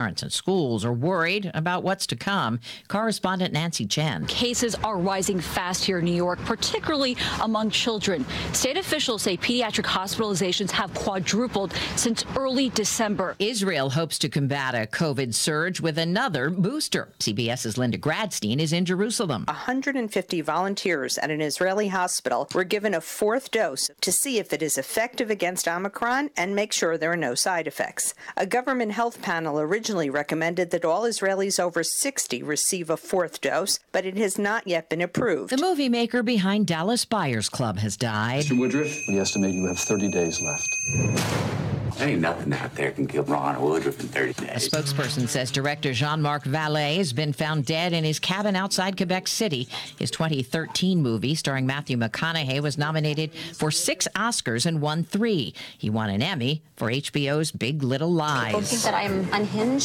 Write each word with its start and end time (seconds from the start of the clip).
Parents 0.00 0.22
and 0.22 0.32
schools 0.32 0.82
are 0.82 0.94
worried 0.94 1.50
about 1.52 1.82
what's 1.82 2.06
to 2.06 2.16
come. 2.16 2.58
Correspondent 2.88 3.52
Nancy 3.52 3.84
Chen. 3.84 4.24
Cases 4.28 4.74
are 4.76 4.96
rising 4.96 5.38
fast 5.38 5.84
here 5.84 5.98
in 5.98 6.06
New 6.06 6.14
York, 6.14 6.38
particularly 6.46 7.18
among 7.42 7.68
children. 7.68 8.24
State 8.54 8.78
officials 8.78 9.20
say 9.20 9.36
pediatric 9.36 9.84
hospitalizations 9.84 10.70
have 10.70 10.94
quadrupled 10.94 11.74
since 11.96 12.24
early 12.34 12.70
December. 12.70 13.36
Israel 13.38 13.90
hopes 13.90 14.18
to 14.20 14.30
combat 14.30 14.74
a 14.74 14.86
COVID 14.86 15.34
surge 15.34 15.82
with 15.82 15.98
another 15.98 16.48
booster. 16.48 17.10
CBS's 17.18 17.76
Linda 17.76 17.98
Gradstein 17.98 18.58
is 18.58 18.72
in 18.72 18.86
Jerusalem. 18.86 19.44
150 19.48 20.40
volunteers 20.40 21.18
at 21.18 21.30
an 21.30 21.42
Israeli 21.42 21.88
hospital 21.88 22.48
were 22.54 22.64
given 22.64 22.94
a 22.94 23.02
fourth 23.02 23.50
dose 23.50 23.90
to 24.00 24.10
see 24.10 24.38
if 24.38 24.54
it 24.54 24.62
is 24.62 24.78
effective 24.78 25.28
against 25.28 25.68
Omicron 25.68 26.30
and 26.38 26.56
make 26.56 26.72
sure 26.72 26.96
there 26.96 27.12
are 27.12 27.16
no 27.18 27.34
side 27.34 27.66
effects. 27.66 28.14
A 28.38 28.46
government 28.46 28.92
health 28.92 29.20
panel 29.20 29.60
originally 29.60 29.89
originally 29.90 30.08
recommended 30.10 30.70
that 30.70 30.84
all 30.84 31.02
Israelis 31.02 31.58
over 31.58 31.82
60 31.82 32.44
receive 32.44 32.90
a 32.90 32.96
fourth 32.96 33.40
dose, 33.40 33.80
but 33.90 34.06
it 34.06 34.16
has 34.16 34.38
not 34.38 34.64
yet 34.64 34.88
been 34.88 35.00
approved. 35.00 35.50
The 35.50 35.60
movie 35.60 35.88
maker 35.88 36.22
behind 36.22 36.68
Dallas 36.68 37.04
Buyers 37.04 37.48
Club 37.48 37.78
has 37.78 37.96
died. 37.96 38.44
Mr. 38.44 38.56
Woodruff, 38.56 38.96
we 39.08 39.18
estimate 39.18 39.52
you 39.52 39.66
have 39.66 39.78
30 39.80 40.12
days 40.12 40.40
left. 40.40 41.60
There 42.00 42.08
ain't 42.08 42.22
nothing 42.22 42.52
out 42.54 42.74
there 42.76 42.92
can 42.92 43.06
kill 43.06 43.24
Ron 43.24 43.60
Woodruff 43.60 44.00
in 44.00 44.08
30 44.08 44.46
days. 44.46 44.66
A 44.66 44.70
spokesperson 44.70 45.28
says 45.28 45.50
director 45.50 45.92
Jean-Marc 45.92 46.44
Vallée 46.44 46.96
has 46.96 47.12
been 47.12 47.34
found 47.34 47.66
dead 47.66 47.92
in 47.92 48.04
his 48.04 48.18
cabin 48.18 48.56
outside 48.56 48.96
Quebec 48.96 49.28
City. 49.28 49.68
His 49.98 50.10
2013 50.10 51.02
movie 51.02 51.34
starring 51.34 51.66
Matthew 51.66 51.98
McConaughey 51.98 52.60
was 52.60 52.78
nominated 52.78 53.32
for 53.54 53.70
six 53.70 54.08
Oscars 54.16 54.64
and 54.64 54.80
won 54.80 55.04
three. 55.04 55.52
He 55.76 55.90
won 55.90 56.08
an 56.08 56.22
Emmy 56.22 56.62
for 56.74 56.88
HBO's 56.88 57.50
Big 57.50 57.82
Little 57.82 58.10
Lies. 58.10 58.46
People 58.46 58.62
think 58.62 58.82
that 58.82 58.94
I'm 58.94 59.28
unhinged. 59.34 59.79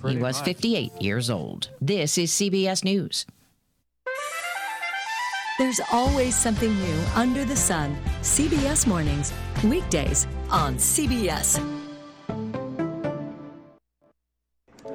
Pretty 0.00 0.16
he 0.16 0.22
was 0.22 0.40
58 0.42 0.92
years 1.00 1.30
old. 1.30 1.70
This 1.80 2.18
is 2.18 2.30
CBS 2.30 2.84
News. 2.84 3.24
There's 5.58 5.80
always 5.90 6.36
something 6.36 6.72
new 6.72 7.00
under 7.16 7.44
the 7.44 7.56
sun. 7.56 7.96
CBS 8.20 8.86
Mornings, 8.86 9.32
weekdays 9.64 10.26
on 10.50 10.76
CBS. 10.76 11.58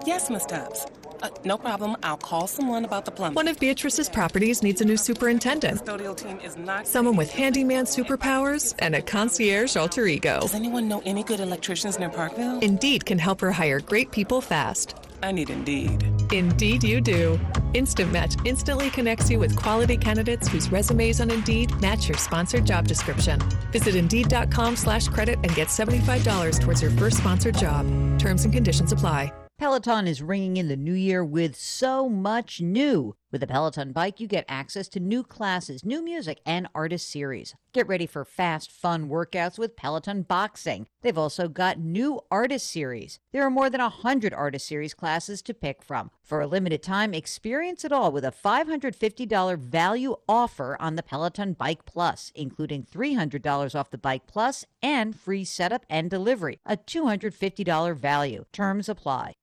Yes, 0.05 0.29
Miss 0.29 0.45
Tubbs. 0.45 0.85
Uh, 1.23 1.29
no 1.45 1.57
problem. 1.57 1.95
I'll 2.03 2.17
call 2.17 2.47
someone 2.47 2.85
about 2.85 3.05
the 3.05 3.11
plumbing. 3.11 3.35
One 3.35 3.47
of 3.47 3.57
Beatrice's 3.59 4.09
properties 4.09 4.61
needs 4.61 4.81
a 4.81 4.85
new 4.85 4.97
superintendent. 4.97 5.79
Custodial 5.79 6.15
team 6.15 6.39
is 6.41 6.57
not 6.57 6.85
Someone 6.85 7.15
with 7.15 7.31
handyman 7.31 7.85
superpowers 7.85 8.75
and 8.79 8.93
a 8.93 9.01
concierge 9.01 9.77
alter 9.77 10.05
ego. 10.05 10.41
Does 10.41 10.53
anyone 10.53 10.87
know 10.87 11.01
any 11.05 11.23
good 11.23 11.39
electricians 11.39 11.97
near 11.97 12.09
Parkville? 12.09 12.59
Indeed 12.59 13.05
can 13.05 13.17
help 13.17 13.39
her 13.41 13.51
hire 13.51 13.79
great 13.79 14.11
people 14.11 14.41
fast. 14.41 14.95
I 15.23 15.31
need 15.31 15.49
Indeed. 15.49 16.05
Indeed, 16.33 16.83
you 16.83 16.99
do. 16.99 17.39
Instant 17.73 18.11
Match 18.11 18.35
instantly 18.43 18.89
connects 18.89 19.29
you 19.29 19.39
with 19.39 19.55
quality 19.55 19.95
candidates 19.95 20.49
whose 20.49 20.69
resumes 20.69 21.21
on 21.21 21.31
Indeed 21.31 21.71
match 21.79 22.09
your 22.09 22.17
sponsored 22.17 22.65
job 22.65 22.87
description. 22.87 23.39
Visit 23.71 23.95
Indeed.com/credit 23.95 25.39
and 25.43 25.55
get 25.55 25.71
seventy-five 25.71 26.23
dollars 26.25 26.59
towards 26.59 26.81
your 26.81 26.91
first 26.91 27.17
sponsored 27.17 27.57
job. 27.57 27.87
Terms 28.19 28.43
and 28.43 28.53
conditions 28.53 28.91
apply. 28.91 29.31
Peloton 29.63 30.09
is 30.09 30.21
ringing 30.21 30.57
in 30.57 30.67
the 30.67 30.75
new 30.75 30.91
year 30.91 31.23
with 31.23 31.55
so 31.55 32.09
much 32.09 32.59
new. 32.59 33.15
With 33.31 33.41
a 33.43 33.47
Peloton 33.47 33.93
bike, 33.93 34.19
you 34.19 34.27
get 34.27 34.43
access 34.49 34.89
to 34.89 34.99
new 34.99 35.23
classes, 35.23 35.85
new 35.85 36.03
music, 36.03 36.41
and 36.45 36.67
artist 36.75 37.09
series. 37.09 37.55
Get 37.71 37.87
ready 37.87 38.05
for 38.05 38.25
fast, 38.25 38.69
fun 38.69 39.07
workouts 39.07 39.57
with 39.57 39.77
Peloton 39.77 40.23
Boxing. 40.23 40.87
They've 41.01 41.17
also 41.17 41.47
got 41.47 41.79
new 41.79 42.19
artist 42.29 42.69
series. 42.69 43.21
There 43.31 43.41
are 43.41 43.49
more 43.49 43.69
than 43.69 43.79
100 43.79 44.33
artist 44.33 44.67
series 44.67 44.93
classes 44.93 45.41
to 45.43 45.53
pick 45.53 45.81
from. 45.81 46.11
For 46.21 46.41
a 46.41 46.47
limited 46.47 46.83
time, 46.83 47.13
experience 47.13 47.85
it 47.85 47.93
all 47.93 48.11
with 48.11 48.25
a 48.25 48.33
$550 48.33 49.57
value 49.57 50.17
offer 50.27 50.75
on 50.81 50.97
the 50.97 51.03
Peloton 51.03 51.53
Bike 51.53 51.85
Plus, 51.85 52.33
including 52.35 52.83
$300 52.83 53.79
off 53.79 53.91
the 53.91 53.97
Bike 53.97 54.27
Plus 54.27 54.65
and 54.81 55.17
free 55.17 55.45
setup 55.45 55.85
and 55.89 56.09
delivery. 56.09 56.59
A 56.65 56.75
$250 56.75 57.95
value. 57.95 58.43
Terms 58.51 58.89
apply. 58.89 59.35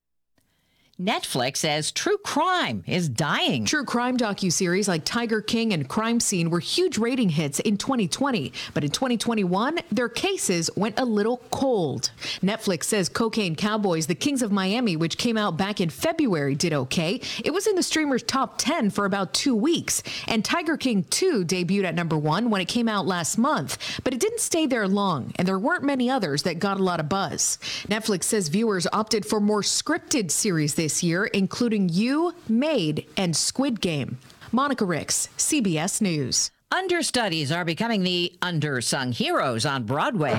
Netflix 1.00 1.56
says 1.56 1.90
true 1.90 2.18
crime 2.18 2.84
is 2.86 3.08
dying. 3.08 3.64
True 3.64 3.86
crime 3.86 4.18
docu-series 4.18 4.86
like 4.86 5.02
Tiger 5.02 5.40
King 5.40 5.72
and 5.72 5.88
Crime 5.88 6.20
Scene 6.20 6.50
were 6.50 6.60
huge 6.60 6.98
rating 6.98 7.30
hits 7.30 7.58
in 7.60 7.78
2020, 7.78 8.52
but 8.74 8.84
in 8.84 8.90
2021, 8.90 9.78
their 9.90 10.10
cases 10.10 10.68
went 10.76 11.00
a 11.00 11.04
little 11.06 11.38
cold. 11.50 12.10
Netflix 12.42 12.84
says 12.84 13.08
Cocaine 13.08 13.56
Cowboys, 13.56 14.08
The 14.08 14.14
Kings 14.14 14.42
of 14.42 14.52
Miami, 14.52 14.94
which 14.94 15.16
came 15.16 15.38
out 15.38 15.56
back 15.56 15.80
in 15.80 15.88
February, 15.88 16.54
did 16.54 16.74
okay. 16.74 17.18
It 17.42 17.54
was 17.54 17.66
in 17.66 17.76
the 17.76 17.82
streamer's 17.82 18.22
top 18.22 18.58
10 18.58 18.90
for 18.90 19.06
about 19.06 19.32
2 19.32 19.56
weeks, 19.56 20.02
and 20.28 20.44
Tiger 20.44 20.76
King 20.76 21.04
2 21.04 21.46
debuted 21.46 21.84
at 21.84 21.94
number 21.94 22.18
1 22.18 22.50
when 22.50 22.60
it 22.60 22.68
came 22.68 22.88
out 22.88 23.06
last 23.06 23.38
month, 23.38 23.78
but 24.04 24.12
it 24.12 24.20
didn't 24.20 24.40
stay 24.40 24.66
there 24.66 24.86
long, 24.86 25.32
and 25.36 25.48
there 25.48 25.58
weren't 25.58 25.82
many 25.82 26.10
others 26.10 26.42
that 26.42 26.58
got 26.58 26.78
a 26.78 26.84
lot 26.84 27.00
of 27.00 27.08
buzz. 27.08 27.56
Netflix 27.88 28.24
says 28.24 28.48
viewers 28.48 28.86
opted 28.92 29.24
for 29.24 29.40
more 29.40 29.62
scripted 29.62 30.30
series 30.30 30.74
this 30.74 30.89
this 30.90 31.04
year, 31.04 31.26
including 31.26 31.88
You, 31.88 32.34
Maid, 32.48 33.06
and 33.16 33.36
Squid 33.36 33.80
Game. 33.80 34.18
Monica 34.50 34.84
Ricks, 34.84 35.28
CBS 35.38 36.00
News. 36.00 36.50
Understudies 36.72 37.52
are 37.52 37.64
becoming 37.64 38.02
the 38.02 38.32
undersung 38.42 39.14
heroes 39.14 39.64
on 39.64 39.84
Broadway. 39.84 40.34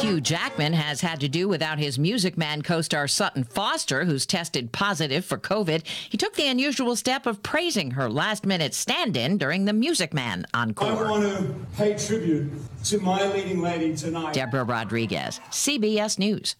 Hugh 0.00 0.22
Jackman 0.22 0.72
has 0.72 1.02
had 1.02 1.20
to 1.20 1.28
do 1.28 1.48
without 1.48 1.78
his 1.78 1.98
Music 1.98 2.38
Man 2.38 2.62
co 2.62 2.80
star 2.80 3.06
Sutton 3.06 3.44
Foster, 3.44 4.06
who's 4.06 4.24
tested 4.24 4.72
positive 4.72 5.22
for 5.22 5.36
COVID. 5.36 5.86
He 5.86 6.16
took 6.16 6.34
the 6.34 6.48
unusual 6.48 6.96
step 6.96 7.26
of 7.26 7.42
praising 7.42 7.90
her 7.90 8.08
last 8.08 8.46
minute 8.46 8.72
stand 8.72 9.18
in 9.18 9.36
during 9.36 9.66
the 9.66 9.74
Music 9.74 10.14
Man 10.14 10.46
encore. 10.54 11.06
I 11.06 11.10
want 11.10 11.24
to 11.24 11.54
pay 11.76 11.98
tribute 11.98 12.50
to 12.84 12.98
my 13.00 13.30
leading 13.32 13.60
lady 13.60 13.94
tonight. 13.94 14.32
Deborah 14.32 14.64
Rodriguez, 14.64 15.40
CBS 15.50 16.18
News. 16.18 16.56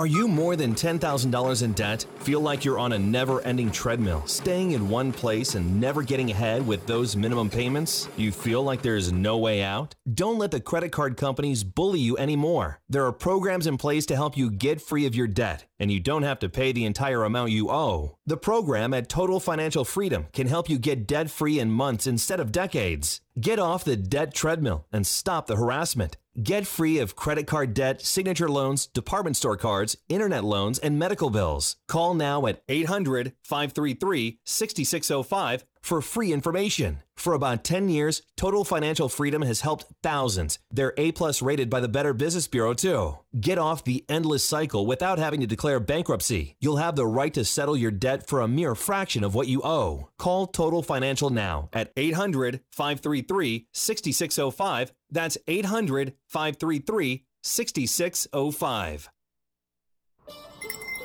Are 0.00 0.08
you 0.08 0.26
more 0.26 0.56
than 0.56 0.74
$10,000 0.74 1.62
in 1.62 1.72
debt? 1.74 2.04
Feel 2.16 2.40
like 2.40 2.64
you're 2.64 2.80
on 2.80 2.94
a 2.94 2.98
never 2.98 3.40
ending 3.42 3.70
treadmill, 3.70 4.26
staying 4.26 4.72
in 4.72 4.88
one 4.88 5.12
place 5.12 5.54
and 5.54 5.80
never 5.80 6.02
getting 6.02 6.32
ahead 6.32 6.66
with 6.66 6.84
those 6.84 7.14
minimum 7.14 7.48
payments? 7.48 8.08
You 8.16 8.32
feel 8.32 8.64
like 8.64 8.82
there's 8.82 9.12
no 9.12 9.38
way 9.38 9.62
out? 9.62 9.94
Don't 10.12 10.36
let 10.36 10.50
the 10.50 10.58
credit 10.58 10.90
card 10.90 11.16
companies 11.16 11.62
bully 11.62 12.00
you 12.00 12.18
anymore. 12.18 12.80
There 12.88 13.06
are 13.06 13.12
programs 13.12 13.68
in 13.68 13.78
place 13.78 14.04
to 14.06 14.16
help 14.16 14.36
you 14.36 14.50
get 14.50 14.80
free 14.80 15.06
of 15.06 15.14
your 15.14 15.28
debt, 15.28 15.64
and 15.84 15.92
you 15.92 16.00
don't 16.00 16.22
have 16.22 16.38
to 16.38 16.48
pay 16.48 16.72
the 16.72 16.86
entire 16.86 17.24
amount 17.24 17.50
you 17.50 17.70
owe. 17.70 18.16
The 18.24 18.38
program 18.38 18.94
at 18.94 19.06
Total 19.06 19.38
Financial 19.38 19.84
Freedom 19.84 20.28
can 20.32 20.46
help 20.46 20.70
you 20.70 20.78
get 20.78 21.06
debt 21.06 21.28
free 21.28 21.58
in 21.58 21.70
months 21.70 22.06
instead 22.06 22.40
of 22.40 22.50
decades. 22.50 23.20
Get 23.38 23.58
off 23.58 23.84
the 23.84 23.94
debt 23.94 24.32
treadmill 24.32 24.86
and 24.90 25.06
stop 25.06 25.46
the 25.46 25.56
harassment. 25.56 26.16
Get 26.42 26.66
free 26.66 26.98
of 27.00 27.16
credit 27.16 27.46
card 27.46 27.74
debt, 27.74 28.00
signature 28.00 28.48
loans, 28.48 28.86
department 28.86 29.36
store 29.36 29.58
cards, 29.58 29.98
internet 30.08 30.42
loans, 30.42 30.78
and 30.78 30.98
medical 30.98 31.28
bills. 31.28 31.76
Call 31.86 32.14
now 32.14 32.46
at 32.46 32.62
800 32.66 33.34
533 33.42 34.40
6605 34.42 35.66
for 35.84 36.00
free 36.00 36.32
information. 36.32 37.02
For 37.14 37.34
about 37.34 37.62
10 37.62 37.90
years, 37.90 38.22
Total 38.38 38.64
Financial 38.64 39.08
Freedom 39.08 39.42
has 39.42 39.60
helped 39.60 39.84
thousands. 40.02 40.58
They're 40.70 40.94
A 40.96 41.12
plus 41.12 41.42
rated 41.42 41.68
by 41.68 41.80
the 41.80 41.88
Better 41.88 42.14
Business 42.14 42.48
Bureau 42.48 42.72
too. 42.72 43.18
Get 43.38 43.58
off 43.58 43.84
the 43.84 44.02
endless 44.08 44.42
cycle 44.42 44.86
without 44.86 45.18
having 45.18 45.42
to 45.42 45.46
declare 45.46 45.80
bankruptcy. 45.80 46.56
You'll 46.58 46.78
have 46.78 46.96
the 46.96 47.06
right 47.06 47.34
to 47.34 47.44
settle 47.44 47.76
your 47.76 47.90
debt 47.90 48.26
for 48.26 48.40
a 48.40 48.48
mere 48.48 48.74
fraction 48.74 49.22
of 49.22 49.34
what 49.34 49.46
you 49.46 49.60
owe. 49.62 50.08
Call 50.18 50.46
Total 50.46 50.82
Financial 50.82 51.28
now 51.28 51.68
at 51.74 51.92
800 51.98 52.60
533 52.72 53.68
6605. 53.70 54.92
That's 55.10 55.36
800 55.46 56.14
533 56.28 57.26
6605. 57.42 59.10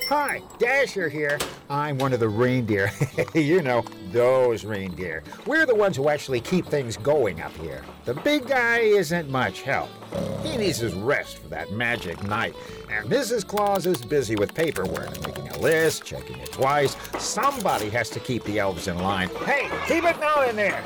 Hi, 0.09 0.41
Dasher 0.57 1.07
here. 1.07 1.37
I'm 1.69 1.99
one 1.99 2.13
of 2.13 2.19
the 2.19 2.29
reindeer. 2.29 2.91
you 3.35 3.61
know, 3.61 3.85
those 4.11 4.65
reindeer. 4.65 5.23
We're 5.45 5.65
the 5.65 5.75
ones 5.75 5.95
who 5.95 6.09
actually 6.09 6.41
keep 6.41 6.65
things 6.65 6.97
going 6.97 7.41
up 7.41 7.55
here. 7.57 7.83
The 8.05 8.13
big 8.13 8.47
guy 8.47 8.79
isn't 8.79 9.29
much 9.29 9.61
help. 9.61 9.89
He 10.43 10.57
needs 10.57 10.77
his 10.79 10.93
rest 10.93 11.37
for 11.37 11.47
that 11.49 11.71
magic 11.71 12.23
night. 12.23 12.55
And 12.89 13.09
Mrs. 13.09 13.45
Claus 13.45 13.85
is 13.85 14.03
busy 14.03 14.35
with 14.35 14.53
paperwork, 14.53 15.25
making 15.25 15.49
a 15.49 15.57
list, 15.59 16.03
checking 16.03 16.37
it 16.39 16.51
twice. 16.51 16.95
Somebody 17.19 17.89
has 17.89 18.09
to 18.11 18.19
keep 18.19 18.43
the 18.43 18.59
elves 18.59 18.87
in 18.87 18.97
line. 18.99 19.29
Hey, 19.45 19.69
keep 19.87 20.03
it 20.03 20.19
going 20.19 20.55
there! 20.55 20.83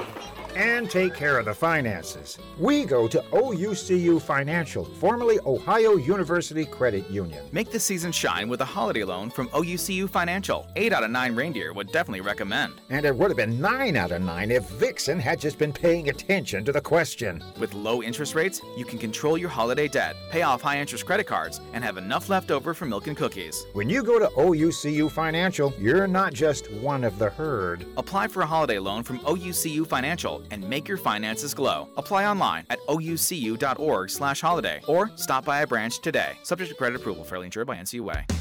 And 0.56 0.90
take 0.90 1.14
care 1.14 1.40
of 1.40 1.46
the 1.46 1.54
finances. 1.54 2.38
We 2.58 2.86
go 2.86 3.08
to 3.08 3.22
OUCU 3.32 4.22
Financial, 4.22 4.86
formerly 4.86 5.40
Ohio 5.46 5.96
University 5.96 6.66
Credit 6.66 7.10
Union. 7.10 7.46
Make 7.52 7.72
the 7.72 7.80
season 7.80 8.12
shine 8.12 8.50
with 8.50 8.62
a 8.62 8.66
holiday 8.66 9.04
loan 9.04 9.30
from 9.30 9.48
OUCU 9.50 10.10
Financial. 10.10 10.68
8 10.76 10.94
out 10.94 11.04
of 11.04 11.12
9 11.12 11.36
reindeer 11.36 11.74
would 11.74 11.92
definitely 11.92 12.22
recommend. 12.22 12.74
And 12.90 13.06
it 13.06 13.16
would 13.16 13.30
have 13.30 13.38
been 13.38 13.60
9 13.60 13.96
out 13.98 14.12
of 14.12 14.22
9 14.22 14.52
if 14.52 14.70
Vixen 14.72 15.20
had 15.20 15.40
just 15.40 15.58
been 15.58 15.74
paying 15.74 16.10
attention 16.10 16.64
to 16.66 16.72
the 16.72 16.82
question. 16.82 17.44
With 17.60 17.74
low 17.74 18.04
interest 18.04 18.36
rates, 18.36 18.62
you 18.78 18.86
can 18.86 19.00
control 19.00 19.38
your 19.38 19.50
holiday 19.50 19.88
debt, 19.88 20.16
pay 20.30 20.44
off 20.44 20.62
high 20.62 20.80
interest 20.80 21.06
credit 21.06 21.26
cards, 21.26 21.62
and 21.74 21.84
have 21.84 21.98
enough 21.98 22.30
left 22.30 22.52
over 22.52 22.74
for 22.74 22.86
milk 22.86 23.08
and 23.08 23.18
cookies. 23.18 23.66
When 23.74 23.90
you 23.90 24.04
go 24.04 24.20
to 24.20 24.28
OUCU 24.28 25.10
Financial, 25.10 25.74
you're 25.80 26.08
not 26.08 26.34
just 26.34 26.72
one 26.74 27.04
of 27.04 27.18
the 27.18 27.30
herd. 27.30 27.86
Apply 27.98 28.28
for 28.28 28.42
a 28.42 28.46
holiday 28.46 28.80
loan 28.80 29.04
from 29.04 29.20
OUCU 29.20 29.88
Financial 29.88 30.43
and 30.52 30.68
make 30.68 30.88
your 30.88 30.98
finances 30.98 31.54
glow. 31.54 31.90
Apply 31.98 32.26
online 32.26 32.66
at 32.70 32.80
oucu.org 32.88 34.10
slash 34.10 34.42
holiday 34.42 34.82
or 34.88 35.12
stop 35.16 35.46
by 35.46 35.62
a 35.62 35.68
branch 35.68 36.00
today. 36.00 36.34
Subject 36.44 36.70
to 36.70 36.76
credit 36.76 37.00
approval, 37.00 37.24
fairly 37.24 37.46
insured 37.46 37.68
by 37.68 37.76
NCUA. 37.78 38.32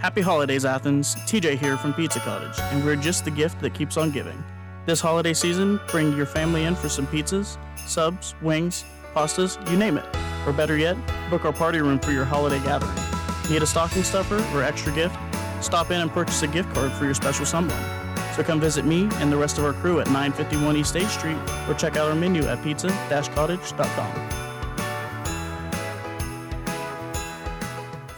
Happy 0.00 0.20
holidays, 0.20 0.64
Athens. 0.64 1.14
TJ 1.26 1.58
here 1.58 1.76
from 1.76 1.94
Pizza 1.94 2.20
Cottage, 2.20 2.58
and 2.70 2.84
we're 2.84 2.96
just 2.96 3.24
the 3.24 3.30
gift 3.30 3.60
that 3.60 3.74
keeps 3.74 3.96
on 3.96 4.10
giving. 4.10 4.44
This 4.84 5.00
holiday 5.00 5.32
season, 5.32 5.80
bring 5.88 6.16
your 6.16 6.26
family 6.26 6.64
in 6.64 6.76
for 6.76 6.88
some 6.88 7.06
pizzas, 7.06 7.58
subs, 7.88 8.34
wings, 8.42 8.84
pastas, 9.14 9.58
you 9.70 9.76
name 9.76 9.96
it. 9.98 10.04
Or 10.46 10.52
better 10.52 10.76
yet, 10.76 10.96
book 11.28 11.44
our 11.44 11.52
party 11.52 11.80
room 11.80 11.98
for 11.98 12.12
your 12.12 12.24
holiday 12.24 12.60
gathering. 12.60 12.94
Need 13.50 13.62
a 13.62 13.66
stocking 13.66 14.04
stuffer 14.04 14.36
or 14.56 14.62
extra 14.62 14.92
gift? 14.92 15.16
Stop 15.60 15.90
in 15.90 16.00
and 16.00 16.10
purchase 16.10 16.42
a 16.42 16.46
gift 16.46 16.72
card 16.74 16.92
for 16.92 17.04
your 17.04 17.14
special 17.14 17.46
someone. 17.46 18.05
So 18.36 18.42
come 18.42 18.60
visit 18.60 18.84
me 18.84 19.08
and 19.14 19.32
the 19.32 19.36
rest 19.36 19.56
of 19.56 19.64
our 19.64 19.72
crew 19.72 19.98
at 19.98 20.08
951 20.08 20.76
East 20.76 20.90
State 20.90 21.08
Street 21.08 21.38
or 21.66 21.74
check 21.74 21.96
out 21.96 22.10
our 22.10 22.14
menu 22.14 22.44
at 22.44 22.62
pizza-cottage.com. 22.62 24.45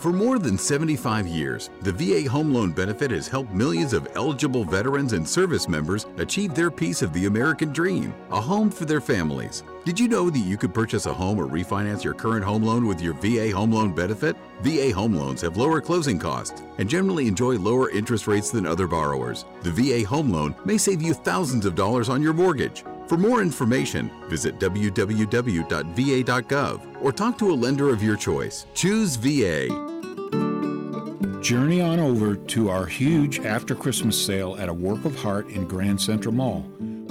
For 0.08 0.14
more 0.14 0.38
than 0.38 0.56
75 0.56 1.26
years, 1.26 1.68
the 1.82 1.92
VA 1.92 2.26
Home 2.30 2.50
Loan 2.50 2.72
Benefit 2.72 3.10
has 3.10 3.28
helped 3.28 3.52
millions 3.52 3.92
of 3.92 4.08
eligible 4.14 4.64
veterans 4.64 5.12
and 5.12 5.28
service 5.28 5.68
members 5.68 6.06
achieve 6.16 6.54
their 6.54 6.70
piece 6.70 7.02
of 7.02 7.12
the 7.12 7.26
American 7.26 7.74
dream 7.74 8.14
a 8.30 8.40
home 8.40 8.70
for 8.70 8.86
their 8.86 9.02
families. 9.02 9.64
Did 9.84 10.00
you 10.00 10.08
know 10.08 10.30
that 10.30 10.38
you 10.38 10.56
could 10.56 10.72
purchase 10.72 11.04
a 11.04 11.12
home 11.12 11.38
or 11.38 11.46
refinance 11.46 12.02
your 12.02 12.14
current 12.14 12.42
home 12.42 12.62
loan 12.62 12.86
with 12.86 13.02
your 13.02 13.12
VA 13.12 13.50
Home 13.54 13.70
Loan 13.70 13.94
Benefit? 13.94 14.34
VA 14.62 14.92
home 14.92 15.12
loans 15.12 15.42
have 15.42 15.58
lower 15.58 15.82
closing 15.82 16.18
costs 16.18 16.62
and 16.78 16.88
generally 16.88 17.28
enjoy 17.28 17.58
lower 17.58 17.90
interest 17.90 18.26
rates 18.26 18.50
than 18.50 18.66
other 18.66 18.86
borrowers. 18.86 19.44
The 19.60 19.72
VA 19.72 20.06
Home 20.06 20.30
Loan 20.32 20.54
may 20.64 20.78
save 20.78 21.02
you 21.02 21.12
thousands 21.12 21.66
of 21.66 21.74
dollars 21.74 22.08
on 22.08 22.22
your 22.22 22.32
mortgage. 22.32 22.82
For 23.08 23.18
more 23.18 23.42
information, 23.42 24.10
visit 24.30 24.58
www.va.gov 24.58 25.66
or 27.02 27.12
talk 27.12 27.36
to 27.38 27.50
a 27.50 27.52
lender 27.52 27.90
of 27.90 28.02
your 28.02 28.16
choice. 28.16 28.64
Choose 28.72 29.16
VA. 29.16 29.97
Journey 31.40 31.80
on 31.80 32.00
over 32.00 32.34
to 32.34 32.68
our 32.68 32.84
huge 32.84 33.38
after 33.40 33.76
Christmas 33.76 34.20
sale 34.20 34.56
at 34.58 34.68
a 34.68 34.74
Work 34.74 35.04
of 35.04 35.14
Heart 35.14 35.48
in 35.50 35.68
Grand 35.68 36.00
Central 36.00 36.34
Mall. 36.34 36.66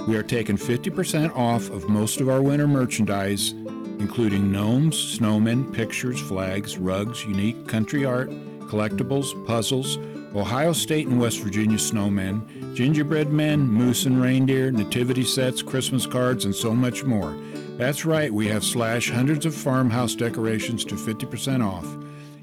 We 0.06 0.16
are 0.16 0.22
taking 0.22 0.58
50% 0.58 1.34
off 1.34 1.70
of 1.70 1.88
most 1.88 2.20
of 2.20 2.28
our 2.28 2.42
winter 2.42 2.68
merchandise, 2.68 3.52
including 3.98 4.52
gnomes, 4.52 5.18
snowmen, 5.18 5.72
pictures, 5.72 6.20
flags, 6.20 6.76
rugs, 6.76 7.24
unique 7.24 7.66
country 7.66 8.04
art, 8.04 8.28
collectibles, 8.68 9.46
puzzles, 9.46 9.96
Ohio 10.34 10.74
State 10.74 11.06
and 11.06 11.18
West 11.18 11.40
Virginia 11.40 11.78
snowmen, 11.78 12.74
gingerbread 12.74 13.32
men, 13.32 13.60
moose 13.60 14.04
and 14.04 14.20
reindeer, 14.20 14.70
nativity 14.70 15.24
sets, 15.24 15.62
Christmas 15.62 16.04
cards, 16.06 16.44
and 16.44 16.54
so 16.54 16.74
much 16.74 17.02
more. 17.02 17.34
That's 17.78 18.04
right, 18.04 18.32
we 18.32 18.46
have 18.48 18.62
slashed 18.62 19.08
hundreds 19.10 19.46
of 19.46 19.54
farmhouse 19.54 20.14
decorations 20.14 20.84
to 20.84 20.96
50% 20.96 21.66
off. 21.66 21.86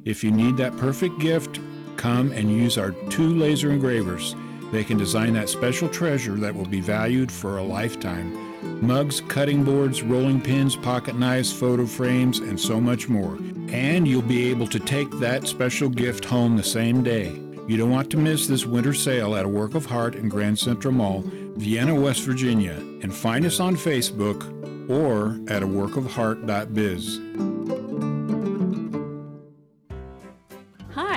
If 0.04 0.24
you 0.24 0.32
need 0.32 0.58
that 0.58 0.78
perfect 0.78 1.20
gift, 1.20 1.60
come 1.98 2.32
and 2.32 2.52
use 2.52 2.78
our 2.78 2.92
two 3.10 3.36
laser 3.36 3.72
engravers. 3.72 4.36
They 4.72 4.84
can 4.84 4.98
design 4.98 5.34
that 5.34 5.50
special 5.50 5.88
treasure 5.90 6.36
that 6.36 6.56
will 6.56 6.66
be 6.66 6.82
valued 6.82 7.32
for 7.32 7.58
a 7.58 7.64
lifetime. 7.64 8.86
Mugs, 8.86 9.22
cutting 9.22 9.64
boards, 9.64 10.02
rolling 10.02 10.42
pins, 10.42 10.76
pocket 10.76 11.18
knives, 11.18 11.54
photo 11.54 11.86
frames, 11.86 12.40
and 12.40 12.60
so 12.60 12.82
much 12.82 13.08
more. 13.08 13.38
And 13.70 14.08
you'll 14.08 14.22
be 14.22 14.50
able 14.50 14.68
to 14.68 14.80
take 14.80 15.10
that 15.20 15.48
special 15.48 15.90
gift 15.90 16.26
home 16.26 16.58
the 16.58 16.64
same 16.64 17.04
day. 17.04 17.40
You 17.68 17.78
don't 17.78 17.92
want 17.92 18.12
to 18.12 18.18
miss 18.18 18.48
this 18.48 18.66
winter 18.66 18.94
sale 18.94 19.36
at 19.36 19.46
a 19.46 19.50
Work 19.50 19.76
of 19.76 19.86
Heart 19.86 20.16
in 20.16 20.30
Grand 20.30 20.60
Central 20.60 20.94
Mall, 20.94 21.24
Vienna, 21.56 21.96
West 21.96 22.24
Virginia, 22.24 22.76
and 23.02 23.14
find 23.14 23.46
us 23.46 23.60
on 23.60 23.76
Facebook 23.76 24.52
or 24.90 25.40
at 25.52 25.64
a 25.64 25.68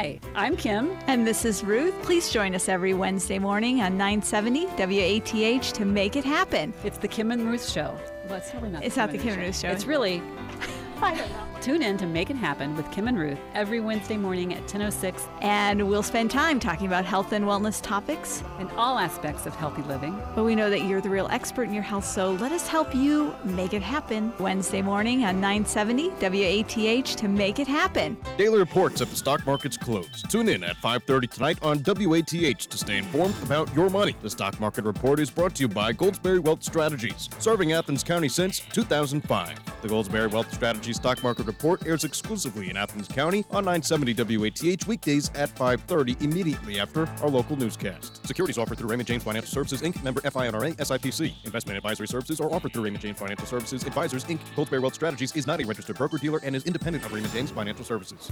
Hi, 0.09 0.19
I'm 0.35 0.57
Kim. 0.57 0.97
And 1.07 1.27
this 1.27 1.45
is 1.45 1.63
Ruth. 1.63 1.95
Please 2.03 2.31
join 2.31 2.55
us 2.55 2.67
every 2.67 2.95
Wednesday 2.95 3.39
morning 3.39 3.83
on 3.83 3.99
970 3.99 4.65
WATH 4.79 5.73
to 5.75 5.85
make 5.85 6.17
it 6.17 6.25
happen. 6.25 6.73
It's 6.83 6.97
the 6.97 7.09
Kim 7.09 7.31
and 7.31 7.47
Ruth 7.47 7.69
Show. 7.69 7.95
Well, 8.27 8.37
it's 8.37 8.55
really 8.55 8.71
not. 8.71 8.83
It's 8.85 8.97
not 8.97 9.13
the 9.13 9.19
Kim 9.19 9.35
and 9.35 9.43
Ruth 9.43 9.59
Show. 9.59 9.69
It's 9.69 9.85
really. 9.85 10.23
I 11.03 11.15
don't 11.15 11.31
know. 11.31 11.58
Tune 11.69 11.83
in 11.83 11.99
to 11.99 12.07
Make 12.07 12.31
It 12.31 12.37
Happen 12.37 12.75
with 12.77 12.91
Kim 12.91 13.09
and 13.09 13.19
Ruth 13.19 13.39
every 13.53 13.79
Wednesday 13.79 14.17
morning 14.17 14.55
at 14.55 14.67
10.06. 14.67 15.29
And 15.43 15.87
we'll 15.87 16.03
spend 16.03 16.31
time 16.31 16.59
talking 16.59 16.87
about 16.87 17.05
health 17.05 17.33
and 17.33 17.45
wellness 17.45 17.83
topics. 17.83 18.43
And 18.59 18.71
all 18.71 18.99
aspects 18.99 19.45
of 19.45 19.55
healthy 19.55 19.83
living. 19.83 20.19
But 20.35 20.45
we 20.45 20.55
know 20.55 20.71
that 20.71 20.85
you're 20.85 21.03
the 21.03 21.11
real 21.11 21.29
expert 21.31 21.65
in 21.65 21.75
your 21.75 21.83
health, 21.83 22.07
so 22.07 22.33
let 22.33 22.53
us 22.53 22.67
help 22.67 22.95
you 22.95 23.35
make 23.45 23.75
it 23.75 23.83
happen. 23.83 24.33
Wednesday 24.39 24.81
morning 24.81 25.25
on 25.25 25.43
970 25.43 26.09
WATH 26.23 27.17
to 27.17 27.29
make 27.29 27.59
it 27.59 27.67
happen. 27.67 28.17
Daily 28.39 28.59
reports 28.59 29.03
at 29.03 29.11
the 29.11 29.17
stock 29.17 29.45
market's 29.45 29.77
close. 29.77 30.23
Tune 30.31 30.49
in 30.49 30.65
at 30.65 30.77
5.30 30.77 31.31
tonight 31.31 31.59
on 31.61 31.83
WATH 31.85 32.67
to 32.67 32.79
stay 32.79 32.97
informed 32.97 33.35
about 33.43 33.71
your 33.75 33.91
money. 33.91 34.17
The 34.23 34.31
stock 34.31 34.59
market 34.59 34.87
report 34.87 35.21
is 35.21 35.29
brought 35.29 35.55
to 35.57 35.65
you 35.65 35.69
by 35.69 35.93
Goldsberry 35.93 36.41
Wealth 36.41 36.63
Strategies, 36.63 37.29
serving 37.39 37.73
Athens 37.73 38.03
County 38.03 38.31
since 38.31 38.61
2005. 38.73 39.83
The 39.83 39.89
Goldsberry 39.89 40.33
Wealth 40.33 40.51
Strategies 40.55 40.97
stock 40.97 41.23
market 41.23 41.45
report 41.45 41.58
airs 41.87 42.05
exclusively 42.05 42.71
in 42.71 42.77
Athens 42.77 43.09
County 43.09 43.45
on 43.51 43.65
970 43.65 44.15
WATH 44.37 44.87
weekdays 44.87 45.31
at 45.35 45.55
5:30 45.57 46.23
immediately 46.23 46.81
after 46.81 47.07
our 47.23 47.29
local 47.29 47.57
newscast. 47.57 48.27
Securities 48.27 48.59
offered 48.59 48.79
through 48.79 48.89
Raymond 48.89 49.07
James 49.07 49.23
Financial 49.23 49.51
Services 49.51 49.83
Inc., 49.83 50.03
member 50.03 50.21
FINRA, 50.21 50.77
SIPC. 50.77 51.35
Investment 51.45 51.77
advisory 51.77 52.09
services 52.09 52.41
are 52.41 52.53
offered 52.53 52.73
through 52.73 52.85
Raymond 52.85 53.03
James 53.03 53.19
Financial 53.19 53.47
Services 53.47 53.85
Advisors 53.85 54.25
Inc. 54.25 54.39
Goldsberry 54.57 54.81
Wealth 54.81 54.95
Strategies 54.95 55.35
is 55.37 55.47
not 55.47 55.61
a 55.61 55.67
registered 55.67 55.97
broker 55.97 56.19
dealer 56.19 56.41
and 56.43 56.55
is 56.55 56.65
independent 56.65 57.05
of 57.05 57.13
Raymond 57.13 57.33
James 57.33 57.51
Financial 57.51 57.85
Services. 57.85 58.31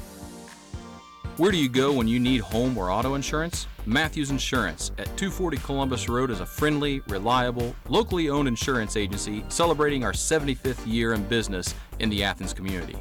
Where 1.36 1.52
do 1.52 1.58
you 1.58 1.68
go 1.68 1.92
when 1.92 2.08
you 2.08 2.18
need 2.18 2.40
home 2.40 2.78
or 2.78 2.90
auto 2.90 3.14
insurance? 3.14 3.66
Matthews 3.84 4.30
Insurance 4.30 4.90
at 4.96 5.04
240 5.18 5.58
Columbus 5.58 6.08
Road 6.08 6.30
is 6.30 6.40
a 6.40 6.46
friendly, 6.46 7.00
reliable, 7.08 7.76
locally 7.90 8.30
owned 8.30 8.48
insurance 8.48 8.96
agency 8.96 9.44
celebrating 9.48 10.02
our 10.02 10.12
75th 10.12 10.86
year 10.86 11.12
in 11.12 11.22
business 11.24 11.74
in 11.98 12.08
the 12.08 12.24
Athens 12.24 12.54
community. 12.54 12.96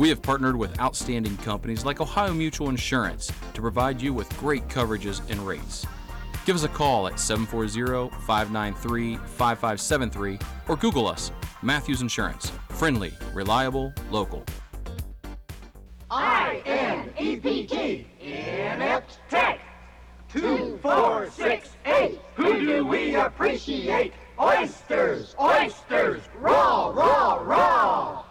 We 0.00 0.08
have 0.08 0.22
partnered 0.22 0.56
with 0.56 0.80
outstanding 0.80 1.36
companies 1.36 1.84
like 1.84 2.00
Ohio 2.00 2.32
Mutual 2.32 2.70
Insurance 2.70 3.30
to 3.52 3.60
provide 3.60 4.00
you 4.00 4.14
with 4.14 4.34
great 4.38 4.66
coverages 4.66 5.20
and 5.28 5.38
rates. 5.46 5.86
Give 6.46 6.56
us 6.56 6.64
a 6.64 6.68
call 6.68 7.06
at 7.06 7.20
740 7.20 8.08
593 8.24 9.16
5573 9.16 10.38
or 10.68 10.76
Google 10.76 11.06
us 11.06 11.30
Matthews 11.60 12.00
Insurance. 12.00 12.50
Friendly, 12.70 13.12
reliable, 13.34 13.92
local. 14.10 14.42
I-N-E-P-T, 16.10 18.06
Inept 18.22 19.18
Tech. 19.28 19.60
Two, 20.32 20.78
four, 20.80 21.28
six, 21.30 21.76
eight. 21.84 22.18
Who 22.36 22.58
do 22.58 22.86
we 22.86 23.16
appreciate? 23.16 24.14
Oysters, 24.40 25.34
oysters, 25.38 26.22
raw, 26.38 26.88
raw, 26.88 27.34
raw. 27.34 28.24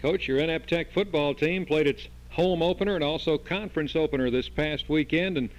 Coach, 0.00 0.28
your 0.28 0.38
Inept 0.38 0.68
Tech 0.68 0.92
football 0.92 1.34
team 1.34 1.66
played 1.66 1.88
its 1.88 2.06
home 2.30 2.62
opener 2.62 2.94
and 2.94 3.02
also 3.02 3.36
conference 3.36 3.96
opener 3.96 4.30
this 4.30 4.48
past 4.48 4.88
weekend, 4.88 5.36
and 5.36 5.50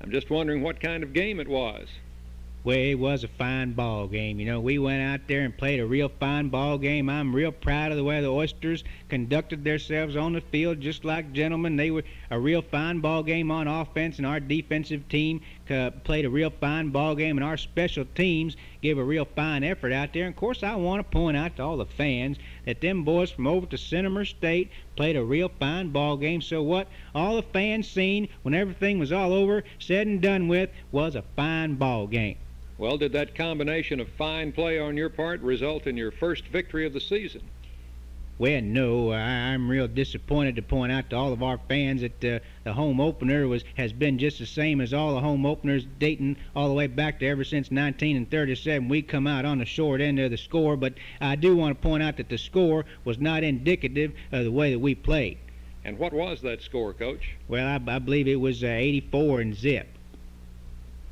I'm 0.00 0.12
just 0.12 0.30
wondering 0.30 0.62
what 0.62 0.80
kind 0.80 1.02
of 1.02 1.12
game 1.12 1.40
it 1.40 1.48
was. 1.48 1.88
Well, 2.62 2.76
it 2.76 2.94
was 2.94 3.24
a 3.24 3.28
fine 3.28 3.72
ball 3.72 4.06
game. 4.06 4.38
You 4.38 4.46
know, 4.46 4.60
we 4.60 4.78
went 4.78 5.02
out 5.02 5.26
there 5.26 5.40
and 5.40 5.56
played 5.56 5.80
a 5.80 5.86
real 5.86 6.08
fine 6.08 6.48
ball 6.48 6.78
game. 6.78 7.08
I'm 7.08 7.34
real 7.34 7.50
proud 7.50 7.90
of 7.90 7.96
the 7.96 8.04
way 8.04 8.20
the 8.20 8.30
Oysters 8.30 8.84
conducted 9.08 9.64
themselves 9.64 10.14
on 10.14 10.32
the 10.32 10.42
field, 10.42 10.80
just 10.80 11.04
like 11.04 11.32
gentlemen. 11.32 11.76
They 11.76 11.90
were 11.90 12.04
a 12.30 12.38
real 12.38 12.62
fine 12.62 13.00
ball 13.00 13.24
game 13.24 13.50
on 13.50 13.66
offense, 13.66 14.18
and 14.18 14.26
our 14.26 14.38
defensive 14.38 15.08
team 15.08 15.40
uh, 15.70 15.90
played 15.90 16.24
a 16.24 16.30
real 16.30 16.50
fine 16.50 16.90
ball 16.90 17.14
game, 17.14 17.36
and 17.36 17.44
our 17.44 17.56
special 17.56 18.04
teams 18.14 18.56
gave 18.82 18.98
a 18.98 19.04
real 19.04 19.24
fine 19.24 19.64
effort 19.64 19.92
out 19.92 20.12
there. 20.12 20.26
And 20.26 20.34
of 20.34 20.38
course, 20.38 20.62
I 20.62 20.74
want 20.76 21.00
to 21.00 21.10
point 21.10 21.36
out 21.36 21.56
to 21.56 21.62
all 21.62 21.76
the 21.76 21.86
fans 21.86 22.38
that 22.64 22.80
them 22.80 23.04
boys 23.04 23.30
from 23.30 23.46
over 23.46 23.66
to 23.66 23.78
Cinema 23.78 24.24
State 24.24 24.70
played 24.96 25.16
a 25.16 25.24
real 25.24 25.50
fine 25.60 25.90
ball 25.90 26.16
game. 26.16 26.40
So 26.40 26.62
what 26.62 26.88
all 27.14 27.36
the 27.36 27.42
fans 27.42 27.88
seen 27.88 28.28
when 28.42 28.54
everything 28.54 28.98
was 28.98 29.12
all 29.12 29.32
over, 29.32 29.64
said 29.78 30.06
and 30.06 30.20
done 30.20 30.48
with, 30.48 30.70
was 30.92 31.14
a 31.14 31.22
fine 31.36 31.74
ball 31.74 32.06
game. 32.06 32.36
Well, 32.78 32.96
did 32.96 33.12
that 33.12 33.34
combination 33.34 33.98
of 33.98 34.08
fine 34.10 34.52
play 34.52 34.78
on 34.78 34.96
your 34.96 35.10
part 35.10 35.40
result 35.40 35.86
in 35.86 35.96
your 35.96 36.12
first 36.12 36.46
victory 36.46 36.86
of 36.86 36.92
the 36.92 37.00
season? 37.00 37.42
Well, 38.38 38.60
no, 38.60 39.10
I, 39.10 39.18
I'm 39.18 39.68
real 39.68 39.88
disappointed 39.88 40.54
to 40.56 40.62
point 40.62 40.92
out 40.92 41.10
to 41.10 41.16
all 41.16 41.32
of 41.32 41.42
our 41.42 41.58
fans 41.68 42.02
that 42.02 42.24
uh, 42.24 42.38
the 42.62 42.72
home 42.72 43.00
opener 43.00 43.48
was 43.48 43.64
has 43.76 43.92
been 43.92 44.16
just 44.16 44.38
the 44.38 44.46
same 44.46 44.80
as 44.80 44.94
all 44.94 45.14
the 45.14 45.20
home 45.20 45.44
openers 45.44 45.84
dating 45.98 46.36
all 46.54 46.68
the 46.68 46.74
way 46.74 46.86
back 46.86 47.18
to 47.18 47.26
ever 47.26 47.42
since 47.42 47.66
1937. 47.66 48.88
We 48.88 49.02
come 49.02 49.26
out 49.26 49.44
on 49.44 49.58
the 49.58 49.64
short 49.64 50.00
end 50.00 50.20
of 50.20 50.30
the 50.30 50.36
score, 50.36 50.76
but 50.76 50.94
I 51.20 51.34
do 51.34 51.56
want 51.56 51.76
to 51.76 51.82
point 51.82 52.04
out 52.04 52.16
that 52.18 52.28
the 52.28 52.38
score 52.38 52.84
was 53.04 53.18
not 53.18 53.42
indicative 53.42 54.12
of 54.30 54.44
the 54.44 54.52
way 54.52 54.70
that 54.70 54.78
we 54.78 54.94
played. 54.94 55.38
And 55.84 55.98
what 55.98 56.12
was 56.12 56.40
that 56.42 56.62
score, 56.62 56.92
Coach? 56.92 57.34
Well, 57.48 57.66
I, 57.66 57.94
I 57.94 57.98
believe 57.98 58.28
it 58.28 58.36
was 58.36 58.62
uh, 58.62 58.68
84 58.68 59.40
and 59.40 59.54
zip. 59.56 59.88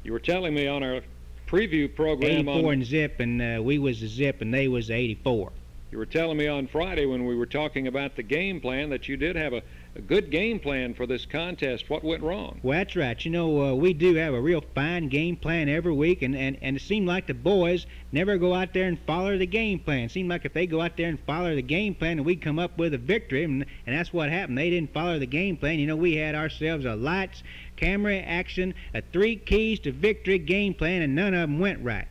You 0.04 0.12
were 0.12 0.21
telling 0.21 0.54
me 0.54 0.68
on 0.68 0.85
our 0.85 1.00
preview 1.49 1.92
program 1.92 2.49
84 2.49 2.54
on 2.54 2.73
and 2.73 2.85
zip, 2.85 3.18
and 3.18 3.42
uh, 3.42 3.61
we 3.61 3.80
was 3.80 4.00
the 4.00 4.06
zip, 4.06 4.42
and 4.42 4.54
they 4.54 4.68
was 4.68 4.88
the 4.88 4.95
84. 4.95 5.50
You 5.93 5.99
were 5.99 6.07
telling 6.07 6.37
me 6.37 6.49
on 6.49 6.66
Friday 6.66 7.07
when 7.07 7.26
we 7.26 7.37
were 7.37 7.47
talking 7.47 7.87
about 7.87 8.16
the 8.16 8.25
game 8.25 8.61
plan 8.61 8.90
that 8.90 9.09
you 9.09 9.16
did 9.16 9.37
have 9.37 9.52
a, 9.52 9.62
a 9.95 10.00
good 10.00 10.33
game 10.33 10.59
plan 10.59 10.95
for 10.95 11.07
this 11.07 11.25
contest. 11.25 11.88
What 11.88 12.02
went 12.02 12.25
wrong? 12.25 12.59
Well, 12.64 12.76
that's 12.76 12.97
right. 12.97 13.25
You 13.25 13.31
know, 13.31 13.62
uh, 13.62 13.75
we 13.75 13.93
do 13.93 14.16
have 14.16 14.35
a 14.35 14.40
real 14.40 14.64
fine 14.75 15.09
game 15.09 15.37
plan 15.37 15.69
every 15.69 15.93
week, 15.93 16.23
and, 16.23 16.35
and, 16.35 16.59
and 16.61 16.76
it 16.76 16.83
seemed 16.83 17.07
like 17.07 17.28
the 17.28 17.35
boys 17.35 17.87
never 18.11 18.37
go 18.37 18.52
out 18.52 18.75
there 18.75 18.88
and 18.88 18.99
follow 19.07 19.38
the 19.38 19.47
game 19.47 19.78
plan. 19.78 20.07
It 20.07 20.11
seemed 20.11 20.28
like 20.28 20.45
if 20.45 20.52
they 20.52 20.66
go 20.66 20.81
out 20.81 20.97
there 20.97 21.09
and 21.09 21.21
follow 21.21 21.55
the 21.55 21.62
game 21.62 21.95
plan, 21.95 22.19
and 22.19 22.26
we'd 22.26 22.43
come 22.43 22.59
up 22.59 22.76
with 22.76 22.93
a 22.93 22.99
victory, 22.99 23.45
and, 23.45 23.64
and 23.87 23.97
that's 23.97 24.12
what 24.12 24.28
happened. 24.28 24.59
They 24.59 24.71
didn't 24.71 24.93
follow 24.93 25.21
the 25.21 25.26
game 25.26 25.57
plan. 25.57 25.78
You 25.78 25.87
know, 25.87 25.95
we 25.95 26.16
had 26.16 26.35
ourselves 26.35 26.85
a 26.85 26.97
lights, 26.97 27.45
camera, 27.76 28.16
action, 28.16 28.75
a 28.93 29.02
three 29.12 29.37
keys 29.37 29.78
to 29.81 29.93
victory 29.93 30.40
game 30.40 30.75
plan, 30.75 31.02
and 31.02 31.14
none 31.14 31.33
of 31.33 31.49
them 31.49 31.61
went 31.61 31.85
right. 31.85 32.09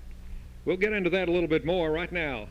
We'll 0.63 0.77
get 0.77 0.93
into 0.93 1.09
that 1.09 1.27
a 1.27 1.31
little 1.31 1.49
bit 1.49 1.65
more 1.65 1.91
right 1.91 2.11
now. 2.11 2.47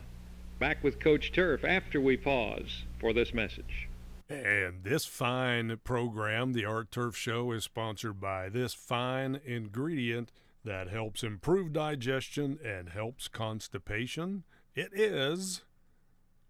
Back 0.59 0.83
with 0.83 0.99
Coach 0.99 1.33
Turf 1.33 1.65
after 1.65 1.99
we 1.99 2.15
pause 2.15 2.83
for 2.99 3.11
this 3.11 3.33
message. 3.33 3.89
And 4.29 4.83
this 4.83 5.05
fine 5.05 5.79
program, 5.83 6.53
the 6.53 6.65
Art 6.65 6.91
Turf 6.91 7.15
Show, 7.15 7.51
is 7.51 7.65
sponsored 7.65 8.21
by 8.21 8.49
this 8.49 8.73
fine 8.73 9.39
ingredient 9.45 10.31
that 10.63 10.87
helps 10.87 11.23
improve 11.23 11.73
digestion 11.73 12.57
and 12.65 12.89
helps 12.89 13.27
constipation. 13.27 14.43
It 14.73 14.91
is 14.93 15.61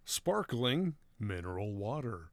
sparkling 0.05 0.95
mineral 1.19 1.73
water. 1.73 2.29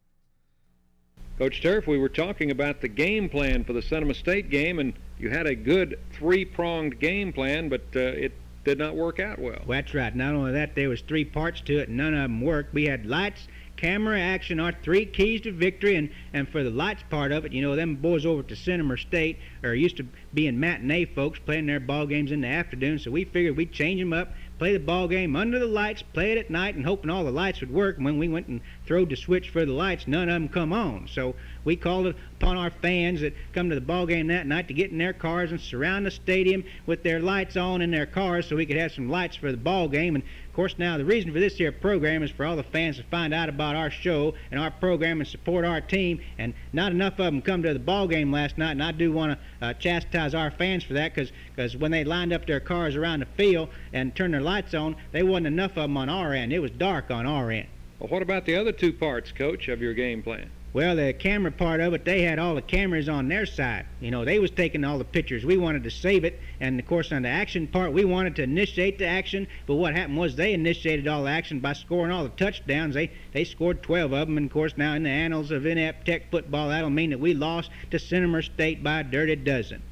Coach 1.38 1.62
Turf, 1.62 1.86
we 1.86 1.98
were 1.98 2.08
talking 2.10 2.50
about 2.50 2.82
the 2.82 2.88
game 2.88 3.28
plan 3.28 3.64
for 3.64 3.72
the 3.72 3.82
Cinema 3.82 4.14
State 4.14 4.50
game, 4.50 4.78
and 4.78 4.92
you 5.18 5.30
had 5.30 5.46
a 5.46 5.54
good 5.54 5.98
three-pronged 6.12 7.00
game 7.00 7.32
plan, 7.32 7.68
but 7.68 7.82
uh, 7.96 8.00
it 8.00 8.32
did 8.64 8.78
not 8.78 8.94
work 8.94 9.18
out 9.18 9.38
well. 9.38 9.62
That's 9.68 9.94
right. 9.94 10.14
Not 10.14 10.34
only 10.34 10.52
that, 10.52 10.74
there 10.74 10.88
was 10.88 11.00
three 11.00 11.24
parts 11.24 11.60
to 11.62 11.78
it, 11.78 11.88
and 11.88 11.96
none 11.96 12.14
of 12.14 12.22
them 12.22 12.40
worked. 12.40 12.72
We 12.72 12.84
had 12.84 13.06
lights, 13.06 13.48
camera, 13.76 14.20
action, 14.20 14.60
our 14.60 14.72
three 14.82 15.04
keys 15.04 15.40
to 15.40 15.52
victory, 15.52 15.96
and, 15.96 16.10
and 16.32 16.48
for 16.48 16.62
the 16.62 16.70
lights 16.70 17.02
part 17.10 17.32
of 17.32 17.44
it, 17.44 17.52
you 17.52 17.62
know, 17.62 17.74
them 17.74 17.96
boys 17.96 18.24
over 18.24 18.40
at 18.40 18.48
the 18.48 18.56
Cinema 18.56 18.96
State 18.96 19.38
are 19.64 19.74
used 19.74 19.96
to 19.96 20.06
being 20.32 20.60
matinee 20.60 21.04
folks 21.04 21.40
playing 21.40 21.66
their 21.66 21.80
ball 21.80 22.06
games 22.06 22.30
in 22.30 22.42
the 22.42 22.48
afternoon, 22.48 22.98
so 22.98 23.10
we 23.10 23.24
figured 23.24 23.56
we'd 23.56 23.72
change 23.72 24.00
them 24.00 24.12
up, 24.12 24.32
play 24.58 24.72
the 24.72 24.78
ball 24.78 25.08
game 25.08 25.34
under 25.34 25.58
the 25.58 25.66
lights, 25.66 26.02
play 26.02 26.30
it 26.30 26.38
at 26.38 26.48
night, 26.48 26.76
and 26.76 26.84
hoping 26.84 27.10
all 27.10 27.24
the 27.24 27.32
lights 27.32 27.60
would 27.60 27.72
work. 27.72 27.96
And 27.96 28.04
when 28.04 28.18
we 28.18 28.28
went 28.28 28.46
and 28.46 28.60
throwed 28.86 29.10
the 29.10 29.16
switch 29.16 29.50
for 29.50 29.66
the 29.66 29.72
lights, 29.72 30.06
none 30.06 30.28
of 30.28 30.34
them 30.34 30.48
come 30.48 30.72
on. 30.72 31.08
So 31.08 31.34
we 31.64 31.76
called 31.76 32.06
upon 32.06 32.56
our 32.56 32.70
fans 32.70 33.20
that 33.20 33.34
come 33.52 33.68
to 33.68 33.74
the 33.74 33.80
ball 33.80 34.06
game 34.06 34.26
that 34.26 34.46
night 34.46 34.68
to 34.68 34.74
get 34.74 34.90
in 34.90 34.98
their 34.98 35.12
cars 35.12 35.50
and 35.52 35.60
surround 35.60 36.04
the 36.04 36.10
stadium 36.10 36.64
with 36.86 37.02
their 37.02 37.20
lights 37.20 37.56
on 37.56 37.82
in 37.82 37.90
their 37.90 38.06
cars 38.06 38.46
so 38.46 38.56
we 38.56 38.66
could 38.66 38.76
have 38.76 38.92
some 38.92 39.08
lights 39.08 39.36
for 39.36 39.52
the 39.52 39.56
ball 39.56 39.88
game. 39.88 40.16
And 40.16 40.24
of 40.24 40.52
course, 40.54 40.74
now 40.76 40.98
the 40.98 41.04
reason 41.04 41.32
for 41.32 41.40
this 41.40 41.56
here 41.56 41.72
program 41.72 42.22
is 42.22 42.30
for 42.30 42.44
all 42.44 42.56
the 42.56 42.62
fans 42.62 42.96
to 42.96 43.04
find 43.04 43.32
out 43.32 43.48
about 43.48 43.76
our 43.76 43.90
show 43.90 44.34
and 44.50 44.60
our 44.60 44.70
program 44.70 45.20
and 45.20 45.28
support 45.28 45.64
our 45.64 45.80
team. 45.80 46.20
And 46.36 46.52
not 46.72 46.92
enough 46.92 47.14
of 47.14 47.26
them 47.26 47.40
come 47.40 47.62
to 47.62 47.72
the 47.72 47.78
ball 47.78 48.08
game 48.08 48.32
last 48.32 48.58
night, 48.58 48.72
and 48.72 48.82
I 48.82 48.92
do 48.92 49.12
want 49.12 49.38
to 49.38 49.66
uh, 49.66 49.72
chastise 49.74 50.34
our 50.34 50.50
fans 50.50 50.84
for 50.84 50.94
that 50.94 51.14
because 51.14 51.76
when 51.76 51.90
they 51.90 52.04
lined 52.04 52.32
up 52.32 52.46
their 52.46 52.60
cars 52.60 52.96
around 52.96 53.20
the 53.20 53.26
field 53.26 53.68
and 53.92 54.14
turned 54.14 54.34
their 54.34 54.40
lights 54.40 54.74
on, 54.74 54.96
there 55.12 55.24
wasn't 55.24 55.46
enough 55.46 55.72
of 55.72 55.84
them 55.84 55.96
on 55.96 56.08
our 56.08 56.32
end. 56.32 56.52
It 56.52 56.58
was 56.58 56.72
dark 56.72 57.10
on 57.10 57.24
our 57.24 57.50
end. 57.50 57.68
Well, 57.98 58.08
what 58.08 58.22
about 58.22 58.46
the 58.46 58.56
other 58.56 58.72
two 58.72 58.92
parts, 58.92 59.30
Coach, 59.30 59.68
of 59.68 59.80
your 59.80 59.94
game 59.94 60.22
plan? 60.22 60.50
Well, 60.74 60.96
the 60.96 61.12
camera 61.12 61.52
part 61.52 61.80
of 61.80 61.92
it, 61.92 62.06
they 62.06 62.22
had 62.22 62.38
all 62.38 62.54
the 62.54 62.62
cameras 62.62 63.06
on 63.06 63.28
their 63.28 63.44
side. 63.44 63.84
You 64.00 64.10
know, 64.10 64.24
they 64.24 64.38
was 64.38 64.50
taking 64.50 64.84
all 64.84 64.96
the 64.96 65.04
pictures. 65.04 65.44
We 65.44 65.58
wanted 65.58 65.84
to 65.84 65.90
save 65.90 66.24
it, 66.24 66.40
and 66.60 66.80
of 66.80 66.86
course, 66.86 67.12
on 67.12 67.22
the 67.22 67.28
action 67.28 67.66
part, 67.66 67.92
we 67.92 68.06
wanted 68.06 68.36
to 68.36 68.44
initiate 68.44 68.98
the 68.98 69.06
action. 69.06 69.46
But 69.66 69.74
what 69.74 69.94
happened 69.94 70.16
was 70.16 70.34
they 70.34 70.54
initiated 70.54 71.06
all 71.06 71.24
the 71.24 71.30
action 71.30 71.60
by 71.60 71.74
scoring 71.74 72.10
all 72.10 72.22
the 72.22 72.30
touchdowns. 72.30 72.94
They 72.94 73.10
they 73.32 73.44
scored 73.44 73.82
12 73.82 74.12
of 74.14 74.28
them, 74.28 74.38
and 74.38 74.46
of 74.46 74.52
course, 74.52 74.78
now 74.78 74.94
in 74.94 75.02
the 75.02 75.10
annals 75.10 75.50
of 75.50 75.66
inept 75.66 76.06
tech 76.06 76.30
football, 76.30 76.70
that'll 76.70 76.88
mean 76.88 77.10
that 77.10 77.20
we 77.20 77.34
lost 77.34 77.70
to 77.90 77.98
Cinema 77.98 78.42
State 78.42 78.82
by 78.82 79.00
a 79.00 79.04
dirty 79.04 79.36
dozen. 79.36 79.82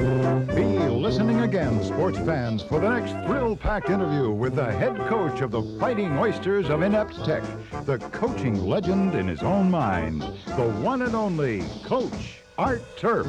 Be 0.00 0.64
listening 0.64 1.40
again, 1.40 1.84
sports 1.84 2.16
fans, 2.18 2.62
for 2.62 2.80
the 2.80 2.88
next 2.88 3.12
thrill 3.26 3.54
packed 3.54 3.90
interview 3.90 4.30
with 4.30 4.54
the 4.54 4.72
head 4.72 4.96
coach 5.08 5.42
of 5.42 5.50
the 5.50 5.62
Fighting 5.78 6.16
Oysters 6.16 6.70
of 6.70 6.80
Inept 6.80 7.22
Tech, 7.26 7.42
the 7.84 7.98
coaching 8.10 8.64
legend 8.64 9.14
in 9.14 9.28
his 9.28 9.42
own 9.42 9.70
mind, 9.70 10.22
the 10.22 10.70
one 10.80 11.02
and 11.02 11.14
only 11.14 11.62
Coach 11.84 12.38
Art 12.56 12.82
Turf. 12.96 13.26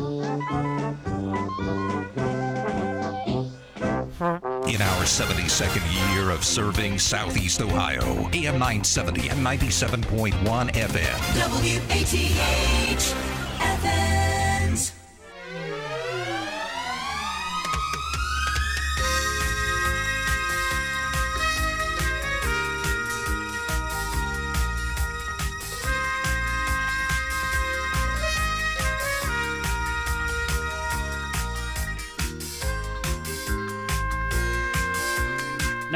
In 4.67 4.81
our 4.81 5.03
72nd 5.03 6.15
year 6.15 6.29
of 6.29 6.45
serving 6.45 6.99
Southeast 6.99 7.61
Ohio, 7.61 8.29
AM 8.31 8.59
970 8.59 9.27
and 9.27 9.45
97.1 9.45 10.31
FM. 10.71 11.17
WATH 11.35 13.15
FM. 13.83 14.10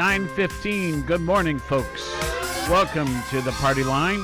9:15. 0.06 1.04
Good 1.04 1.20
morning, 1.20 1.58
folks. 1.58 2.08
Welcome 2.70 3.08
to 3.30 3.40
the 3.40 3.50
party 3.50 3.82
line. 3.82 4.20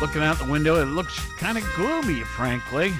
Looking 0.00 0.24
out 0.24 0.38
the 0.38 0.48
window, 0.50 0.82
it 0.82 0.86
looks 0.86 1.16
kind 1.36 1.56
of 1.56 1.64
gloomy, 1.76 2.22
frankly. 2.22 2.92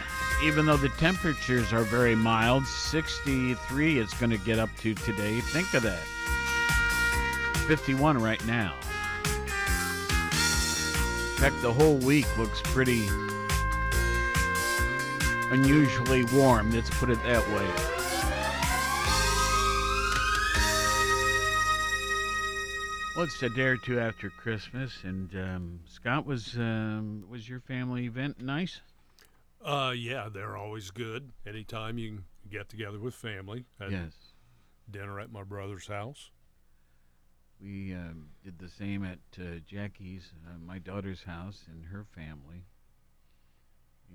Even 0.44 0.64
though 0.64 0.76
the 0.76 0.90
temperatures 0.90 1.72
are 1.72 1.82
very 1.82 2.14
mild, 2.14 2.64
63 2.64 3.98
it's 3.98 4.14
going 4.14 4.30
to 4.30 4.38
get 4.38 4.60
up 4.60 4.70
to 4.82 4.94
today. 4.94 5.40
Think 5.40 5.74
of 5.74 5.82
that. 5.82 5.98
51 7.66 8.18
right 8.18 8.46
now. 8.46 8.76
In 11.32 11.38
fact, 11.38 11.60
the 11.60 11.72
whole 11.72 11.96
week 11.96 12.28
looks 12.38 12.60
pretty 12.62 13.08
unusually 15.52 16.24
warm. 16.32 16.70
Let's 16.72 16.90
put 16.90 17.10
it 17.10 17.22
that 17.24 17.46
way. 17.50 17.68
Well, 23.14 23.26
it's 23.26 23.42
a 23.42 23.50
day 23.50 23.64
or 23.64 23.76
two 23.76 24.00
after 24.00 24.30
Christmas, 24.30 25.00
and 25.04 25.30
um, 25.36 25.80
Scott 25.84 26.24
was 26.24 26.56
um, 26.56 27.24
was 27.28 27.46
your 27.46 27.60
family 27.60 28.06
event 28.06 28.40
nice? 28.40 28.80
Uh, 29.62 29.92
yeah, 29.94 30.28
they're 30.32 30.56
always 30.56 30.90
good. 30.90 31.30
Anytime 31.46 31.98
you 31.98 32.08
can 32.08 32.24
get 32.50 32.70
together 32.70 32.98
with 32.98 33.14
family. 33.14 33.66
Had 33.78 33.92
Yes. 33.92 34.12
Dinner 34.90 35.20
at 35.20 35.30
my 35.30 35.42
brother's 35.42 35.86
house. 35.86 36.30
We 37.60 37.94
um, 37.94 38.30
did 38.42 38.58
the 38.58 38.68
same 38.68 39.04
at 39.04 39.18
uh, 39.38 39.60
Jackie's, 39.66 40.32
uh, 40.48 40.58
my 40.58 40.78
daughter's 40.78 41.22
house, 41.22 41.64
and 41.70 41.84
her 41.84 42.04
family. 42.14 42.64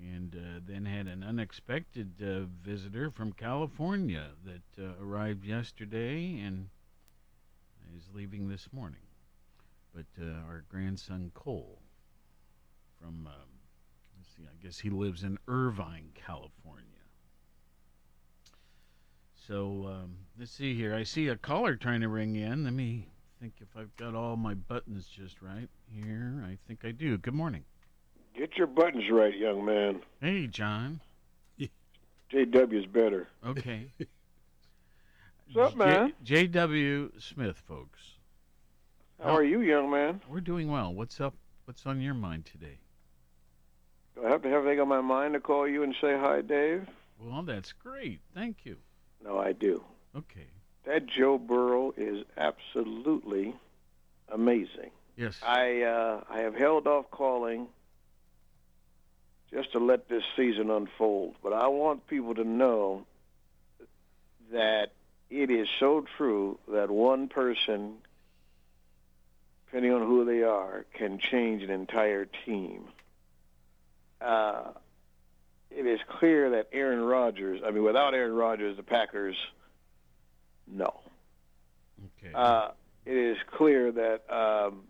And 0.00 0.34
uh, 0.34 0.60
then 0.64 0.84
had 0.84 1.06
an 1.06 1.24
unexpected 1.24 2.12
uh, 2.22 2.46
visitor 2.62 3.10
from 3.10 3.32
California 3.32 4.28
that 4.44 4.82
uh, 4.82 4.92
arrived 5.02 5.44
yesterday 5.44 6.40
and 6.40 6.68
is 7.96 8.08
leaving 8.14 8.48
this 8.48 8.68
morning. 8.72 9.00
But 9.94 10.06
uh, 10.20 10.46
our 10.46 10.64
grandson 10.68 11.32
Cole 11.34 11.80
from, 13.00 13.26
um, 13.26 13.48
let's 14.16 14.28
see, 14.36 14.42
I 14.44 14.64
guess 14.64 14.78
he 14.78 14.90
lives 14.90 15.24
in 15.24 15.38
Irvine, 15.48 16.10
California. 16.14 16.84
So 19.34 19.86
um, 19.88 20.16
let's 20.38 20.52
see 20.52 20.74
here. 20.74 20.94
I 20.94 21.04
see 21.04 21.28
a 21.28 21.36
caller 21.36 21.74
trying 21.74 22.02
to 22.02 22.08
ring 22.08 22.36
in. 22.36 22.64
Let 22.64 22.74
me 22.74 23.08
think 23.40 23.54
if 23.60 23.68
I've 23.76 23.96
got 23.96 24.14
all 24.14 24.36
my 24.36 24.54
buttons 24.54 25.06
just 25.06 25.40
right 25.40 25.68
here. 25.90 26.44
I 26.46 26.58
think 26.66 26.84
I 26.84 26.90
do. 26.90 27.16
Good 27.18 27.34
morning. 27.34 27.64
Get 28.38 28.56
your 28.56 28.68
buttons 28.68 29.10
right, 29.10 29.36
young 29.36 29.64
man. 29.64 30.00
Hey, 30.20 30.46
John. 30.46 31.00
JW's 32.32 32.86
better. 32.86 33.26
Okay. 33.44 33.90
What's 35.52 35.72
up, 35.72 35.76
man? 35.78 36.12
J- 36.22 36.46
J.W. 36.46 37.10
Smith, 37.18 37.60
folks. 37.66 38.00
How 39.20 39.34
are 39.34 39.42
you, 39.42 39.62
young 39.62 39.90
man? 39.90 40.20
We're 40.28 40.40
doing 40.40 40.70
well. 40.70 40.94
What's 40.94 41.20
up? 41.20 41.34
What's 41.64 41.84
on 41.84 42.00
your 42.00 42.14
mind 42.14 42.44
today? 42.44 42.78
Do 44.14 44.26
I 44.26 44.30
have 44.30 44.42
to 44.42 44.50
have 44.50 44.64
anything 44.66 44.80
on 44.82 44.88
my 44.88 45.00
mind 45.00 45.34
to 45.34 45.40
call 45.40 45.66
you 45.66 45.82
and 45.82 45.94
say 46.00 46.16
hi, 46.16 46.42
Dave? 46.42 46.86
Well, 47.18 47.42
that's 47.42 47.72
great. 47.72 48.20
Thank 48.34 48.58
you. 48.64 48.76
No, 49.24 49.38
I 49.38 49.52
do. 49.52 49.82
Okay. 50.14 50.46
That 50.84 51.06
Joe 51.06 51.38
Burrow 51.38 51.92
is 51.96 52.24
absolutely 52.36 53.56
amazing. 54.30 54.90
Yes. 55.16 55.40
I 55.42 55.82
uh, 55.82 56.20
I 56.30 56.40
have 56.40 56.54
held 56.54 56.86
off 56.86 57.10
calling 57.10 57.66
just 59.52 59.72
to 59.72 59.78
let 59.78 60.08
this 60.08 60.24
season 60.36 60.70
unfold, 60.70 61.34
but 61.42 61.52
I 61.52 61.68
want 61.68 62.06
people 62.06 62.34
to 62.34 62.44
know 62.44 63.06
that 64.52 64.92
it 65.30 65.50
is 65.50 65.68
so 65.78 66.04
true 66.16 66.58
that 66.68 66.90
one 66.90 67.28
person, 67.28 67.94
depending 69.66 69.92
on 69.92 70.02
who 70.02 70.24
they 70.24 70.42
are, 70.42 70.84
can 70.94 71.18
change 71.18 71.62
an 71.62 71.70
entire 71.70 72.26
team. 72.44 72.84
Uh, 74.20 74.72
it 75.70 75.86
is 75.86 76.00
clear 76.18 76.50
that 76.50 76.68
Aaron 76.72 77.00
Rodgers, 77.00 77.60
I 77.64 77.70
mean, 77.70 77.84
without 77.84 78.14
Aaron 78.14 78.34
Rodgers, 78.34 78.76
the 78.76 78.82
Packers, 78.82 79.36
no. 80.66 81.00
Okay. 82.22 82.32
Uh, 82.34 82.68
it 83.04 83.16
is 83.16 83.36
clear 83.56 83.92
that 83.92 84.30
um, 84.30 84.82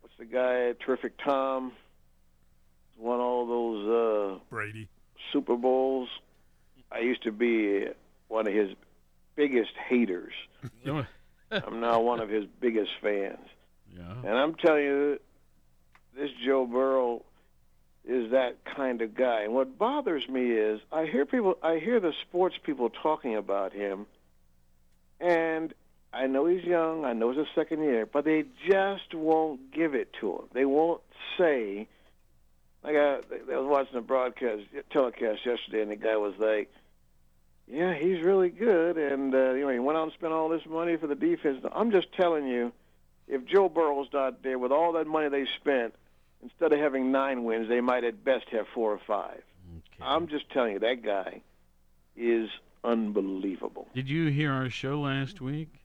what's 0.00 0.16
the 0.18 0.24
guy, 0.24 0.74
Terrific 0.84 1.18
Tom, 1.22 1.72
won 3.00 3.20
all 3.20 3.46
those 3.46 3.88
uh, 3.88 4.38
Brady 4.50 4.88
Super 5.32 5.56
Bowls. 5.56 6.08
I 6.92 7.00
used 7.00 7.22
to 7.24 7.32
be 7.32 7.86
one 8.28 8.46
of 8.46 8.52
his 8.52 8.70
biggest 9.36 9.72
haters. 9.88 10.32
I'm 11.50 11.80
now 11.80 12.00
one 12.00 12.20
of 12.20 12.28
his 12.28 12.44
biggest 12.60 12.90
fans. 13.02 13.46
Yeah. 13.96 14.12
And 14.24 14.38
I'm 14.38 14.54
telling 14.54 14.84
you, 14.84 15.20
this 16.16 16.30
Joe 16.44 16.66
Burrow 16.66 17.22
is 18.04 18.30
that 18.30 18.64
kind 18.64 19.02
of 19.02 19.14
guy. 19.14 19.42
And 19.42 19.52
what 19.52 19.78
bothers 19.78 20.28
me 20.28 20.50
is 20.52 20.80
I 20.92 21.06
hear 21.06 21.26
people, 21.26 21.56
I 21.62 21.78
hear 21.78 22.00
the 22.00 22.12
sports 22.22 22.56
people 22.62 22.90
talking 22.90 23.36
about 23.36 23.72
him, 23.72 24.06
and 25.20 25.74
I 26.12 26.26
know 26.26 26.46
he's 26.46 26.64
young, 26.64 27.04
I 27.04 27.12
know 27.12 27.30
it's 27.30 27.38
his 27.38 27.48
second 27.54 27.82
year, 27.82 28.06
but 28.06 28.24
they 28.24 28.44
just 28.68 29.14
won't 29.14 29.72
give 29.72 29.94
it 29.94 30.12
to 30.20 30.32
him. 30.32 30.44
They 30.52 30.64
won't 30.64 31.02
say. 31.38 31.88
Like 32.82 32.96
I, 32.96 33.16
I 33.16 33.58
was 33.58 33.66
watching 33.66 33.96
a 33.96 34.02
broadcast 34.02 34.62
telecast 34.90 35.44
yesterday, 35.44 35.82
and 35.82 35.90
the 35.90 35.96
guy 35.96 36.16
was 36.16 36.34
like, 36.38 36.72
"Yeah, 37.66 37.94
he's 37.94 38.22
really 38.22 38.48
good," 38.48 38.96
and 38.96 39.34
uh, 39.34 39.52
you 39.52 39.62
know 39.62 39.68
he 39.68 39.78
went 39.78 39.98
out 39.98 40.04
and 40.04 40.12
spent 40.12 40.32
all 40.32 40.48
this 40.48 40.64
money 40.66 40.96
for 40.96 41.06
the 41.06 41.14
defense. 41.14 41.64
I'm 41.72 41.90
just 41.90 42.12
telling 42.12 42.46
you, 42.46 42.72
if 43.28 43.44
Joe 43.44 43.68
Burrow's 43.68 44.08
not 44.12 44.42
there 44.42 44.58
with 44.58 44.72
all 44.72 44.92
that 44.92 45.06
money 45.06 45.28
they 45.28 45.46
spent, 45.60 45.94
instead 46.42 46.72
of 46.72 46.78
having 46.78 47.12
nine 47.12 47.44
wins, 47.44 47.68
they 47.68 47.80
might 47.80 48.04
at 48.04 48.24
best 48.24 48.48
have 48.50 48.66
four 48.74 48.92
or 48.92 49.00
five. 49.06 49.42
I'm 50.00 50.28
just 50.28 50.48
telling 50.50 50.72
you, 50.72 50.78
that 50.78 51.02
guy 51.02 51.42
is 52.16 52.48
unbelievable. 52.82 53.88
Did 53.94 54.08
you 54.08 54.28
hear 54.28 54.52
our 54.52 54.70
show 54.70 55.00
last 55.00 55.40
week? 55.40 55.79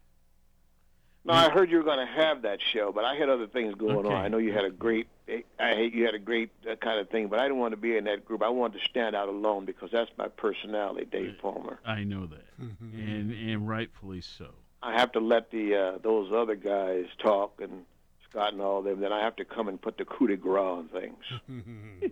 No, 1.26 1.34
I 1.34 1.50
heard 1.50 1.72
you 1.72 1.78
were 1.78 1.84
going 1.84 2.06
to 2.06 2.14
have 2.14 2.44
that 2.44 2.60
show, 2.62 2.92
but 2.92 3.04
I 3.04 3.16
had 3.16 3.30
other 3.30 3.48
things 3.48 3.74
going 3.76 3.98
Okay. 4.06 4.08
on. 4.14 4.24
I 4.26 4.28
know 4.28 4.38
you 4.38 4.54
had 4.54 4.64
a 4.66 4.70
great, 4.70 5.08
I 5.28 5.74
hate 5.74 5.94
you 5.96 6.06
had 6.06 6.14
a 6.14 6.20
great 6.20 6.52
uh, 6.70 6.76
kind 6.76 7.00
of 7.00 7.10
thing, 7.10 7.30
but 7.30 7.40
I 7.40 7.44
didn't 7.46 7.58
want 7.58 7.72
to 7.72 7.78
be 7.78 7.98
in 7.98 8.04
that 8.04 8.26
group. 8.26 8.44
I 8.44 8.50
wanted 8.50 8.80
to 8.80 8.86
stand 8.86 9.16
out 9.16 9.28
alone 9.28 9.66
because 9.66 9.90
that's 9.92 10.12
my 10.20 10.28
personality, 10.28 11.06
Dave 11.06 11.38
Palmer. 11.42 11.80
I 11.84 12.04
know 12.04 12.28
that, 12.28 12.46
and 12.60 13.32
and 13.32 13.68
rightfully 13.68 14.22
so. 14.22 14.50
I 14.84 15.00
have 15.00 15.12
to 15.14 15.20
let 15.20 15.50
the 15.50 15.76
uh, 15.76 15.98
those 16.04 16.32
other 16.32 16.54
guys 16.56 17.06
talk 17.18 17.60
and 17.60 17.86
Scott 18.30 18.54
and 18.54 18.62
all 18.62 18.78
of 18.80 18.86
them. 18.86 19.00
Then 19.00 19.12
I 19.12 19.22
have 19.24 19.36
to 19.38 19.46
come 19.46 19.68
and 19.68 19.82
put 19.82 19.98
the 19.98 20.06
coup 20.06 20.28
de 20.28 20.38
grace 20.38 20.62
on 20.62 20.90
things. 20.90 22.12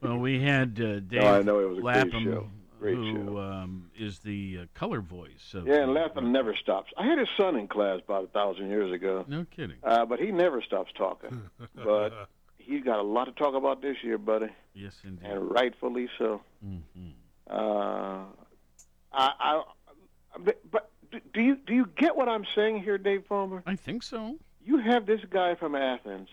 Well, 0.00 0.18
we 0.18 0.40
had 0.40 0.80
uh, 0.80 1.00
Dave 1.00 1.22
I 1.24 1.42
know 1.42 1.58
it 1.58 1.68
was 1.68 1.78
a 1.78 1.82
great 1.82 1.94
Lapham, 2.12 2.24
show. 2.24 2.48
Great 2.78 2.96
who 2.96 3.38
um, 3.38 3.90
is 3.98 4.20
the 4.20 4.60
uh, 4.62 4.64
color 4.74 5.00
voice 5.00 5.52
of 5.54 5.66
Yeah, 5.66 5.82
and 5.82 5.94
Lapham 5.94 6.30
never 6.32 6.54
stops. 6.54 6.92
I 6.96 7.06
had 7.06 7.18
his 7.18 7.28
son 7.36 7.56
in 7.56 7.66
class 7.66 8.00
about 8.04 8.24
a 8.24 8.28
thousand 8.28 8.68
years 8.68 8.92
ago. 8.92 9.24
No 9.26 9.44
kidding. 9.50 9.76
Uh, 9.82 10.06
but 10.06 10.20
he 10.20 10.30
never 10.30 10.62
stops 10.62 10.92
talking. 10.96 11.42
but 11.74 12.28
he's 12.56 12.84
got 12.84 12.98
a 12.98 13.02
lot 13.02 13.24
to 13.24 13.32
talk 13.32 13.54
about 13.54 13.82
this 13.82 13.96
year, 14.02 14.18
buddy, 14.18 14.48
Yes, 14.74 15.00
indeed. 15.04 15.26
and 15.28 15.50
rightfully 15.50 16.08
so. 16.18 16.40
Mhm. 16.64 17.12
Uh, 17.50 18.24
I, 19.12 19.32
I, 19.40 19.62
but, 20.38 20.90
do 21.32 21.40
you 21.40 21.56
do 21.56 21.74
you 21.74 21.86
get 21.96 22.14
what 22.16 22.28
I'm 22.28 22.44
saying 22.54 22.82
here, 22.82 22.98
Dave 22.98 23.26
Palmer? 23.28 23.62
I 23.66 23.74
think 23.76 24.02
so. 24.02 24.36
You 24.62 24.78
have 24.78 25.06
this 25.06 25.20
guy 25.30 25.54
from 25.54 25.74
Athens, 25.74 26.28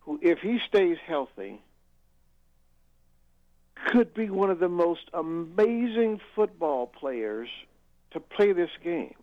who, 0.00 0.18
if 0.22 0.38
he 0.38 0.58
stays 0.66 0.96
healthy, 1.06 1.62
could 3.86 4.14
be 4.14 4.30
one 4.30 4.50
of 4.50 4.58
the 4.58 4.68
most 4.68 5.10
amazing 5.12 6.20
football 6.34 6.86
players 6.86 7.48
to 8.12 8.20
play 8.20 8.52
this 8.52 8.70
game. 8.82 9.14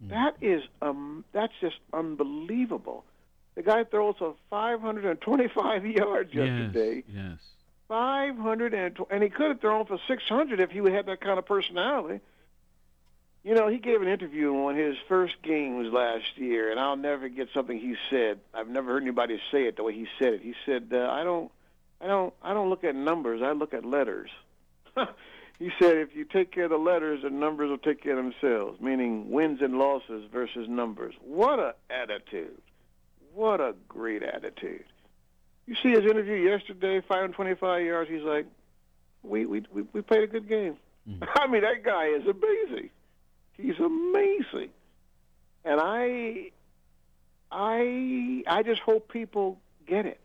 That 0.00 0.36
is 0.40 0.62
um, 0.82 1.24
that's 1.32 1.52
just 1.60 1.76
unbelievable. 1.92 3.04
The 3.54 3.62
guy 3.62 3.84
throws 3.84 4.16
for 4.18 4.34
525 4.50 5.86
yards 5.86 6.34
yesterday. 6.34 7.04
Yes. 7.06 7.14
Yes. 7.14 7.38
500 7.88 8.74
and, 8.74 8.98
and 9.10 9.22
he 9.22 9.28
could 9.28 9.48
have 9.48 9.60
thrown 9.60 9.86
for 9.86 9.98
600 10.08 10.60
if 10.60 10.70
he 10.70 10.78
had 10.90 11.06
that 11.06 11.20
kind 11.20 11.38
of 11.38 11.46
personality. 11.46 12.20
You 13.44 13.54
know, 13.54 13.68
he 13.68 13.76
gave 13.76 14.00
an 14.00 14.08
interview 14.08 14.54
in 14.54 14.62
one 14.62 14.78
of 14.78 14.84
his 14.84 14.96
first 15.06 15.34
games 15.42 15.92
last 15.92 16.36
year, 16.36 16.70
and 16.70 16.80
I'll 16.80 16.96
never 16.96 17.28
get 17.28 17.48
something 17.52 17.78
he 17.78 17.94
said. 18.08 18.40
I've 18.54 18.68
never 18.68 18.92
heard 18.92 19.02
anybody 19.02 19.38
say 19.52 19.64
it 19.64 19.76
the 19.76 19.82
way 19.82 19.92
he 19.92 20.06
said 20.18 20.32
it. 20.32 20.40
He 20.40 20.54
said, 20.64 20.88
uh, 20.90 21.10
"I 21.10 21.24
don't, 21.24 21.52
I 22.00 22.06
don't, 22.06 22.34
I 22.42 22.54
don't 22.54 22.70
look 22.70 22.84
at 22.84 22.94
numbers. 22.94 23.40
I 23.42 23.52
look 23.52 23.74
at 23.74 23.84
letters." 23.84 24.30
he 25.58 25.70
said, 25.80 25.96
"If 25.96 26.14
you 26.14 26.24
take 26.24 26.52
care 26.52 26.64
of 26.64 26.70
the 26.70 26.76
letters, 26.76 27.22
the 27.22 27.30
numbers 27.30 27.70
will 27.70 27.78
take 27.78 28.02
care 28.02 28.18
of 28.18 28.24
themselves." 28.24 28.80
Meaning 28.80 29.30
wins 29.30 29.60
and 29.62 29.78
losses 29.78 30.24
versus 30.32 30.68
numbers. 30.68 31.14
What 31.20 31.58
a 31.58 31.74
attitude! 31.90 32.60
What 33.32 33.60
a 33.60 33.74
great 33.88 34.22
attitude! 34.22 34.84
You 35.66 35.74
see 35.82 35.90
his 35.90 36.00
interview 36.00 36.36
yesterday, 36.36 37.00
525 37.00 37.84
yards. 37.84 38.10
He's 38.10 38.22
like, 38.22 38.46
"We 39.22 39.46
we 39.46 39.64
we, 39.72 39.82
we 39.92 40.02
played 40.02 40.22
a 40.22 40.26
good 40.26 40.48
game." 40.48 40.76
Mm. 41.08 41.26
I 41.36 41.46
mean, 41.46 41.62
that 41.62 41.82
guy 41.84 42.06
is 42.06 42.22
amazing. 42.26 42.90
He's 43.56 43.78
amazing, 43.78 44.70
and 45.64 45.80
I, 45.80 46.50
I, 47.50 48.42
I 48.48 48.62
just 48.64 48.80
hope 48.80 49.08
people 49.08 49.60
get 49.86 50.06
it 50.06 50.20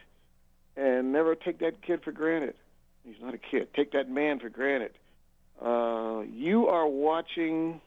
and 0.79 1.11
never 1.11 1.35
take 1.35 1.59
that 1.59 1.81
kid 1.81 2.01
for 2.03 2.11
granted. 2.11 2.55
He's 3.03 3.21
not 3.21 3.33
a 3.33 3.37
kid. 3.37 3.73
Take 3.73 3.91
that 3.91 4.09
man 4.09 4.39
for 4.39 4.49
granted. 4.49 4.91
Uh, 5.61 6.21
you 6.31 6.67
are 6.67 6.87
watching 6.87 7.81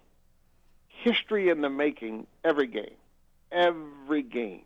history 1.02 1.48
in 1.48 1.62
the 1.62 1.70
making 1.70 2.26
every 2.44 2.66
game, 2.66 2.96
every 3.50 4.22
game. 4.22 4.62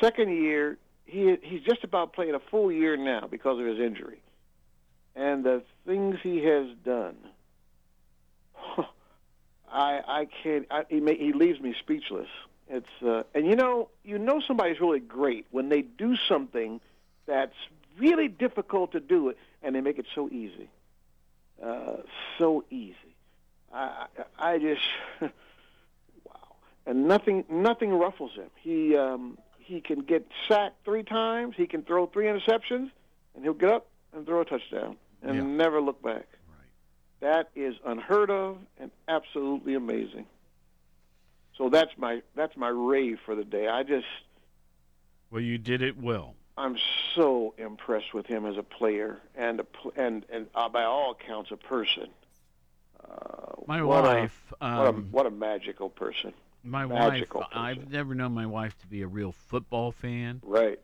Second 0.00 0.30
year, 0.30 0.78
he 1.04 1.36
he's 1.42 1.62
just 1.62 1.84
about 1.84 2.12
playing 2.12 2.34
a 2.34 2.40
full 2.50 2.72
year 2.72 2.96
now 2.96 3.26
because 3.30 3.58
of 3.58 3.66
his 3.66 3.78
injury, 3.78 4.22
and 5.14 5.44
the 5.44 5.62
things 5.86 6.16
he 6.22 6.44
has 6.44 6.66
done. 6.84 7.16
I 9.70 10.00
I 10.06 10.28
can't. 10.42 10.66
I, 10.70 10.84
he 10.88 11.00
may, 11.00 11.16
he 11.16 11.32
leaves 11.32 11.60
me 11.60 11.74
speechless. 11.78 12.28
It's 12.68 13.02
uh, 13.04 13.24
and 13.34 13.46
you 13.46 13.56
know 13.56 13.88
you 14.04 14.18
know 14.18 14.40
somebody's 14.46 14.80
really 14.80 15.00
great 15.00 15.46
when 15.50 15.68
they 15.68 15.82
do 15.82 16.16
something 16.28 16.80
that's 17.28 17.54
really 17.98 18.26
difficult 18.26 18.90
to 18.92 19.00
do 19.00 19.28
it 19.28 19.38
and 19.62 19.74
they 19.76 19.80
make 19.80 19.98
it 19.98 20.06
so 20.14 20.28
easy, 20.30 20.68
uh, 21.64 21.98
so 22.38 22.64
easy. 22.70 22.94
I 23.72 24.06
I, 24.38 24.54
I 24.54 24.58
just 24.58 24.80
wow, 25.20 25.30
and 26.86 27.06
nothing 27.06 27.44
nothing 27.50 27.92
ruffles 27.92 28.32
him. 28.34 28.50
He 28.60 28.96
um, 28.96 29.38
he 29.58 29.80
can 29.80 30.00
get 30.00 30.26
sacked 30.48 30.84
three 30.84 31.02
times. 31.04 31.54
He 31.56 31.66
can 31.66 31.82
throw 31.82 32.06
three 32.06 32.24
interceptions, 32.26 32.90
and 33.34 33.44
he'll 33.44 33.52
get 33.54 33.70
up 33.70 33.86
and 34.14 34.24
throw 34.26 34.40
a 34.40 34.44
touchdown 34.44 34.96
and 35.22 35.34
Yeah. 35.36 35.42
never 35.42 35.80
look 35.82 36.00
back. 36.02 36.26
Right. 36.48 36.70
That 37.20 37.50
is 37.54 37.74
unheard 37.84 38.30
of 38.30 38.58
and 38.78 38.90
absolutely 39.06 39.74
amazing. 39.74 40.24
So 41.58 41.68
that's 41.68 41.90
my 41.98 42.22
that's 42.36 42.56
my 42.56 42.68
rave 42.68 43.18
for 43.26 43.34
the 43.34 43.44
day. 43.44 43.66
I 43.68 43.82
just 43.82 44.06
Well, 45.30 45.42
you 45.42 45.58
did 45.58 45.82
it 45.82 45.98
well. 46.00 46.36
I'm 46.58 46.76
so 47.14 47.54
impressed 47.56 48.12
with 48.12 48.26
him 48.26 48.44
as 48.44 48.56
a 48.56 48.62
player 48.62 49.18
and 49.34 49.60
a 49.60 49.64
pl- 49.64 49.92
and 49.96 50.24
and 50.30 50.46
uh, 50.54 50.68
by 50.68 50.84
all 50.84 51.12
accounts 51.12 51.50
a 51.52 51.56
person. 51.56 52.08
Uh, 53.08 53.52
My 53.66 53.82
what 53.82 54.00
a- 54.04 54.08
wife, 54.08 54.44
what 54.58 54.68
a 54.68 54.88
um, 54.88 55.08
what 55.10 55.26
a 55.26 55.30
magical 55.30 55.88
person. 55.88 56.34
My 56.64 56.84
Magical 56.86 57.40
wife, 57.42 57.50
I've 57.52 57.90
never 57.90 58.14
known 58.14 58.32
my 58.32 58.44
wife 58.46 58.76
to 58.80 58.86
be 58.88 59.02
a 59.02 59.06
real 59.06 59.32
football 59.32 59.92
fan. 59.92 60.40
Right. 60.44 60.80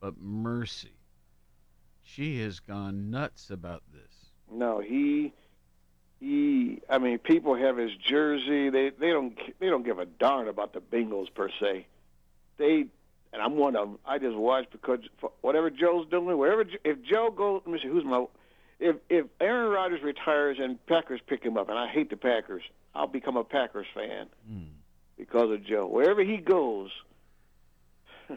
But 0.00 0.14
mercy. 0.18 0.94
She 2.02 2.40
has 2.40 2.58
gone 2.60 3.10
nuts 3.10 3.50
about 3.50 3.82
this. 3.92 4.30
No, 4.50 4.80
he 4.80 5.32
he. 6.18 6.80
I 6.88 6.98
mean, 6.98 7.18
people 7.18 7.54
have 7.54 7.76
his 7.76 7.92
jersey. 7.94 8.70
They 8.70 8.90
they 8.90 9.10
don't 9.10 9.38
they 9.60 9.68
don't 9.68 9.84
give 9.84 9.98
a 9.98 10.06
darn 10.06 10.48
about 10.48 10.72
the 10.72 10.80
Bengals 10.80 11.32
per 11.32 11.50
se. 11.60 11.86
They 12.56 12.86
and 13.32 13.40
I'm 13.42 13.56
one 13.56 13.76
of 13.76 13.88
them. 13.88 13.98
I 14.04 14.18
just 14.18 14.36
watch 14.36 14.66
because 14.70 15.00
for 15.20 15.30
whatever 15.40 15.70
Joe's 15.70 16.08
doing, 16.08 16.36
wherever 16.36 16.64
if 16.84 17.02
Joe 17.02 17.30
goes, 17.30 17.62
let 17.64 17.72
me 17.72 17.80
see 17.82 17.88
who's 17.88 18.04
my. 18.04 18.26
If 18.78 18.96
if 19.08 19.26
Aaron 19.40 19.70
Rodgers 19.70 20.02
retires 20.02 20.58
and 20.60 20.84
Packers 20.86 21.20
pick 21.26 21.44
him 21.44 21.56
up, 21.56 21.68
and 21.68 21.78
I 21.78 21.88
hate 21.88 22.10
the 22.10 22.16
Packers, 22.16 22.62
I'll 22.94 23.06
become 23.06 23.36
a 23.36 23.44
Packers 23.44 23.86
fan 23.94 24.26
because 25.16 25.50
of 25.50 25.64
Joe. 25.64 25.86
Wherever 25.86 26.24
he 26.24 26.38
goes, 26.38 26.90
uh, 28.30 28.36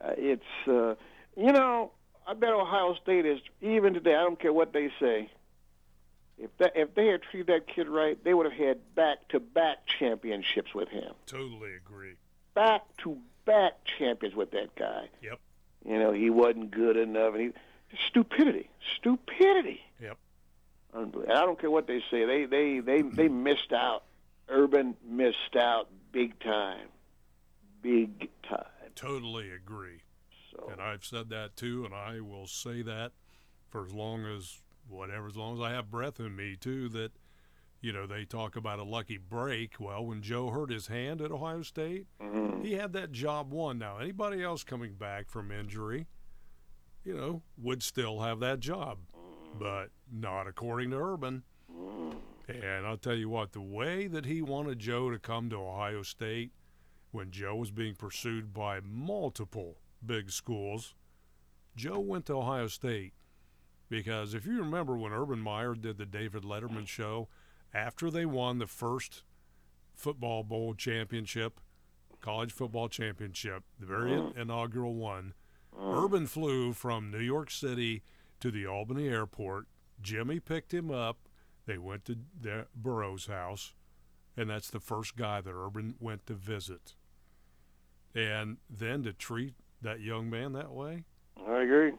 it's 0.00 0.42
uh, 0.66 0.94
you 1.36 1.52
know 1.52 1.90
I 2.26 2.34
bet 2.34 2.52
Ohio 2.52 2.94
State 3.02 3.26
is 3.26 3.40
even 3.60 3.94
today. 3.94 4.14
I 4.14 4.22
don't 4.22 4.40
care 4.40 4.52
what 4.52 4.72
they 4.72 4.90
say. 5.00 5.30
If 6.38 6.56
that 6.58 6.72
if 6.74 6.94
they 6.94 7.06
had 7.06 7.22
treated 7.22 7.48
that 7.48 7.72
kid 7.72 7.88
right, 7.88 8.22
they 8.24 8.34
would 8.34 8.46
have 8.46 8.58
had 8.58 8.94
back 8.94 9.28
to 9.28 9.40
back 9.40 9.86
championships 9.86 10.74
with 10.74 10.88
him. 10.88 11.12
Totally 11.26 11.74
agree. 11.74 12.14
Back 12.54 12.82
to 12.98 13.18
back 13.44 13.72
champions 13.98 14.34
with 14.34 14.50
that 14.52 14.74
guy. 14.76 15.08
Yep. 15.22 15.38
You 15.86 15.98
know 15.98 16.12
he 16.12 16.30
wasn't 16.30 16.70
good 16.70 16.96
enough, 16.96 17.34
and 17.34 17.42
he 17.42 17.96
stupidity, 18.08 18.70
stupidity. 18.98 19.80
Yep. 20.00 20.18
Unbelievable. 20.94 21.36
I 21.36 21.40
don't 21.44 21.60
care 21.60 21.70
what 21.70 21.86
they 21.86 22.02
say. 22.10 22.24
They 22.24 22.46
they 22.46 22.80
they 22.80 23.02
they 23.12 23.28
missed 23.28 23.72
out. 23.72 24.04
Urban 24.48 24.94
missed 25.06 25.56
out 25.58 25.88
big 26.12 26.38
time, 26.40 26.88
big 27.82 28.28
time. 28.48 28.66
Totally 28.94 29.50
agree. 29.50 30.02
So. 30.52 30.68
And 30.70 30.80
I've 30.80 31.04
said 31.04 31.30
that 31.30 31.56
too, 31.56 31.84
and 31.84 31.94
I 31.94 32.20
will 32.20 32.46
say 32.46 32.82
that 32.82 33.12
for 33.68 33.84
as 33.84 33.92
long 33.92 34.24
as 34.24 34.60
whatever, 34.88 35.26
as 35.26 35.36
long 35.36 35.54
as 35.54 35.60
I 35.60 35.70
have 35.70 35.90
breath 35.90 36.20
in 36.20 36.36
me 36.36 36.56
too. 36.56 36.88
That 36.90 37.12
you 37.84 37.92
know 37.92 38.06
they 38.06 38.24
talk 38.24 38.56
about 38.56 38.78
a 38.78 38.84
lucky 38.84 39.18
break. 39.18 39.78
Well, 39.78 40.06
when 40.06 40.22
Joe 40.22 40.48
hurt 40.48 40.70
his 40.70 40.86
hand 40.86 41.20
at 41.20 41.30
Ohio 41.30 41.62
State, 41.62 42.06
Mm-hmm. 42.20 42.62
he 42.62 42.72
had 42.72 42.92
that 42.94 43.12
job 43.12 43.52
won. 43.52 43.78
Now 43.78 43.98
anybody 43.98 44.42
else 44.42 44.64
coming 44.64 44.94
back 44.94 45.28
from 45.28 45.52
injury, 45.52 46.06
you 47.04 47.14
know, 47.14 47.42
would 47.58 47.82
still 47.82 48.20
have 48.20 48.40
that 48.40 48.60
job, 48.60 48.98
mm-hmm. 49.14 49.58
but 49.58 49.90
not 50.10 50.46
according 50.46 50.90
to 50.90 50.96
Urban. 50.96 51.42
Mm-hmm. 51.70 52.18
And 52.50 52.86
I'll 52.86 52.96
tell 52.96 53.14
you 53.14 53.28
what, 53.28 53.52
the 53.52 53.60
way 53.60 54.06
that 54.06 54.26
he 54.26 54.42
wanted 54.42 54.78
Joe 54.78 55.10
to 55.10 55.18
come 55.18 55.50
to 55.50 55.56
Ohio 55.56 56.02
State 56.02 56.52
when 57.10 57.30
Joe 57.30 57.56
was 57.56 57.70
being 57.70 57.94
pursued 57.94 58.52
by 58.52 58.80
multiple 58.80 59.76
big 60.04 60.30
schools, 60.30 60.94
Joe 61.76 62.00
went 62.00 62.26
to 62.26 62.34
Ohio 62.34 62.66
State 62.66 63.14
because 63.88 64.34
if 64.34 64.46
you 64.46 64.58
remember 64.58 64.96
when 64.96 65.12
Urban 65.12 65.40
Meyer 65.40 65.74
did 65.74 65.98
the 65.98 66.06
David 66.06 66.42
Letterman 66.42 66.82
mm. 66.82 66.88
show 66.88 67.28
after 67.74 68.10
they 68.10 68.24
won 68.24 68.58
the 68.58 68.66
first 68.66 69.24
football 69.94 70.44
bowl 70.44 70.74
championship, 70.74 71.60
college 72.20 72.52
football 72.52 72.88
championship, 72.88 73.64
the 73.78 73.86
very 73.86 74.12
mm-hmm. 74.12 74.38
inaugural 74.38 74.94
one, 74.94 75.34
mm. 75.76 76.04
Urban 76.04 76.26
flew 76.26 76.72
from 76.72 77.10
New 77.10 77.18
York 77.18 77.50
City 77.50 78.02
to 78.40 78.50
the 78.50 78.66
Albany 78.66 79.08
airport. 79.08 79.66
Jimmy 80.00 80.40
picked 80.40 80.72
him 80.72 80.90
up. 80.90 81.28
They 81.66 81.78
went 81.78 82.04
to 82.06 82.18
their 82.38 82.66
Burrows' 82.74 83.26
house, 83.26 83.74
and 84.36 84.50
that's 84.50 84.70
the 84.70 84.80
first 84.80 85.16
guy 85.16 85.40
that 85.40 85.52
Urban 85.52 85.94
went 85.98 86.26
to 86.26 86.34
visit. 86.34 86.94
And 88.14 88.58
then 88.70 89.02
to 89.04 89.12
treat 89.12 89.54
that 89.82 90.00
young 90.00 90.30
man 90.30 90.52
that 90.52 90.72
way, 90.72 91.04
I 91.46 91.62
agree. 91.62 91.92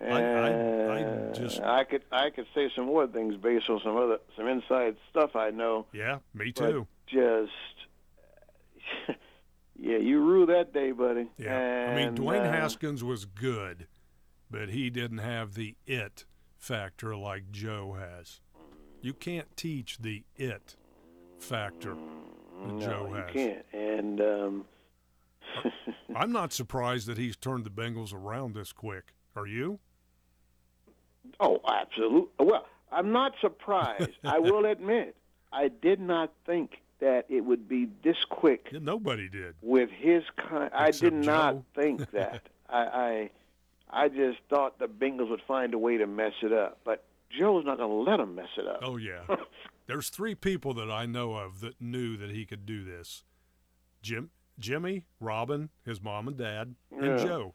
I- 0.00 0.04
I- 0.08 0.18
I 0.18 0.98
And 0.98 1.34
just- 1.34 1.60
I 1.60 1.84
could 1.84 2.04
I 2.12 2.30
could 2.30 2.46
say 2.54 2.70
some 2.76 2.86
more 2.86 3.06
things 3.06 3.36
based 3.36 3.68
on 3.70 3.80
some 3.82 3.96
other 3.96 4.18
some 4.36 4.46
inside 4.46 4.96
stuff 5.10 5.34
I 5.36 5.50
know. 5.50 5.86
yeah, 5.92 6.18
me 6.34 6.52
too. 6.52 6.86
Just 7.06 7.52
yeah, 9.78 9.96
you 9.98 10.20
rule 10.20 10.46
that 10.46 10.72
day, 10.72 10.92
buddy. 10.92 11.28
Yeah, 11.38 11.88
I 11.90 11.94
mean 11.96 12.14
Dwayne 12.16 12.46
uh, 12.46 12.52
Haskins 12.52 13.02
was 13.04 13.24
good, 13.24 13.86
but 14.50 14.70
he 14.70 14.90
didn't 14.90 15.18
have 15.18 15.54
the 15.54 15.74
it 15.86 16.24
factor 16.56 17.16
like 17.16 17.50
Joe 17.50 17.96
has. 17.98 18.40
You 19.00 19.12
can't 19.14 19.54
teach 19.56 19.98
the 19.98 20.24
it 20.36 20.76
factor 21.38 21.94
that 22.64 22.72
no, 22.74 22.80
Joe 22.80 23.06
you 23.08 23.14
has. 23.14 23.30
can't. 23.32 23.66
And 23.72 24.20
um, 24.20 24.64
I'm 26.16 26.32
not 26.32 26.52
surprised 26.52 27.06
that 27.06 27.18
he's 27.18 27.36
turned 27.36 27.64
the 27.64 27.70
Bengals 27.70 28.12
around 28.12 28.54
this 28.54 28.72
quick. 28.72 29.12
Are 29.36 29.46
you? 29.46 29.78
Oh, 31.40 31.60
absolutely. 31.68 32.28
Well, 32.46 32.66
I'm 32.92 33.12
not 33.12 33.32
surprised. 33.40 34.12
I 34.24 34.38
will 34.38 34.64
admit, 34.70 35.16
I 35.52 35.68
did 35.68 36.00
not 36.00 36.32
think 36.46 36.82
that 37.00 37.26
it 37.28 37.42
would 37.42 37.68
be 37.68 37.88
this 38.02 38.16
quick 38.30 38.68
Nobody 38.72 39.28
did. 39.28 39.54
with 39.62 39.90
his 39.90 40.22
kind. 40.48 40.70
I 40.74 40.90
did 40.90 41.12
not 41.12 41.54
Joe. 41.56 41.64
think 41.74 42.10
that. 42.12 42.42
I, 42.68 42.78
I, 42.78 43.30
I 44.04 44.08
just 44.08 44.38
thought 44.48 44.78
the 44.78 44.86
Bengals 44.86 45.28
would 45.30 45.42
find 45.46 45.74
a 45.74 45.78
way 45.78 45.98
to 45.98 46.06
mess 46.06 46.32
it 46.42 46.52
up, 46.52 46.78
but 46.84 47.04
Joe's 47.38 47.64
not 47.66 47.76
going 47.78 47.90
to 47.90 48.10
let 48.10 48.16
them 48.18 48.34
mess 48.34 48.48
it 48.56 48.66
up. 48.66 48.80
Oh 48.82 48.96
yeah. 48.96 49.22
There's 49.86 50.08
three 50.08 50.34
people 50.34 50.74
that 50.74 50.90
I 50.90 51.06
know 51.06 51.34
of 51.34 51.60
that 51.60 51.80
knew 51.80 52.16
that 52.16 52.30
he 52.30 52.44
could 52.44 52.66
do 52.66 52.82
this. 52.84 53.22
Jim, 54.02 54.30
Jimmy, 54.58 55.04
Robin, 55.20 55.68
his 55.84 56.02
mom 56.02 56.26
and 56.28 56.36
dad, 56.36 56.74
and 56.90 57.18
Yeah. 57.18 57.24
Joe. 57.24 57.54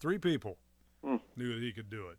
Three 0.00 0.18
people 0.18 0.56
Hmm. 1.04 1.16
knew 1.36 1.54
that 1.54 1.62
he 1.62 1.72
could 1.72 1.90
do 1.90 2.08
it. 2.08 2.16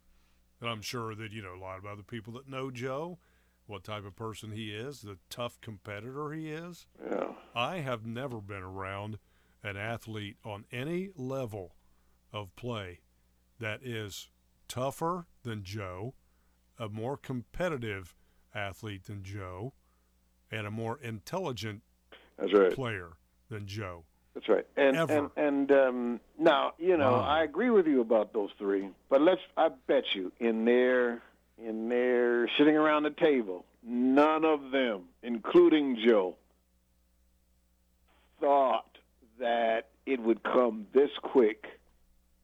And 0.63 0.71
I'm 0.71 0.82
sure 0.82 1.13
that 1.13 1.34
you 1.34 1.41
know 1.41 1.56
a 1.56 1.60
lot 1.60 1.78
of 1.78 1.86
other 1.86 2.04
people 2.04 2.32
that 2.34 2.47
know 2.47 2.71
Joe, 2.71 3.19
what 3.67 3.84
type 3.84 4.06
of 4.06 4.15
person 4.15 4.54
he 4.54 4.69
is, 4.71 5.02
the 5.02 5.17
tough 5.30 5.60
competitor 5.60 6.32
he 6.32 6.52
is. 6.52 6.88
Yeah. 7.06 7.34
I 7.54 7.80
have 7.80 8.06
never 8.06 8.39
been 8.39 8.63
around 8.63 9.19
an 9.62 9.76
athlete 9.76 10.38
on 10.45 10.63
any 10.71 11.10
level 11.17 11.76
of 12.32 12.56
play 12.56 13.02
that 13.60 13.84
is 13.84 14.30
tougher 14.69 15.28
than 15.43 15.63
Joe, 15.63 16.13
a 16.80 16.88
more 16.88 17.17
competitive 17.17 18.15
athlete 18.56 19.04
than 19.04 19.21
Joe, 19.21 19.73
and 20.49 20.65
a 20.65 20.71
more 20.71 20.97
intelligent 20.97 21.82
right. 22.39 22.73
player 22.73 23.17
than 23.49 23.67
Joe. 23.67 24.06
That's 24.34 24.50
right. 24.50 24.65
And 24.76 24.98
Ever. 24.98 25.13
and 25.17 25.30
and 25.38 25.72
um, 25.72 26.19
now 26.39 26.74
you 26.80 26.98
know 26.98 27.12
Wow. 27.13 27.19
I 27.22 27.43
agree 27.43 27.69
with 27.69 27.86
you 27.88 28.02
about 28.02 28.34
those 28.34 28.50
three, 28.58 28.89
but 29.10 29.22
let's 29.22 29.41
I 29.56 29.69
bet 29.88 30.04
you 30.15 30.32
in 30.39 30.65
their 30.65 31.22
in 31.63 31.88
their 31.89 32.48
sitting 32.58 32.76
around 32.76 33.04
the 33.04 33.12
table, 33.12 33.63
none 33.84 34.43
of 34.43 34.72
them, 34.72 35.04
including 35.22 35.98
Joe, 36.04 36.36
thought 38.39 38.98
that 39.39 39.89
it 40.06 40.19
would 40.19 40.43
come 40.43 40.88
this 40.93 41.12
quick 41.22 41.65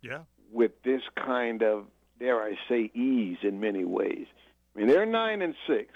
Yeah. 0.02 0.20
with 0.52 0.72
this 0.84 1.02
kind 1.16 1.62
of 1.64 1.86
dare 2.20 2.42
I 2.42 2.58
say 2.68 2.92
ease 2.94 3.38
in 3.42 3.60
many 3.60 3.84
ways. 3.86 4.28
I 4.76 4.80
mean 4.80 4.88
they're 4.88 5.06
nine 5.06 5.42
and 5.42 5.56
six. 5.68 5.92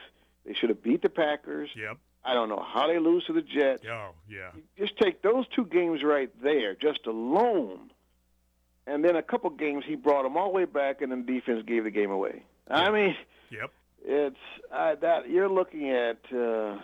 They 0.46 0.54
should 0.54 0.70
have 0.70 0.84
beat 0.84 1.02
the 1.02 1.10
Packers. 1.10 1.70
Yep. 1.76 1.98
I 2.26 2.34
don't 2.34 2.48
know 2.50 2.64
how 2.66 2.88
they 2.88 3.00
lose 3.00 3.26
to 3.26 3.34
the 3.34 3.42
Jets 3.42 3.84
Oh, 3.90 4.12
yeah. 4.30 4.52
just 4.78 4.98
take 4.98 5.22
those 5.22 5.46
two 5.56 5.66
games 5.66 6.04
right 6.04 6.30
there, 6.42 6.74
just 6.76 7.06
alone, 7.06 7.92
and 8.88 9.04
then 9.04 9.16
a 9.16 9.22
couple 9.24 9.50
games 9.50 9.84
he 9.86 9.96
brought 9.96 10.24
them 10.24 10.38
all 10.38 10.48
the 10.52 10.56
way 10.56 10.66
back, 10.66 11.02
and 11.02 11.12
then 11.12 11.26
defense 11.26 11.64
gave 11.66 11.84
the 11.84 11.92
game 11.92 12.12
away. 12.12 12.44
I 12.70 12.92
mean, 12.92 13.16
Yep. 13.52 13.72
it's 14.06 14.38
uh, 14.72 14.96
that 15.02 15.30
you're 15.30 15.50
looking 15.50 15.90
at 15.92 16.18
uh, 16.34 16.78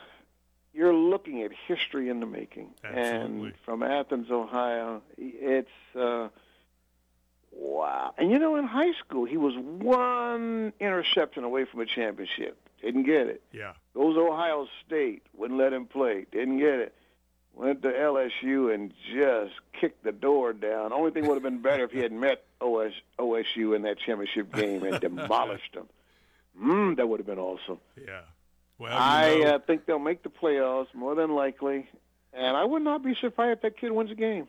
you're 0.74 0.94
looking 0.94 1.42
at 1.44 1.52
history 1.68 2.10
in 2.10 2.20
the 2.20 2.26
making, 2.26 2.72
Absolutely. 2.84 3.48
and 3.48 3.54
from 3.66 3.82
Athens, 3.82 4.30
Ohio, 4.30 5.02
it's 5.18 5.70
uh, 5.96 6.28
wow. 7.52 8.14
And 8.18 8.30
you 8.32 8.40
know, 8.40 8.56
in 8.56 8.66
high 8.66 8.94
school, 9.00 9.26
he 9.26 9.38
was 9.38 9.54
one 9.58 10.74
interception 10.80 11.44
away 11.44 11.66
from 11.66 11.80
a 11.82 11.86
championship. 11.86 12.58
Didn't 12.82 13.04
get 13.04 13.28
it. 13.28 13.42
Yeah. 13.52 13.74
Goes 13.94 14.16
Ohio 14.18 14.68
State, 14.86 15.24
wouldn't 15.38 15.60
let 15.60 15.74
him 15.74 15.86
play. 15.86 16.26
Didn't 16.32 16.60
get 16.60 16.80
it. 16.80 16.96
Went 17.54 17.82
to 17.82 17.90
LSU 17.90 18.74
and 18.74 18.94
just 19.14 19.54
kicked 19.80 20.04
the 20.04 20.12
door 20.14 20.54
down. 20.54 20.94
Only 20.94 21.12
thing 21.12 21.28
would 21.28 21.34
have 21.34 21.44
been 21.44 21.62
better 21.62 21.84
if 21.84 21.92
he 21.92 22.00
had 22.00 22.12
met 22.14 22.44
OS, 22.62 22.94
OSU 23.18 23.76
in 23.76 23.82
that 23.82 23.98
championship 24.00 24.54
game 24.54 24.84
and 24.84 25.00
demolished 25.02 25.74
them. 25.74 25.88
Mm, 26.62 26.96
that 26.98 27.08
would 27.10 27.20
have 27.20 27.28
been 27.28 27.40
awesome. 27.40 27.80
Yeah. 27.98 28.22
Well, 28.78 28.92
you 28.92 28.98
I 28.98 29.40
know- 29.40 29.56
uh, 29.56 29.60
think 29.60 29.86
they'll 29.86 30.00
make 30.00 30.24
the 30.24 30.30
playoffs 30.30 30.94
more 30.94 31.16
than 31.16 31.36
likely, 31.36 31.90
and 32.34 32.56
I 32.56 32.64
would 32.64 32.82
not 32.82 33.04
be 33.04 33.14
surprised 33.20 33.58
if 33.58 33.62
that 33.64 33.78
kid 33.78 33.92
wins 33.92 34.12
a 34.12 34.16
game. 34.16 34.48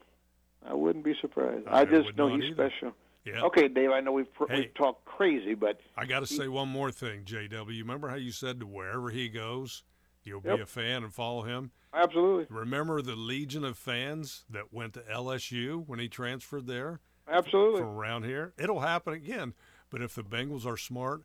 I 0.64 0.74
wouldn't 0.74 1.04
be 1.04 1.14
surprised. 1.20 1.66
I 1.66 1.80
I, 1.80 1.84
just 1.86 2.16
know 2.16 2.28
he's 2.28 2.44
either. 2.52 2.70
special. 2.70 2.92
Yeah. 3.24 3.42
Okay, 3.42 3.68
Dave. 3.68 3.90
I 3.90 4.00
know 4.00 4.12
we've 4.12 4.33
pr- 4.33 4.46
Hey. 4.48 4.61
we've 4.61 4.74
talked 4.74 5.04
crazy, 5.04 5.54
but 5.54 5.80
I 5.96 6.06
got 6.06 6.20
to 6.20 6.26
say 6.26 6.48
one 6.48 6.68
more 6.68 6.90
thing, 6.90 7.24
JW. 7.24 7.66
Remember 7.80 8.09
how 8.09 8.16
you 8.16 8.33
said 8.33 8.61
to 8.61 8.66
wherever 8.66 9.11
he 9.11 9.28
goes, 9.28 9.83
you'll 10.24 10.40
Yep. 10.44 10.56
be 10.56 10.62
a 10.62 10.66
fan 10.66 11.04
and 11.04 11.12
follow 11.12 11.42
him? 11.42 11.72
absolutely, 11.92 12.46
Remember 12.48 13.02
the 13.02 13.16
legion 13.16 13.64
of 13.64 13.76
fans 13.76 14.44
that 14.48 14.72
went 14.72 14.94
to 14.94 15.00
LSU 15.11 15.85
when 15.88 15.98
he 15.98 16.09
transferred 16.09 16.66
there 16.68 17.00
absolutely. 17.28 17.80
from 17.80 17.90
around 17.90 18.24
here? 18.24 18.54
It'll 18.56 18.80
happen 18.80 19.12
again. 19.12 19.54
But 19.90 20.00
if 20.00 20.14
the 20.14 20.22
Bengals 20.22 20.64
are 20.64 20.76
smart, 20.76 21.22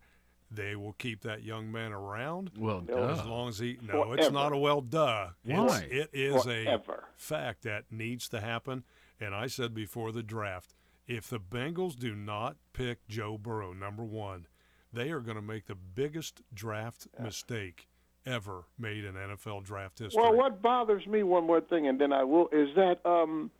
they 0.49 0.75
will 0.75 0.93
keep 0.93 1.21
that 1.21 1.43
young 1.43 1.71
man 1.71 1.91
around. 1.93 2.51
Well, 2.58 2.81
done. 2.81 3.12
as 3.12 3.23
long 3.25 3.49
as 3.49 3.60
he 3.60 3.77
no, 3.81 4.13
it's 4.13 4.31
not 4.31 4.53
a 4.53 4.58
well 4.58 4.81
duh. 4.81 5.29
It's, 5.45 5.53
Why? 5.58 5.88
it 5.89 6.10
is 6.13 6.43
Forever. 6.43 7.03
a 7.15 7.19
fact 7.21 7.62
that 7.63 7.86
needs 7.91 8.27
to 8.29 8.41
happen. 8.41 8.84
And 9.19 9.34
I 9.36 9.47
said 9.47 9.73
before 9.73 10.12
the 10.12 10.23
draft, 10.23 10.73
if 11.07 11.29
the 11.29 11.39
Bengals 11.39 11.97
do 11.97 12.15
not 12.15 12.55
pick 12.73 13.07
Joe 13.07 13.37
Burrow 13.37 13.73
number 13.73 14.03
one, 14.03 14.47
they 14.91 15.11
are 15.11 15.19
going 15.19 15.35
to 15.35 15.41
make 15.41 15.67
the 15.67 15.75
biggest 15.75 16.41
draft 16.53 17.07
mistake 17.19 17.87
ever 18.25 18.63
made 18.79 19.03
in 19.03 19.13
NFL 19.13 19.63
draft 19.63 19.99
history. 19.99 20.21
Well, 20.21 20.35
what 20.35 20.61
bothers 20.61 21.05
me, 21.05 21.23
one 21.23 21.45
more 21.45 21.61
thing, 21.61 21.87
and 21.87 21.99
then 21.99 22.11
I 22.11 22.23
will, 22.23 22.47
is 22.51 22.69
that, 22.75 23.05
um, 23.05 23.51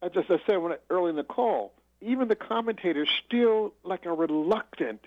as 0.00 0.12
I 0.16 0.38
said 0.46 0.58
when 0.58 0.72
I, 0.72 0.76
early 0.90 1.10
in 1.10 1.16
the 1.16 1.24
call, 1.24 1.72
even 2.00 2.28
the 2.28 2.36
commentators 2.36 3.08
still 3.26 3.74
like 3.84 4.06
are 4.06 4.14
reluctant 4.14 5.06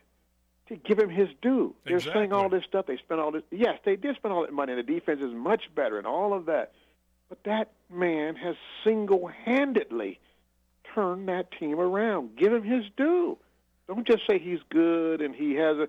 to 0.68 0.76
give 0.76 0.98
him 0.98 1.10
his 1.10 1.30
due. 1.42 1.76
They're 1.86 2.00
saying 2.00 2.34
all 2.34 2.50
this 2.50 2.64
stuff. 2.64 2.88
They 2.88 2.98
spent 2.98 3.20
all 3.20 3.32
this. 3.32 3.44
Yes, 3.52 3.78
they 3.86 3.96
did 3.96 4.16
spend 4.16 4.34
all 4.34 4.42
that 4.42 4.54
money. 4.54 4.74
and 4.74 4.80
The 4.80 4.94
defense 4.94 5.22
is 5.22 5.34
much 5.34 5.64
better 5.76 5.98
and 5.98 6.08
all 6.08 6.34
of 6.34 6.48
that. 6.48 6.72
But 7.30 7.44
that 7.44 7.72
man 7.92 8.36
has 8.36 8.56
single-handedly 8.84 10.20
turned 10.96 11.28
that 11.28 11.52
team 11.60 11.80
around. 11.80 12.38
Give 12.38 12.54
him 12.54 12.64
his 12.64 12.86
due. 12.98 13.38
Don't 13.88 14.08
just 14.08 14.24
say 14.28 14.40
he's 14.40 14.60
good 14.70 15.22
and 15.22 15.36
he 15.36 15.54
has 15.56 15.78
a 15.78 15.88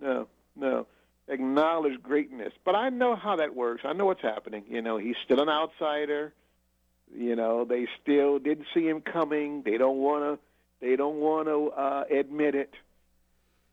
no, 0.00 0.28
no. 0.56 0.86
Acknowledge 1.28 2.00
greatness. 2.02 2.52
But 2.64 2.76
I 2.76 2.88
know 2.88 3.16
how 3.16 3.36
that 3.36 3.54
works. 3.54 3.82
I 3.84 3.92
know 3.92 4.06
what's 4.06 4.22
happening. 4.22 4.64
You 4.68 4.80
know, 4.82 4.96
he's 4.96 5.16
still 5.24 5.40
an 5.40 5.48
outsider. 5.48 6.32
You 7.14 7.36
know, 7.36 7.64
they 7.64 7.86
still 8.00 8.38
didn't 8.38 8.66
see 8.74 8.86
him 8.86 9.00
coming. 9.00 9.62
They 9.64 9.76
don't 9.76 9.98
want 9.98 10.24
to. 10.24 10.86
They 10.86 10.94
don't 10.94 11.16
want 11.16 11.48
to 11.48 11.70
uh, 11.70 12.04
admit 12.10 12.54
it. 12.54 12.74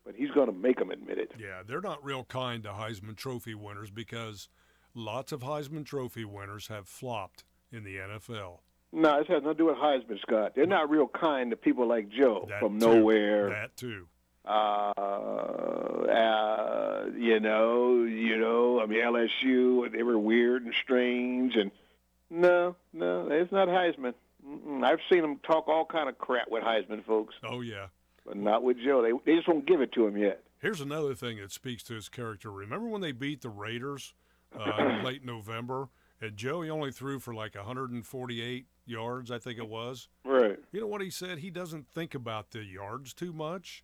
But 0.05 0.15
he's 0.15 0.31
going 0.31 0.47
to 0.47 0.53
make 0.53 0.79
them 0.79 0.91
admit 0.91 1.17
it. 1.17 1.31
Yeah, 1.39 1.61
they're 1.65 1.81
not 1.81 2.03
real 2.03 2.23
kind 2.23 2.63
to 2.63 2.69
Heisman 2.69 3.15
Trophy 3.15 3.55
winners 3.55 3.89
because 3.89 4.49
lots 4.93 5.31
of 5.31 5.41
Heisman 5.41 5.85
Trophy 5.85 6.25
winners 6.25 6.67
have 6.67 6.87
flopped 6.87 7.43
in 7.71 7.83
the 7.83 7.97
NFL. 7.97 8.59
No, 8.95 9.17
this 9.19 9.27
has 9.27 9.41
nothing 9.41 9.49
to 9.49 9.53
do 9.55 9.65
with 9.65 9.77
Heisman, 9.77 10.19
Scott. 10.21 10.53
They're 10.55 10.67
not 10.67 10.89
real 10.89 11.07
kind 11.07 11.49
to 11.49 11.57
people 11.57 11.87
like 11.87 12.09
Joe 12.09 12.45
That 12.49 12.59
from 12.59 12.79
too. 12.79 12.85
nowhere. 12.87 13.49
That 13.49 13.75
too. 13.75 14.07
uh, 14.45 14.91
uh, 16.09 17.05
you 17.17 17.39
know, 17.39 18.03
you 18.03 18.37
know, 18.37 18.79
I 18.81 18.85
mean 18.85 18.99
LSU, 18.99 19.91
they 19.91 20.03
were 20.03 20.17
weird 20.17 20.63
and 20.65 20.73
strange, 20.83 21.55
and 21.55 21.71
no, 22.29 22.75
no, 22.93 23.27
it's 23.31 23.51
not 23.51 23.67
Heisman. 23.67 24.13
Mm-mm. 24.47 24.83
I've 24.83 24.99
seen 25.11 25.21
them 25.21 25.39
talk 25.45 25.67
all 25.67 25.85
kind 25.85 26.09
of 26.09 26.17
crap 26.17 26.49
with 26.51 26.63
Heisman 26.63 27.05
folks, 27.05 27.35
Oh 27.43 27.61
yeah. 27.61 27.87
but 28.25 28.35
not 28.37 28.63
with 28.63 28.77
Joe. 28.83 29.01
They 29.01 29.11
they 29.25 29.37
just 29.37 29.47
won't 29.47 29.65
give 29.65 29.81
it 29.81 29.91
to 29.93 30.05
him 30.05 30.17
yet. 30.17 30.43
Here's 30.59 30.81
another 30.81 31.13
thing 31.15 31.37
that 31.37 31.51
speaks 31.51 31.83
to 31.83 31.93
his 31.95 32.09
character. 32.09 32.51
Remember 32.51 32.87
when 32.87 33.01
they 33.01 33.11
beat 33.11 33.41
the 33.41 33.49
Raiders 33.49 34.13
uh, 34.57 34.71
in 34.79 35.03
late 35.05 35.23
November, 35.25 35.89
and 36.21 36.35
Joey 36.37 36.69
only 36.69 36.91
threw 36.91 37.19
for 37.19 37.33
like 37.33 37.55
148 37.55 38.65
yards, 38.85 39.31
I 39.31 39.39
think 39.39 39.57
it 39.57 39.67
was. 39.67 40.07
Right. 40.25 40.57
You 40.71 40.81
know 40.81 40.87
what 40.87 41.01
he 41.01 41.09
said? 41.09 41.39
He 41.39 41.49
doesn't 41.49 41.87
think 41.87 42.13
about 42.15 42.51
the 42.51 42.63
yards 42.63 43.13
too 43.13 43.33
much, 43.33 43.83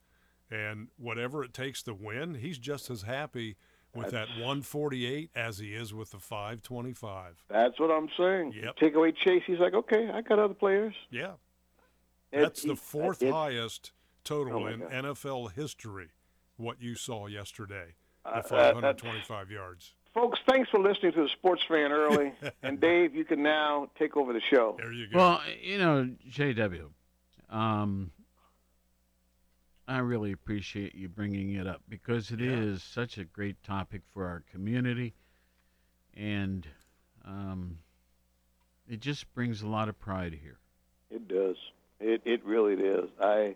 and 0.51 0.87
whatever 0.97 1.43
it 1.43 1.53
takes 1.53 1.81
to 1.83 1.93
win, 1.93 2.35
he's 2.35 2.57
just 2.57 2.89
as 2.89 3.03
happy 3.03 3.55
with 3.95 4.11
that 4.11 4.27
148 4.29 5.31
as 5.35 5.57
he 5.57 5.73
is 5.73 5.93
with 5.93 6.11
the 6.11 6.19
525. 6.19 7.43
That's 7.49 7.79
what 7.79 7.89
I'm 7.89 8.07
saying. 8.17 8.53
Yep. 8.61 8.75
Take 8.77 8.95
away 8.95 9.11
Chase, 9.11 9.41
he's 9.47 9.59
like, 9.59 9.73
okay, 9.73 10.09
I 10.13 10.21
got 10.21 10.37
other 10.39 10.53
players. 10.53 10.93
Yeah. 11.09 11.33
It- 12.31 12.41
That's 12.41 12.63
the 12.63 12.75
fourth 12.75 13.23
it- 13.23 13.31
highest 13.33 13.91
total 14.23 14.63
Oh, 14.63 14.67
in 14.67 14.81
God. 14.81 14.91
NFL 14.91 15.47
history. 15.53 16.09
What 16.57 16.81
you 16.81 16.93
saw 16.95 17.25
yesterday, 17.27 17.95
Uh, 18.25 18.41
the 18.41 18.55
uh, 18.55 18.71
525 18.73 19.49
yards. 19.49 19.95
Folks, 20.19 20.39
thanks 20.49 20.69
for 20.69 20.81
listening 20.81 21.13
to 21.13 21.23
the 21.23 21.29
Sports 21.29 21.63
Fan 21.65 21.93
early, 21.93 22.33
and 22.61 22.81
Dave, 22.81 23.15
you 23.15 23.23
can 23.23 23.41
now 23.41 23.89
take 23.97 24.17
over 24.17 24.33
the 24.33 24.41
show. 24.41 24.75
There 24.77 24.91
you 24.91 25.07
go. 25.07 25.17
Well, 25.17 25.41
you 25.61 25.77
know, 25.77 26.09
JW, 26.29 26.89
um, 27.49 28.11
I 29.87 29.99
really 29.99 30.33
appreciate 30.33 30.93
you 30.93 31.07
bringing 31.07 31.53
it 31.53 31.67
up 31.67 31.83
because 31.87 32.31
it 32.31 32.41
is 32.41 32.83
such 32.83 33.17
a 33.17 33.23
great 33.23 33.63
topic 33.63 34.01
for 34.13 34.25
our 34.25 34.43
community, 34.51 35.13
and 36.17 36.67
um, 37.25 37.77
it 38.89 38.99
just 38.99 39.33
brings 39.33 39.61
a 39.61 39.67
lot 39.67 39.87
of 39.87 39.97
pride 40.01 40.37
here. 40.43 40.59
It 41.09 41.29
does. 41.29 41.55
It 42.01 42.23
it 42.25 42.43
really 42.43 42.75
does. 42.75 43.07
I 43.21 43.55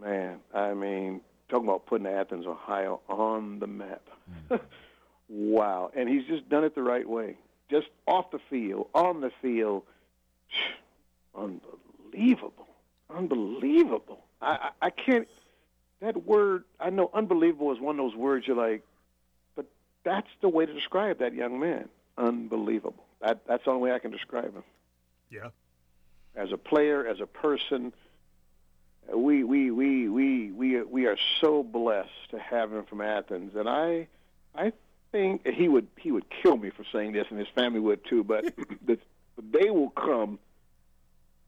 man, 0.00 0.40
I 0.52 0.74
mean, 0.74 1.20
talking 1.48 1.68
about 1.68 1.86
putting 1.86 2.08
Athens, 2.08 2.44
Ohio 2.44 3.02
on 3.08 3.60
the 3.60 3.68
map. 3.68 4.02
wow. 5.30 5.90
And 5.96 6.08
he's 6.08 6.24
just 6.26 6.48
done 6.48 6.64
it 6.64 6.74
the 6.74 6.82
right 6.82 7.08
way. 7.08 7.36
Just 7.70 7.86
off 8.06 8.30
the 8.32 8.40
field, 8.50 8.88
on 8.94 9.20
the 9.20 9.30
field. 9.40 9.84
Unbelievable. 11.34 12.66
Unbelievable. 13.08 14.24
I, 14.42 14.70
I 14.80 14.86
I 14.86 14.90
can't 14.90 15.28
that 16.00 16.24
word 16.26 16.64
I 16.78 16.90
know 16.90 17.10
unbelievable 17.14 17.72
is 17.72 17.80
one 17.80 17.98
of 17.98 18.04
those 18.04 18.16
words 18.16 18.46
you're 18.46 18.56
like 18.56 18.82
but 19.54 19.66
that's 20.04 20.28
the 20.40 20.48
way 20.48 20.66
to 20.66 20.72
describe 20.72 21.18
that 21.18 21.34
young 21.34 21.58
man. 21.60 21.88
Unbelievable. 22.18 23.04
That 23.20 23.40
that's 23.46 23.64
the 23.64 23.70
only 23.70 23.82
way 23.82 23.94
I 23.94 23.98
can 23.98 24.10
describe 24.10 24.54
him 24.54 24.64
Yeah. 25.30 25.48
as 26.34 26.52
a 26.52 26.56
player, 26.56 27.06
as 27.06 27.20
a 27.20 27.26
person. 27.26 27.92
uh, 29.12 29.16
We 29.18 29.44
we 29.44 29.70
we 29.70 30.08
we 30.08 30.50
we 30.50 30.82
we 30.82 31.06
are 31.06 31.18
so 31.40 31.62
blessed 31.62 32.30
to 32.30 32.38
have 32.38 32.72
him 32.72 32.84
from 32.84 33.00
Athens, 33.00 33.54
and 33.56 33.68
I 33.68 34.08
I 34.54 34.72
think 35.12 35.46
he 35.46 35.68
would 35.68 35.88
he 35.98 36.12
would 36.12 36.24
kill 36.42 36.56
me 36.56 36.70
for 36.70 36.84
saying 36.92 37.12
this, 37.12 37.26
and 37.30 37.38
his 37.38 37.48
family 37.54 37.80
would 37.80 38.04
too. 38.04 38.24
But 38.24 38.44
the, 38.86 38.98
the 39.36 39.58
day 39.58 39.70
will 39.70 39.90
come 39.90 40.38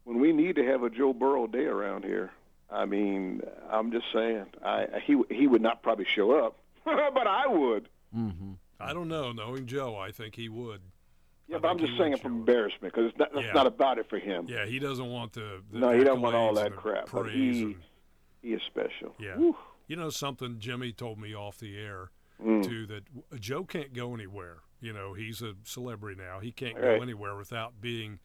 when 0.05 0.21
we 0.21 0.33
need 0.33 0.57
to 0.57 0.65
have 0.65 0.83
a 0.83 0.91
Joe 0.91 1.13
Burrow 1.13 1.47
day 1.47 1.65
around 1.65 2.05
here. 2.05 2.31
I 2.71 2.87
mean, 2.87 3.43
I'm 3.71 3.93
just 3.93 4.07
saying, 4.13 4.47
I 4.65 4.87
he 5.05 5.21
he 5.31 5.47
would 5.47 5.63
not 5.63 5.83
probably 5.83 6.07
show 6.07 6.33
up, 6.45 6.59
but 6.85 7.27
I 7.27 7.47
would. 7.47 7.89
Mm-hmm. 8.17 8.53
I 8.81 8.93
don't 8.93 9.09
know. 9.09 9.33
Knowing 9.33 9.67
Joe, 9.67 9.97
I 9.97 10.11
think 10.11 10.35
he 10.35 10.49
would. 10.49 10.81
Yeah, 11.49 11.59
but 11.59 11.69
I'm 11.69 11.79
just 11.79 11.99
saying 11.99 12.15
it 12.15 12.23
from 12.23 12.33
embarrassment 12.39 12.95
because 12.95 13.13
that's 13.19 13.31
Yeah. 13.35 13.53
not 13.53 13.67
about 13.67 13.99
it 13.99 14.09
for 14.09 14.19
him. 14.19 14.47
Yeah, 14.49 14.65
he 14.65 14.79
doesn't 14.79 15.07
want 15.07 15.35
the, 15.35 15.61
the 15.71 15.79
no, 15.81 15.91
he 15.91 16.03
doesn't 16.03 16.23
want 16.23 16.35
all 16.35 16.55
that 16.55 16.75
crap. 16.77 17.11
But 17.13 17.25
praise 17.25 17.35
he 17.35 17.63
and- 17.63 17.75
he 18.43 18.49
is 18.55 18.63
special. 18.67 19.15
Yeah. 19.19 19.37
Whew. 19.37 19.57
You 19.87 19.97
know 19.97 20.09
something 20.11 20.57
Jimmy 20.59 20.93
told 20.93 21.19
me 21.19 21.35
off 21.35 21.59
the 21.59 21.77
air 21.79 22.11
Mm. 22.41 22.65
too 22.65 22.87
that 22.87 23.05
Joe 23.41 23.65
can't 23.65 23.93
go 23.95 24.15
anywhere. 24.15 24.59
You 24.81 24.93
know, 24.93 25.15
he's 25.15 25.43
a 25.43 25.55
celebrity 25.65 26.21
now. 26.21 26.41
He 26.41 26.51
can't 26.53 26.75
Right. 26.75 26.97
go 26.97 27.03
anywhere 27.03 27.37
without 27.37 27.81
being 27.81 28.19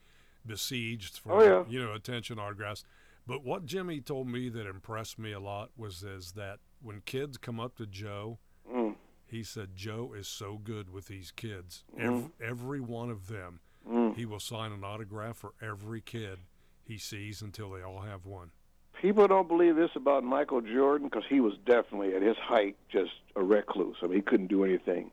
besieged 0.46 1.18
for 1.18 1.32
Oh, 1.32 1.42
yeah. 1.42 1.64
you 1.68 1.80
know 1.82 1.92
attention 1.92 2.38
autographs. 2.38 2.84
But 3.26 3.44
what 3.44 3.66
Jimmy 3.66 4.00
told 4.00 4.26
me 4.28 4.48
that 4.48 4.66
impressed 4.66 5.18
me 5.18 5.32
a 5.32 5.40
lot 5.40 5.70
was 5.76 6.02
is 6.02 6.32
that 6.32 6.60
when 6.80 7.00
kids 7.02 7.36
come 7.36 7.60
up 7.60 7.76
to 7.76 7.86
Joe, 7.86 8.38
Mm. 8.68 8.96
he 9.26 9.42
said 9.42 9.76
Joe 9.76 10.14
is 10.14 10.26
so 10.26 10.56
good 10.58 10.90
with 10.90 11.06
these 11.06 11.30
kids. 11.30 11.84
Mm. 11.96 12.00
Every, 12.00 12.30
every 12.40 12.80
one 12.80 13.10
of 13.10 13.26
them, 13.28 13.60
Mm. 13.86 14.16
he 14.16 14.24
will 14.24 14.40
sign 14.40 14.72
an 14.72 14.82
autograph 14.84 15.36
for 15.38 15.52
every 15.60 16.00
kid 16.00 16.40
he 16.84 16.96
sees 16.98 17.42
until 17.42 17.70
they 17.70 17.82
all 17.82 18.00
have 18.00 18.24
one. 18.24 18.50
People 19.00 19.28
don't 19.28 19.46
believe 19.46 19.76
this 19.76 19.90
about 19.94 20.24
Michael 20.24 20.60
Jordan 20.60 21.08
because 21.08 21.24
he 21.28 21.40
was 21.40 21.54
definitely 21.64 22.14
at 22.14 22.22
his 22.22 22.36
height 22.36 22.76
just 22.90 23.12
a 23.36 23.42
recluse. 23.42 23.96
I 24.02 24.06
mean, 24.06 24.16
he 24.16 24.22
couldn't 24.22 24.48
do 24.48 24.64
anything. 24.64 25.12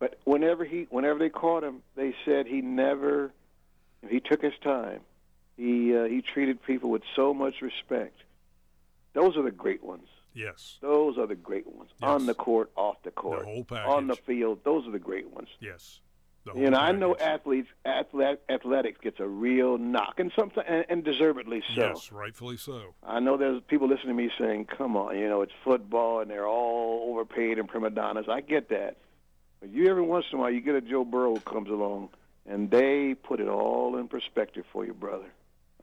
But 0.00 0.18
whenever 0.24 0.64
he, 0.64 0.86
whenever 0.90 1.18
they 1.18 1.28
caught 1.28 1.62
him, 1.62 1.82
they 1.94 2.14
said 2.24 2.46
he 2.46 2.60
never, 2.60 3.30
he 4.08 4.18
took 4.18 4.42
his 4.42 4.54
time. 4.64 5.00
He 5.56 5.96
uh, 5.96 6.04
he 6.04 6.22
treated 6.22 6.62
people 6.62 6.90
with 6.90 7.02
so 7.14 7.32
much 7.34 7.60
respect. 7.60 8.16
Those 9.12 9.36
are 9.36 9.42
the 9.42 9.50
great 9.50 9.84
ones. 9.84 10.08
Yes. 10.32 10.78
Those 10.80 11.18
are 11.18 11.26
the 11.26 11.34
great 11.34 11.66
ones. 11.66 11.90
On 12.02 12.26
the 12.26 12.34
court, 12.34 12.70
off 12.76 13.02
the 13.02 13.10
court, 13.10 13.44
whole 13.44 13.66
on 13.70 14.06
the 14.06 14.16
field. 14.16 14.60
Those 14.64 14.86
are 14.86 14.92
the 14.92 14.98
great 14.98 15.30
ones. 15.30 15.48
Yes. 15.60 16.00
The 16.44 16.54
You 16.54 16.70
know, 16.70 16.78
I 16.78 16.92
know 16.92 17.14
athletes, 17.16 17.68
athlete, 17.84 18.38
athletics 18.48 18.98
gets 19.02 19.20
a 19.20 19.28
real 19.28 19.76
knock, 19.76 20.14
and 20.18 20.32
sometimes, 20.34 20.66
and, 20.68 20.86
and 20.88 21.04
deservedly 21.04 21.62
so. 21.74 21.88
Yes, 21.88 22.10
rightfully 22.10 22.56
so. 22.56 22.94
I 23.02 23.20
know 23.20 23.36
there's 23.36 23.60
people 23.68 23.88
listening 23.88 24.16
to 24.16 24.22
me 24.22 24.30
saying, 24.38 24.66
"Come 24.66 24.96
on, 24.96 25.18
you 25.18 25.28
know, 25.28 25.42
it's 25.42 25.52
football 25.62 26.20
and 26.20 26.30
they're 26.30 26.46
all 26.46 27.10
overpaid 27.10 27.58
and 27.58 27.68
prima 27.68 27.90
donnas." 27.90 28.26
I 28.28 28.40
get 28.40 28.70
that, 28.70 28.96
but 29.60 29.68
you 29.68 29.88
every 29.88 30.02
once 30.02 30.26
in 30.32 30.38
a 30.38 30.40
while 30.40 30.50
you 30.50 30.62
get 30.62 30.74
a 30.74 30.80
Joe 30.80 31.04
Burrow 31.04 31.34
who 31.34 31.40
comes 31.40 31.68
along, 31.68 32.08
and 32.46 32.70
they 32.70 33.14
put 33.14 33.40
it 33.40 33.48
all 33.48 33.98
in 33.98 34.08
perspective 34.08 34.64
for 34.72 34.86
you, 34.86 34.94
brother. 34.94 35.30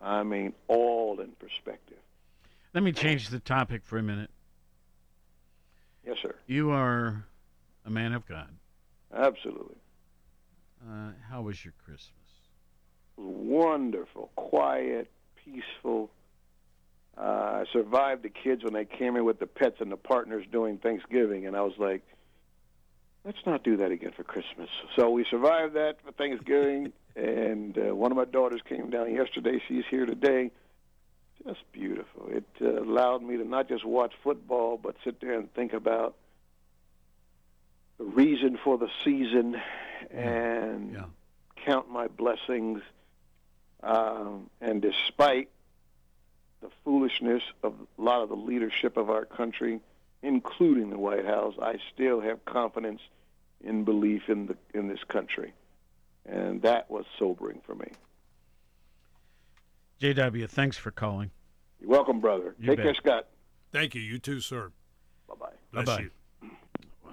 I 0.01 0.23
mean, 0.23 0.53
all 0.67 1.19
in 1.19 1.31
perspective. 1.33 1.97
Let 2.73 2.83
me 2.83 2.91
change 2.91 3.29
the 3.29 3.39
topic 3.39 3.83
for 3.85 3.97
a 3.97 4.03
minute. 4.03 4.31
Yes, 6.05 6.17
sir. 6.21 6.35
You 6.47 6.71
are 6.71 7.25
a 7.85 7.89
man 7.89 8.13
of 8.13 8.25
God. 8.27 8.49
Absolutely. 9.13 9.75
Uh, 10.87 11.11
how 11.29 11.41
was 11.41 11.63
your 11.65 11.73
Christmas? 11.83 12.13
Wonderful, 13.17 14.29
quiet, 14.35 15.11
peaceful. 15.43 16.09
Uh, 17.17 17.21
I 17.21 17.65
survived 17.73 18.23
the 18.23 18.29
kids 18.29 18.63
when 18.63 18.73
they 18.73 18.85
came 18.85 19.15
in 19.17 19.25
with 19.25 19.39
the 19.39 19.47
pets 19.47 19.77
and 19.79 19.91
the 19.91 19.97
partners 19.97 20.45
doing 20.51 20.77
Thanksgiving, 20.77 21.45
and 21.45 21.55
I 21.57 21.61
was 21.61 21.73
like, 21.77 22.03
let's 23.25 23.39
not 23.45 23.63
do 23.63 23.77
that 23.77 23.91
again 23.91 24.11
for 24.15 24.23
Christmas. 24.23 24.69
So 24.95 25.09
we 25.09 25.25
survived 25.29 25.73
that 25.73 25.97
for 26.05 26.11
Thanksgiving, 26.11 26.93
and 27.15 27.77
uh, 27.77 27.95
one 27.95 28.11
of 28.11 28.17
my 28.17 28.25
daughters 28.25 28.61
came 28.67 28.89
down 28.89 29.13
yesterday. 29.13 29.61
She's 29.67 29.83
here 29.89 30.05
today. 30.05 30.51
Just 31.45 31.59
beautiful. 31.71 32.29
It 32.29 32.45
uh, 32.61 32.81
allowed 32.81 33.23
me 33.23 33.37
to 33.37 33.43
not 33.43 33.67
just 33.67 33.83
watch 33.85 34.13
football, 34.23 34.77
but 34.77 34.95
sit 35.03 35.19
there 35.19 35.33
and 35.33 35.53
think 35.53 35.73
about 35.73 36.15
the 37.97 38.05
reason 38.05 38.57
for 38.63 38.77
the 38.77 38.89
season 39.03 39.59
and 40.11 40.97
count 41.65 41.89
my 41.89 42.07
blessings. 42.07 42.81
Um, 43.83 44.49
and 44.59 44.81
despite 44.81 45.49
the 46.61 46.69
foolishness 46.83 47.43
of 47.63 47.73
a 47.97 48.01
lot 48.01 48.23
of 48.23 48.29
the 48.29 48.35
leadership 48.35 48.97
of 48.97 49.09
our 49.09 49.25
country, 49.25 49.79
including 50.23 50.89
the 50.89 50.97
White 50.97 51.25
House, 51.25 51.53
I 51.61 51.75
still 51.93 52.19
have 52.21 52.43
confidence 52.45 53.01
in 53.63 53.83
belief 53.83 54.29
in 54.29 54.47
the 54.47 54.57
in 54.73 54.87
this 54.87 55.03
country, 55.07 55.53
and 56.25 56.61
that 56.63 56.89
was 56.89 57.05
sobering 57.19 57.61
for 57.65 57.75
me. 57.75 57.91
JW, 60.01 60.47
thanks 60.49 60.77
for 60.77 60.91
calling. 60.91 61.31
You're 61.79 61.89
welcome, 61.89 62.19
brother. 62.19 62.55
You 62.59 62.69
Take 62.69 62.77
bet. 62.77 62.85
care, 62.85 62.95
Scott. 62.95 63.27
Thank 63.71 63.95
you. 63.95 64.01
You 64.01 64.19
too, 64.19 64.39
sir. 64.41 64.71
Bye 65.27 65.35
bye. 65.39 65.49
Bless 65.71 65.85
Bye-bye. 65.85 66.09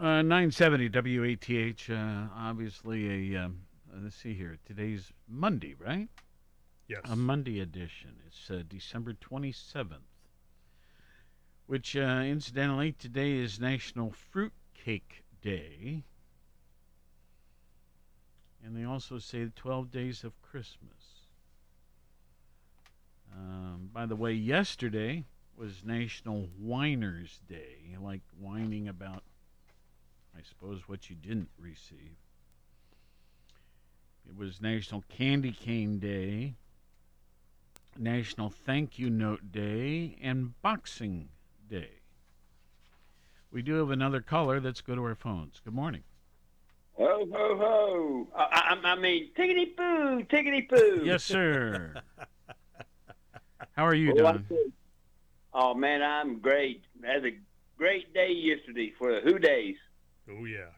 Uh, 0.01 0.23
970 0.23 0.89
WATH, 0.89 1.89
uh, 1.91 2.27
obviously 2.37 3.35
a, 3.35 3.45
um, 3.45 3.61
uh, 3.93 3.99
let's 4.03 4.17
see 4.17 4.35
here, 4.35 4.59
today's 4.67 5.13
Monday, 5.29 5.75
right? 5.79 6.09
Yes. 6.89 7.01
A 7.05 7.15
Monday 7.15 7.61
edition. 7.61 8.17
It's 8.27 8.51
uh, 8.51 8.65
December 8.69 9.15
27th, 9.15 10.01
which 11.67 11.97
uh, 11.97 12.23
incidentally 12.27 12.91
today 12.93 13.35
is 13.35 13.61
National 13.61 14.11
Fruit 14.11 14.53
Cake 14.75 15.23
Day. 15.41 16.03
And 18.65 18.77
they 18.77 18.85
also 18.85 19.19
say 19.19 19.49
12 19.55 19.93
days 19.93 20.25
of 20.25 20.33
Christmas. 20.43 21.29
Um, 23.33 23.91
by 23.93 24.07
the 24.07 24.17
way, 24.17 24.33
yesterday 24.33 25.25
was 25.57 25.85
National 25.85 26.49
Whiners 26.59 27.39
Day, 27.49 27.97
like 28.01 28.23
whining 28.39 28.89
about, 28.89 29.23
I 30.37 30.43
suppose, 30.43 30.89
what 30.89 31.09
you 31.09 31.17
didn't 31.17 31.51
receive. 31.59 32.17
It 34.27 34.37
was 34.37 34.61
National 34.61 35.05
Candy 35.09 35.53
Cane 35.53 35.99
Day, 35.99 36.55
National 37.99 38.51
Thank 38.51 38.99
You 38.99 39.11
Note 39.11 39.53
Day, 39.53 40.17
and 40.23 40.61
Boxing 40.63 41.29
Day. 41.69 42.01
We 43.53 43.63
do 43.63 43.75
have 43.75 43.91
another 43.91 44.21
caller. 44.21 44.61
Let's 44.61 44.81
go 44.81 44.95
to 44.95 45.03
our 45.05 45.15
phones. 45.15 45.61
Good 45.65 45.75
morning. 45.75 46.03
Ho 46.97 47.27
ho 47.33 47.57
ho! 47.57 48.29
I, 48.37 48.77
I, 48.83 48.89
I 48.93 48.95
mean, 48.97 49.31
tickety 49.37 49.77
poo, 49.77 50.23
tickety 50.25 50.69
poo. 50.69 51.03
Yes, 51.05 51.25
sir. 51.25 51.95
How 53.73 53.85
are 53.85 53.95
you 53.95 54.15
Well, 54.15 54.27
I 54.29 54.37
doing? 54.39 54.73
Oh 55.53 55.75
man, 55.75 56.03
I'm 56.03 56.39
great. 56.39 56.83
Had 57.05 57.25
a 57.25 57.31
great 57.77 58.15
day 58.15 58.31
yesterday 58.33 58.93
for 58.97 59.13
the 59.13 59.21
Who 59.21 59.39
Days. 59.39 59.77
Oh 60.31 60.45
yeah. 60.45 60.71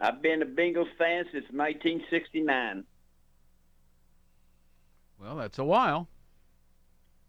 I've 0.00 0.22
been 0.22 0.42
a 0.42 0.46
Bengals 0.46 0.94
fan 0.96 1.24
since 1.32 1.46
1969. 1.50 2.84
Well, 5.20 5.36
that's 5.36 5.58
a 5.58 5.64
while. 5.64 6.08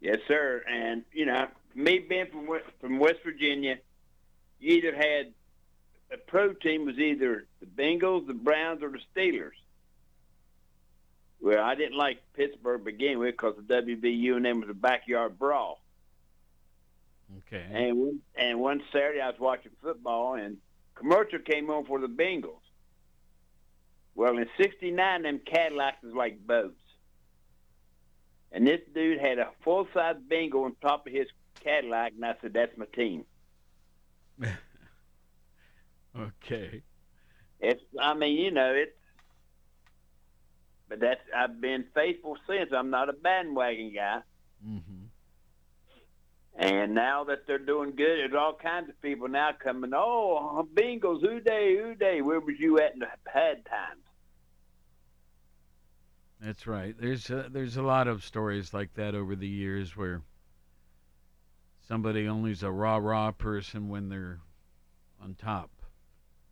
Yes, 0.02 0.18
sir. 0.28 0.64
And 0.70 1.04
you 1.12 1.26
know, 1.26 1.48
me 1.76 2.00
being 2.00 2.28
from 2.32 2.48
West, 2.48 2.66
from 2.80 3.00
West 3.00 3.20
Virginia, 3.24 3.78
you 4.60 4.76
either 4.78 4.96
had 4.96 5.34
a 6.12 6.18
pro 6.18 6.54
team 6.54 6.86
was 6.86 6.98
either 6.98 7.46
the 7.60 7.66
Bengals, 7.66 8.28
the 8.28 8.34
Browns, 8.34 8.84
or 8.84 8.92
the 8.92 9.00
Steelers. 9.16 9.52
Well, 11.42 11.64
I 11.64 11.76
didn't 11.76 11.98
like 11.98 12.22
Pittsburgh 12.34 12.82
to 12.82 12.86
begin 12.86 13.20
with 13.20 13.32
because 13.32 13.56
the 13.56 13.74
WVU 13.74 14.36
and 14.36 14.46
them 14.46 14.60
was 14.62 14.70
a 14.70 14.74
backyard 14.74 15.40
brawl. 15.40 15.82
Okay. 17.40 17.66
And 17.72 17.98
one, 17.98 18.20
and 18.36 18.60
one 18.60 18.82
Saturday 18.92 19.22
I 19.22 19.30
was 19.30 19.40
watching 19.40 19.72
football 19.82 20.34
and 20.34 20.58
commercial 21.00 21.40
came 21.40 21.70
on 21.70 21.86
for 21.86 22.00
the 22.00 22.08
Bengals. 22.08 22.62
Well, 24.16 24.38
in 24.38 24.48
'69, 24.58 25.24
them 25.24 25.40
Cadillacs 25.46 26.04
was 26.04 26.14
like 26.14 26.46
boats, 26.46 26.82
and 28.52 28.68
this 28.68 28.82
dude 28.94 29.20
had 29.20 29.40
a 29.40 29.50
full 29.64 29.88
size 29.94 30.18
Bengal 30.28 30.66
on 30.66 30.76
top 30.82 31.08
of 31.08 31.14
his 31.14 31.28
Cadillac, 31.64 32.14
and 32.16 32.26
I 32.26 32.36
said, 32.42 32.54
"That's 32.54 32.78
my 32.78 32.86
team." 32.86 33.26
Okay. 36.18 36.82
It's, 37.60 37.82
I 38.00 38.14
mean, 38.14 38.38
you 38.38 38.52
know, 38.52 38.74
it's, 38.74 38.92
but 40.88 41.00
that's 41.00 41.22
I've 41.36 41.62
been 41.62 41.86
faithful 41.94 42.38
since. 42.48 42.72
I'm 42.76 42.90
not 42.90 43.10
a 43.10 43.14
bandwagon 43.14 43.94
guy. 43.94 44.22
Mm-hmm. 44.68 44.99
And 46.58 46.94
now 46.94 47.24
that 47.26 47.48
they're 47.48 47.58
doing 47.58 47.92
good, 47.92 48.18
there's 48.20 48.34
all 48.38 48.54
kinds 48.54 48.90
of 48.90 49.02
people 49.02 49.28
now 49.28 49.52
coming. 49.64 49.92
Oh, 49.96 50.68
Bengals, 50.74 51.22
who 51.22 51.40
dey, 51.40 51.78
who 51.78 51.96
dey? 51.96 52.22
Where 52.22 52.40
was 52.40 52.56
you 52.60 52.80
at 52.80 52.94
in 52.94 53.00
the 53.00 53.08
bad 53.26 53.66
times? 53.66 54.04
That's 56.42 56.68
right. 56.68 56.96
There's 57.00 57.30
a, 57.30 57.48
there's 57.50 57.78
a 57.78 57.82
lot 57.82 58.08
of 58.08 58.24
stories 58.24 58.74
like 58.74 58.94
that 58.96 59.16
over 59.16 59.36
the 59.36 59.48
years 59.48 59.96
where 59.96 60.22
somebody 61.88 62.28
only's 62.28 62.64
a 62.64 62.72
rah 62.72 62.98
rah 62.98 63.32
person 63.32 63.90
when 63.90 64.10
they're 64.10 64.40
on 65.22 65.36
top. 65.36 65.70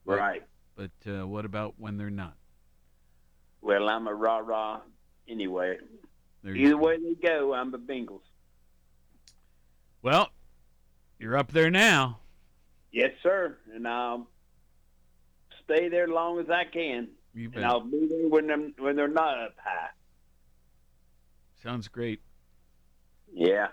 Right. 0.06 0.44
But 0.76 0.92
uh, 1.08 1.26
what 1.28 1.46
about 1.46 1.76
when 1.78 1.98
they're 1.98 2.10
not? 2.10 2.36
Well, 3.62 3.90
I'm 3.90 4.08
a 4.08 4.14
rah 4.14 4.40
rah 4.40 4.82
anyway. 5.28 5.78
There 6.44 6.56
you 6.56 6.68
Either 6.68 6.78
way 6.78 6.98
they 6.98 7.28
go, 7.28 7.54
I'm 7.54 7.74
a 7.74 7.78
Bengals. 7.78 8.22
Well, 10.02 10.30
you're 11.20 11.38
up 11.38 11.52
there 11.52 11.72
now. 11.72 12.20
Yes, 12.92 13.12
sir. 13.22 13.58
And 13.74 13.88
I'll 13.88 14.28
stay 15.64 15.90
there 15.90 16.06
as 16.06 16.10
long 16.10 16.40
as 16.40 16.50
I 16.50 16.64
can. 16.66 17.10
You 17.34 17.50
bet. 17.50 17.58
and 17.58 17.66
I'll 17.66 17.82
be 17.82 18.08
there 18.10 18.28
when 18.28 18.48
them 18.48 18.74
when 18.80 18.96
they're 18.96 19.08
not 19.08 19.38
up 19.38 19.56
high. 19.64 19.90
Sounds 21.62 21.88
great. 21.88 22.22
Yeah. 23.34 23.68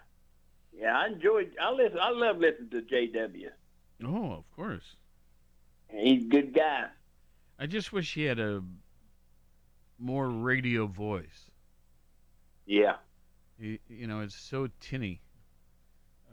Yeah, 0.77 0.99
I 0.99 1.07
enjoyed. 1.07 1.53
I 1.61 1.71
listen. 1.71 1.99
I 2.01 2.11
love 2.11 2.39
listening 2.39 2.71
to 2.71 2.83
JW. 2.83 3.49
Oh, 4.05 4.33
of 4.33 4.51
course. 4.57 4.97
He's 5.89 6.25
a 6.25 6.29
good 6.29 6.53
guy. 6.53 6.87
I 7.59 7.67
just 7.67 7.93
wish 7.93 8.15
he 8.15 8.25
had 8.25 8.41
a 8.41 8.63
more 9.99 10.29
radio 10.29 10.87
voice. 10.87 11.51
Yeah. 12.67 12.97
He, 13.61 13.79
you 13.89 14.07
know, 14.09 14.21
it's 14.21 14.35
so 14.35 14.69
tinny. 14.81 15.21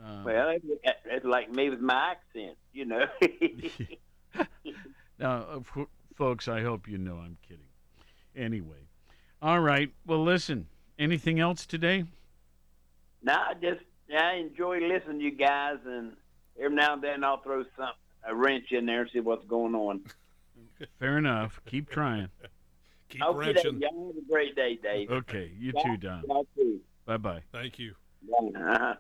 Uh, 0.04 0.24
Well, 0.26 0.50
it's, 0.50 0.66
it's 1.06 1.26
like 1.26 1.52
me 1.52 1.70
with 1.70 1.80
my 1.82 2.12
accent, 2.14 2.58
you 2.74 2.86
know. 2.86 3.06
Now, 5.20 5.46
uh, 5.54 5.60
f- 5.60 5.88
folks, 6.16 6.48
I 6.48 6.62
hope 6.62 6.88
you 6.88 6.98
know 6.98 7.18
I'm 7.18 7.38
kidding. 7.48 7.66
Anyway, 8.36 8.88
all 9.42 9.60
right. 9.60 9.92
Well, 10.06 10.24
listen. 10.24 10.68
Anything 10.98 11.40
else 11.40 11.66
today? 11.68 12.06
no, 13.22 13.34
I 13.34 13.54
just 13.62 13.82
I 14.16 14.34
enjoy 14.36 14.80
listening 14.80 15.20
to 15.20 15.26
you 15.26 15.32
guys, 15.32 15.78
and 15.86 16.14
every 16.60 16.76
now 16.76 16.94
and 16.94 17.04
then 17.04 17.24
I'll 17.24 17.42
throw 17.42 17.64
some 17.78 17.92
a 18.28 18.34
wrench 18.36 18.72
in 18.72 18.86
there 18.88 19.02
and 19.02 19.10
see 19.12 19.20
what's 19.20 19.46
going 19.46 19.76
on. 19.76 20.02
Fair 21.00 21.18
enough. 21.20 21.62
Keep 21.68 21.90
trying. 21.92 22.30
Keep 23.10 23.22
okay, 23.24 23.54
Dave, 23.54 23.80
y'all 23.80 24.08
have 24.08 24.24
a 24.24 24.32
great 24.32 24.56
day, 24.56 24.80
Dave. 24.82 25.12
Okay, 25.12 25.52
you 25.60 25.72
Y'all- 25.76 25.84
too, 25.84 25.98
Don. 25.98 26.24
Bye 27.06 27.18
bye. 27.18 27.42
Thank 27.52 27.78
you. 27.78 27.94
Uh-huh. 28.34 28.96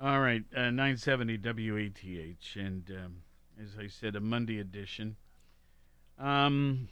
All 0.00 0.20
right, 0.20 0.44
uh, 0.54 0.70
970 0.70 1.38
WATH, 1.38 2.54
and 2.54 2.88
um, 2.90 3.16
as 3.60 3.70
I 3.76 3.88
said, 3.88 4.14
a 4.14 4.20
Monday 4.20 4.60
edition. 4.60 5.16
Um, 6.20 6.88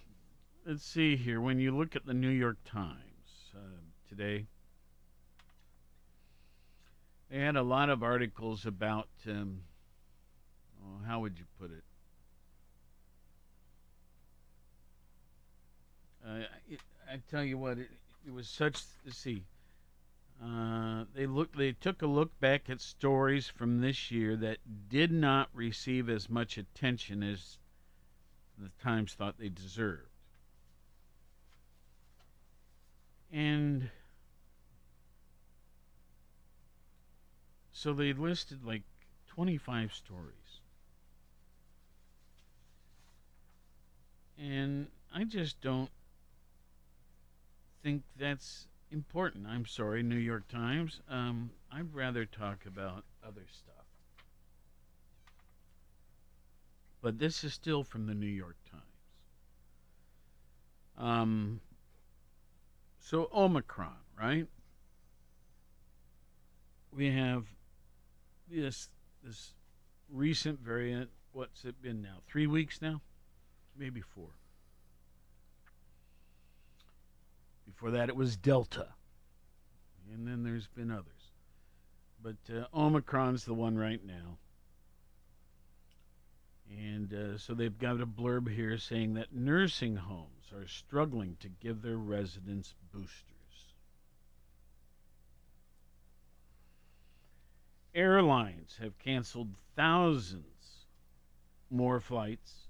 let's 0.67 0.85
see 0.85 1.15
here. 1.15 1.41
When 1.41 1.61
you 1.61 1.77
look 1.77 1.95
at 1.95 2.05
the 2.05 2.15
New 2.15 2.31
York 2.31 2.57
Times 2.65 3.53
uh, 3.55 3.61
today, 4.09 4.47
they 7.31 7.39
had 7.39 7.55
a 7.55 7.63
lot 7.63 7.91
of 7.91 8.03
articles 8.03 8.67
about, 8.67 9.09
um, 9.29 9.61
oh, 10.83 11.07
how 11.07 11.21
would 11.21 11.39
you 11.39 11.45
put 11.61 11.71
it? 11.71 11.85
Uh, 16.27 16.77
I 17.09 17.21
tell 17.31 17.45
you 17.45 17.57
what, 17.57 17.79
it, 17.79 17.89
it 18.27 18.33
was 18.33 18.49
such. 18.49 18.83
Let's 19.05 19.17
see. 19.17 19.45
Uh, 20.43 21.05
they 21.15 21.27
look. 21.27 21.57
They 21.57 21.73
took 21.73 22.03
a 22.03 22.07
look 22.07 22.39
back 22.41 22.69
at 22.69 22.81
stories 22.81 23.49
from 23.49 23.81
this 23.81 24.11
year 24.11 24.37
that 24.37 24.59
did 24.89 25.11
not 25.11 25.49
receive 25.55 26.11
as 26.11 26.29
much 26.29 26.59
attention 26.59 27.23
as 27.23 27.59
the 28.59 28.71
Times 28.83 29.15
thought 29.15 29.39
they 29.39 29.49
deserved. 29.49 30.11
And 33.33 33.91
so 37.73 37.93
they 37.93 38.13
listed 38.13 38.65
like 38.65 38.83
25 39.29 39.93
stories. 39.93 40.61
And 44.39 44.89
I 45.15 45.25
just 45.25 45.61
don't 45.61 45.91
think 47.83 48.03
that's 48.19 48.67
important. 48.97 49.47
I'm 49.47 49.67
sorry, 49.67 50.03
New 50.03 50.17
York 50.17 50.49
Times. 50.49 51.01
Um, 51.11 51.51
I'd 51.71 51.95
rather 51.95 52.25
talk 52.25 52.65
about 52.67 53.05
other 53.23 53.45
stuff. 53.53 53.85
But 57.03 57.19
this 57.19 57.45
is 57.45 57.53
still 57.53 57.85
from 57.85 58.07
the 58.07 58.15
New 58.15 58.27
York 58.27 58.57
Times. 58.71 58.83
Um, 60.97 61.61
so 62.99 63.29
Omicron, 63.35 63.99
right? 64.19 64.47
We 66.91 67.11
have 67.11 67.45
this 68.51 68.89
this 69.23 69.53
recent 70.11 70.61
variant. 70.61 71.11
What's 71.33 71.67
it 71.67 71.83
been 71.83 72.01
now? 72.01 72.23
Three 72.27 72.47
weeks 72.47 72.81
now, 72.81 73.03
maybe 73.77 74.01
four. 74.01 74.31
Before 77.67 77.91
that, 77.91 78.09
it 78.09 78.17
was 78.17 78.37
Delta, 78.37 78.89
and 80.13 80.27
then 80.27 80.43
there's 80.43 80.69
been 80.69 80.91
others. 80.91 81.33
But 82.23 82.37
uh, 82.51 82.65
Omicron's 82.73 83.45
the 83.45 83.55
one 83.55 83.77
right 83.77 84.05
now. 84.05 84.39
And 86.71 87.13
uh, 87.13 87.39
so 87.39 87.55
they've 87.55 87.79
got 87.79 88.01
a 88.01 88.07
blurb 88.07 88.53
here 88.53 88.79
saying 88.79 89.15
that 89.15 89.33
nursing 89.33 89.97
homes 89.97 90.53
are 90.53 90.67
struggling 90.67 91.37
to 91.41 91.49
give 91.49 91.83
their 91.83 91.97
residents 91.97 92.75
boosters. 92.93 93.75
Airlines 97.95 98.79
have 98.81 98.99
canceled 98.99 99.55
thousands 99.75 100.87
more 101.71 102.01
flights. 102.01 102.66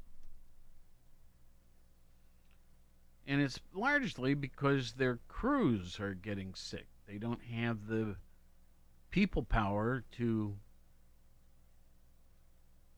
And 3.27 3.41
it's 3.41 3.59
largely 3.75 4.35
because 4.35 4.93
their 4.93 5.19
crews 5.29 5.99
are 5.99 6.15
getting 6.15 6.55
sick. 6.55 6.87
They 7.09 7.19
don't 7.19 7.43
have 7.43 7.89
the 7.89 8.17
people 9.11 9.43
power 9.43 10.05
to 10.13 10.55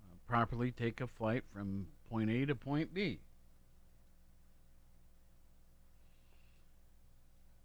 uh, 0.03 0.16
properly 0.26 0.70
take 0.70 1.01
a 1.01 1.07
flight 1.07 1.45
from 1.53 1.87
point 2.11 2.31
A 2.31 2.45
to 2.47 2.55
point 2.55 2.93
B. 2.93 3.20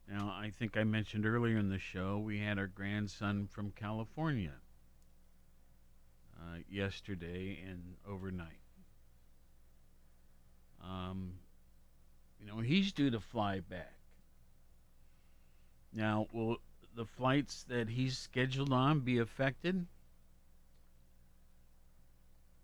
Now, 0.07 0.33
I 0.37 0.51
think 0.51 0.77
I 0.77 0.83
mentioned 0.83 1.25
earlier 1.25 1.57
in 1.57 1.69
the 1.69 1.79
show 1.79 2.19
we 2.19 2.39
had 2.39 2.59
our 2.59 2.67
grandson 2.67 3.47
from 3.47 3.71
California 3.71 4.53
uh, 6.37 6.57
yesterday 6.69 7.59
and 7.67 7.95
overnight. 8.07 8.59
Um, 10.83 11.33
you 12.43 12.51
know, 12.51 12.59
he's 12.59 12.91
due 12.91 13.09
to 13.09 13.19
fly 13.19 13.61
back. 13.61 13.93
Now, 15.93 16.27
will 16.33 16.57
the 16.95 17.05
flights 17.05 17.63
that 17.69 17.89
he's 17.89 18.17
scheduled 18.17 18.73
on 18.73 18.99
be 18.99 19.19
affected? 19.19 19.85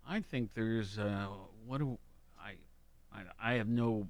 I 0.07 0.21
think 0.21 0.53
there's 0.53 0.97
uh, 0.97 1.27
what 1.65 1.77
do 1.77 1.97
I, 2.39 2.55
I 3.13 3.23
I 3.41 3.53
have 3.53 3.67
no 3.67 4.07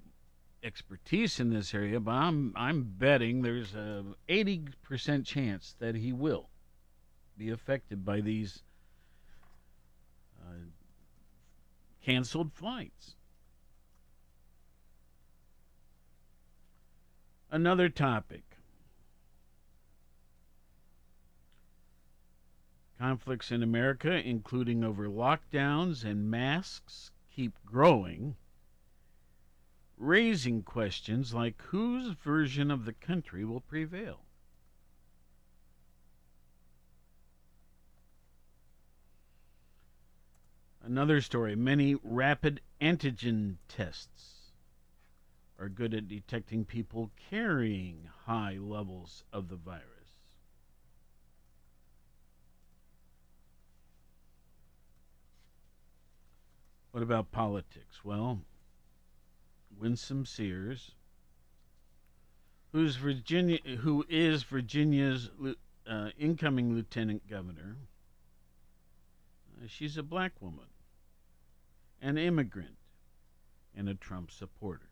expertise 0.63 1.39
in 1.39 1.49
this 1.51 1.73
area, 1.73 1.99
but 1.99 2.11
I'm 2.11 2.53
I'm 2.55 2.83
betting 2.97 3.41
there's 3.41 3.75
a 3.75 4.03
80% 4.27 5.25
chance 5.25 5.75
that 5.79 5.95
he 5.95 6.13
will 6.13 6.49
be 7.37 7.49
affected 7.49 8.05
by 8.05 8.21
these 8.21 8.63
uh, 10.41 10.53
canceled 12.01 12.53
flights. 12.53 13.15
Another 17.51 17.89
topic. 17.89 18.43
Conflicts 22.99 23.51
in 23.51 23.63
America, 23.63 24.11
including 24.11 24.83
over 24.83 25.07
lockdowns 25.07 26.03
and 26.03 26.29
masks, 26.29 27.11
keep 27.33 27.53
growing, 27.65 28.35
raising 29.97 30.61
questions 30.61 31.33
like 31.33 31.59
whose 31.63 32.09
version 32.09 32.69
of 32.69 32.85
the 32.85 32.93
country 32.93 33.43
will 33.43 33.61
prevail. 33.61 34.19
Another 40.83 41.19
story 41.21 41.55
many 41.55 41.95
rapid 42.03 42.61
antigen 42.79 43.57
tests 43.67 44.38
are 45.59 45.69
good 45.69 45.93
at 45.93 46.07
detecting 46.07 46.63
people 46.63 47.11
carrying 47.29 48.07
high 48.25 48.57
levels 48.57 49.23
of 49.33 49.49
the 49.49 49.55
virus. 49.57 49.83
What 56.91 57.03
about 57.03 57.31
politics? 57.31 58.03
Well, 58.03 58.39
Winsome 59.77 60.25
Sears, 60.25 60.91
who's 62.71 62.95
Virginia, 62.95 63.59
who 63.81 64.05
is 64.09 64.43
Virginia's 64.43 65.29
uh, 65.87 66.09
incoming 66.17 66.73
lieutenant 66.73 67.29
governor, 67.29 67.75
uh, 69.61 69.67
she's 69.67 69.97
a 69.97 70.03
black 70.03 70.31
woman, 70.39 70.67
an 72.01 72.17
immigrant, 72.17 72.77
and 73.75 73.87
a 73.87 73.93
Trump 73.93 74.31
supporter. 74.31 74.88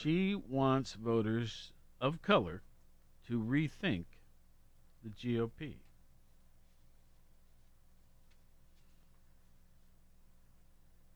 She 0.00 0.36
wants 0.36 0.92
voters 0.92 1.72
of 2.00 2.22
color 2.22 2.62
to 3.26 3.40
rethink 3.40 4.04
the 5.02 5.10
GOP. 5.10 5.74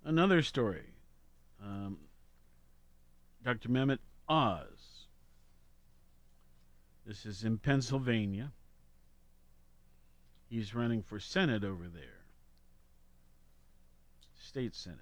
Another 0.04 0.42
story. 0.42 0.94
Um, 1.62 1.98
Dr. 3.44 3.68
Mehmet 3.68 3.98
Oz. 4.28 5.06
This 7.06 7.24
is 7.24 7.44
in 7.44 7.58
Pennsylvania. 7.58 8.50
He's 10.48 10.74
running 10.74 11.02
for 11.02 11.20
Senate 11.20 11.62
over 11.62 11.86
there. 11.86 12.24
State 14.40 14.74
Senate. 14.74 14.98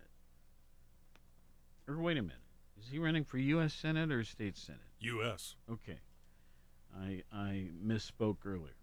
Or 1.88 1.96
wait 1.96 2.18
a 2.18 2.22
minute. 2.22 2.36
Is 2.80 2.88
he 2.90 2.98
running 2.98 3.24
for 3.24 3.38
U.S. 3.38 3.74
Senate 3.74 4.10
or 4.10 4.24
State 4.24 4.56
Senate? 4.56 4.80
U.S. 5.00 5.54
Okay. 5.70 5.98
I, 6.98 7.22
I 7.32 7.68
misspoke 7.84 8.38
earlier. 8.44 8.74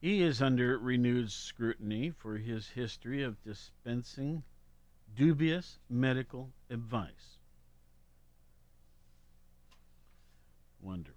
He 0.00 0.22
is 0.22 0.40
under 0.40 0.78
renewed 0.78 1.32
scrutiny 1.32 2.10
for 2.10 2.36
his 2.36 2.68
history 2.68 3.24
of 3.24 3.42
dispensing 3.42 4.44
dubious 5.16 5.78
medical 5.90 6.50
advice. 6.70 7.38
Wonderful. 10.80 11.14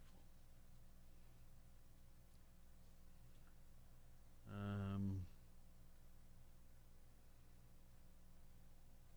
Um, 4.51 5.22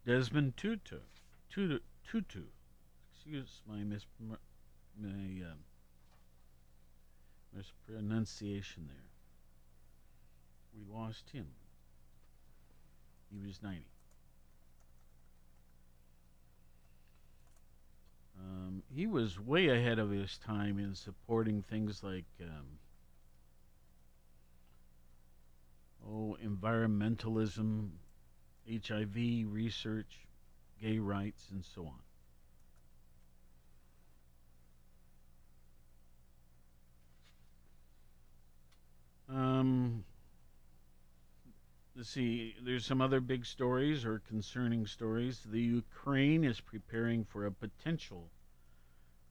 Desmond 0.05 0.59
Tutu, 0.59 0.99
Tutu, 1.49 1.79
Tutu, 2.11 2.45
excuse 3.13 3.63
my 3.69 3.83
mis 3.83 4.07
my 4.21 5.09
um, 5.09 5.59
mispronunciation 7.55 8.89
there. 8.89 9.11
We 10.75 10.85
lost 10.93 11.31
him. 11.31 11.47
He 13.31 13.47
was 13.47 13.63
90. 13.63 13.85
Um, 18.39 18.83
he 18.95 19.07
was 19.07 19.41
way 19.41 19.69
ahead 19.69 19.99
of 19.99 20.11
his 20.11 20.39
time 20.39 20.79
in 20.79 20.95
supporting 20.95 21.63
things 21.63 22.03
like 22.03 22.27
um, 22.43 22.79
oh 26.07 26.37
environmentalism, 26.45 27.89
HIV 28.69 29.47
research, 29.51 30.24
gay 30.85 30.99
rights, 30.99 31.49
and 31.51 31.65
so 31.65 31.91
on. 39.31 39.37
Um, 39.37 40.05
let's 41.97 42.11
see, 42.11 42.55
there's 42.63 42.85
some 42.85 43.01
other 43.01 43.21
big 43.21 43.47
stories 43.47 44.05
or 44.05 44.21
concerning 44.29 44.87
stories. 44.87 45.41
The 45.51 45.61
Ukraine 45.61 46.45
is 46.45 46.61
preparing 46.61 47.25
for 47.25 47.47
a 47.47 47.51
potential 47.51 48.29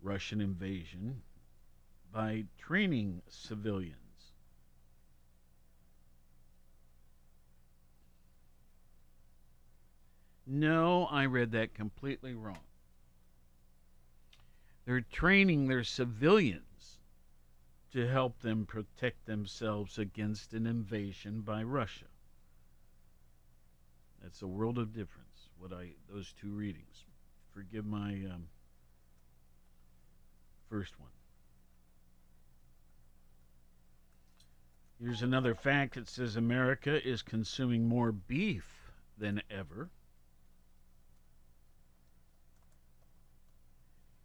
Russian 0.02 0.42
invasion 0.42 1.22
by 2.12 2.46
training 2.58 3.22
civilians 3.30 4.03
No, 10.46 11.06
I 11.06 11.26
read 11.26 11.52
that 11.52 11.74
completely 11.74 12.34
wrong. 12.34 12.60
They're 14.86 15.02
training 15.02 15.68
their 15.68 15.84
civilians 15.84 16.98
to 17.94 18.08
help 18.08 18.42
them 18.42 18.66
protect 18.66 19.26
themselves 19.26 19.98
against 19.98 20.54
an 20.54 20.66
invasion 20.66 21.42
by 21.42 21.64
Russia. 21.64 22.06
That's 24.22 24.42
a 24.42 24.48
world 24.48 24.78
of 24.78 24.94
difference. 24.94 25.50
What 25.58 25.72
I 25.72 25.90
those 26.10 26.34
two 26.42 26.50
readings. 26.50 27.06
Forgive 27.54 27.86
my 27.86 28.14
um, 28.34 28.48
first 30.70 31.00
one. 31.00 31.10
Here's 35.00 35.22
another 35.22 35.54
fact 35.54 35.96
that 35.96 36.08
says 36.08 36.36
America 36.36 37.06
is 37.08 37.22
consuming 37.22 37.88
more 37.88 38.12
beef 38.12 38.66
than 39.18 39.42
ever. 39.50 39.90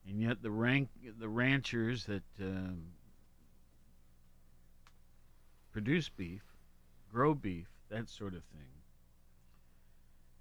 And 0.08 0.22
yet 0.22 0.42
the 0.42 0.50
rank 0.50 0.88
the 1.18 1.28
ranchers 1.28 2.06
that 2.06 2.22
um, 2.40 2.82
produce 5.70 6.08
beef, 6.08 6.42
grow 7.12 7.34
beef, 7.34 7.66
that 7.90 8.08
sort 8.08 8.34
of 8.34 8.42
thing, 8.44 8.70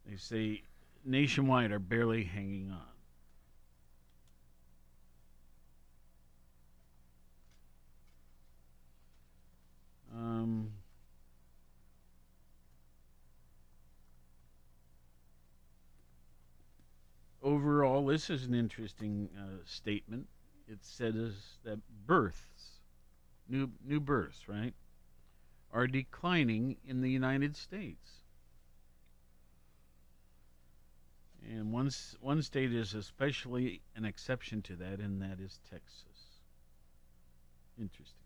they 0.05 0.15
say 0.15 0.63
nationwide 1.03 1.71
are 1.71 1.79
barely 1.79 2.23
hanging 2.23 2.71
on. 2.71 2.81
Um, 10.15 10.71
overall, 17.43 18.06
this 18.17 18.31
is 18.31 18.47
an 18.47 18.55
interesting 18.55 19.29
uh, 19.37 19.61
statement. 19.63 20.25
It 20.67 20.79
says 20.81 21.35
that 21.63 21.77
births, 22.07 22.79
new 23.47 23.69
new 23.85 23.99
births, 23.99 24.49
right, 24.49 24.73
are 25.71 25.85
declining 25.85 26.77
in 26.83 27.01
the 27.01 27.11
United 27.11 27.55
States. 27.55 28.09
And 31.47 31.71
one, 31.71 31.91
one 32.19 32.41
state 32.41 32.73
is 32.73 32.95
especially 32.95 33.81
an 33.95 34.03
exception 34.03 34.63
to 34.63 34.75
that, 34.77 34.97
and 34.97 35.21
that 35.21 35.39
is 35.39 35.59
Texas. 35.69 36.39
Interesting. 37.79 38.17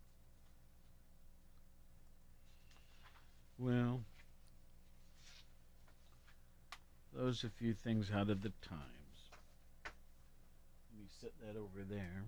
Well, 3.60 4.00
those 7.14 7.44
are 7.44 7.48
a 7.48 7.50
few 7.60 7.74
things 7.74 8.10
out 8.10 8.30
of 8.30 8.42
the 8.42 8.54
Times. 8.62 9.01
Set 11.22 11.40
that 11.46 11.56
over 11.56 11.84
there. 11.88 12.24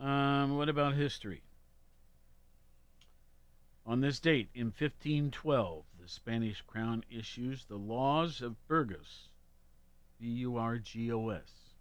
Um, 0.00 0.56
what 0.56 0.70
about 0.70 0.94
history? 0.94 1.42
On 3.84 4.00
this 4.00 4.18
date, 4.18 4.48
in 4.54 4.68
1512, 4.68 5.84
the 6.00 6.08
Spanish 6.08 6.62
crown 6.62 7.04
issues 7.10 7.66
the 7.66 7.76
laws 7.76 8.40
of 8.40 8.66
Burgos, 8.66 9.28
B 10.18 10.28
U 10.28 10.56
R 10.56 10.78
G 10.78 11.12
O 11.12 11.28
S, 11.28 11.74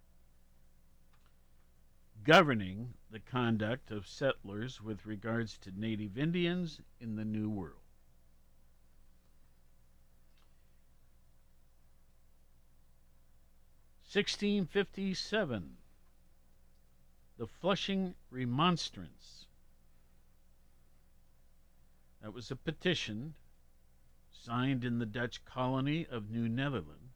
governing 2.26 2.94
the 3.10 3.22
conduct 3.22 3.90
of 3.90 4.06
settlers 4.06 4.82
with 4.82 5.06
regards 5.06 5.58
to 5.60 5.80
native 5.80 6.18
Indians 6.18 6.82
in 7.00 7.16
the 7.16 7.24
New 7.24 7.50
World. 7.50 7.81
Sixteen 14.12 14.66
fifty 14.66 15.14
seven. 15.14 15.78
The 17.38 17.48
Flushing 17.48 18.14
Remonstrance. 18.30 19.46
That 22.22 22.34
was 22.34 22.52
a 22.52 22.58
petition 22.58 23.36
signed 24.30 24.84
in 24.84 25.00
the 25.00 25.06
Dutch 25.06 25.46
colony 25.46 26.06
of 26.12 26.30
New 26.30 26.50
Netherland 26.50 27.12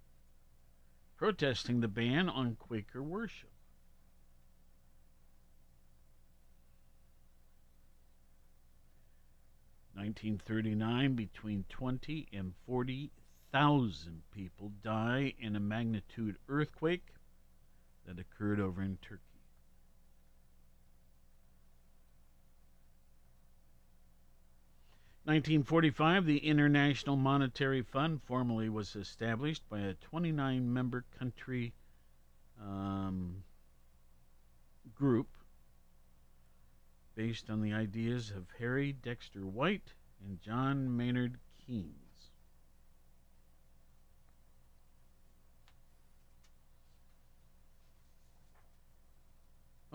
protesting 1.17 1.81
the 1.81 1.89
ban 1.89 2.29
on 2.29 2.55
Quaker 2.55 3.03
worship. 3.03 3.51
Nineteen 9.93 10.37
thirty 10.37 10.75
nine 10.75 11.15
between 11.15 11.65
twenty 11.67 12.29
and 12.31 12.53
forty 12.65 13.11
thousand 13.51 14.21
people 14.31 14.71
die 14.83 15.33
in 15.39 15.55
a 15.55 15.59
magnitude 15.59 16.37
earthquake 16.49 17.07
that 18.05 18.19
occurred 18.19 18.59
over 18.59 18.81
in 18.81 18.97
Turkey. 19.01 19.21
1945, 25.25 26.27
the 26.27 26.37
International 26.37 27.15
Monetary 27.15 27.81
Fund 27.81 28.21
formally 28.27 28.69
was 28.69 28.95
established 28.95 29.67
by 29.69 29.79
a 29.79 29.95
29 29.95 30.71
member 30.71 31.03
country 31.17 31.73
um, 32.61 33.43
group 34.93 35.27
based 37.15 37.49
on 37.49 37.61
the 37.61 37.73
ideas 37.73 38.29
of 38.29 38.45
Harry 38.59 38.93
Dexter 38.93 39.47
White 39.47 39.93
and 40.23 40.39
John 40.41 40.95
Maynard 40.95 41.39
Keynes. 41.65 42.04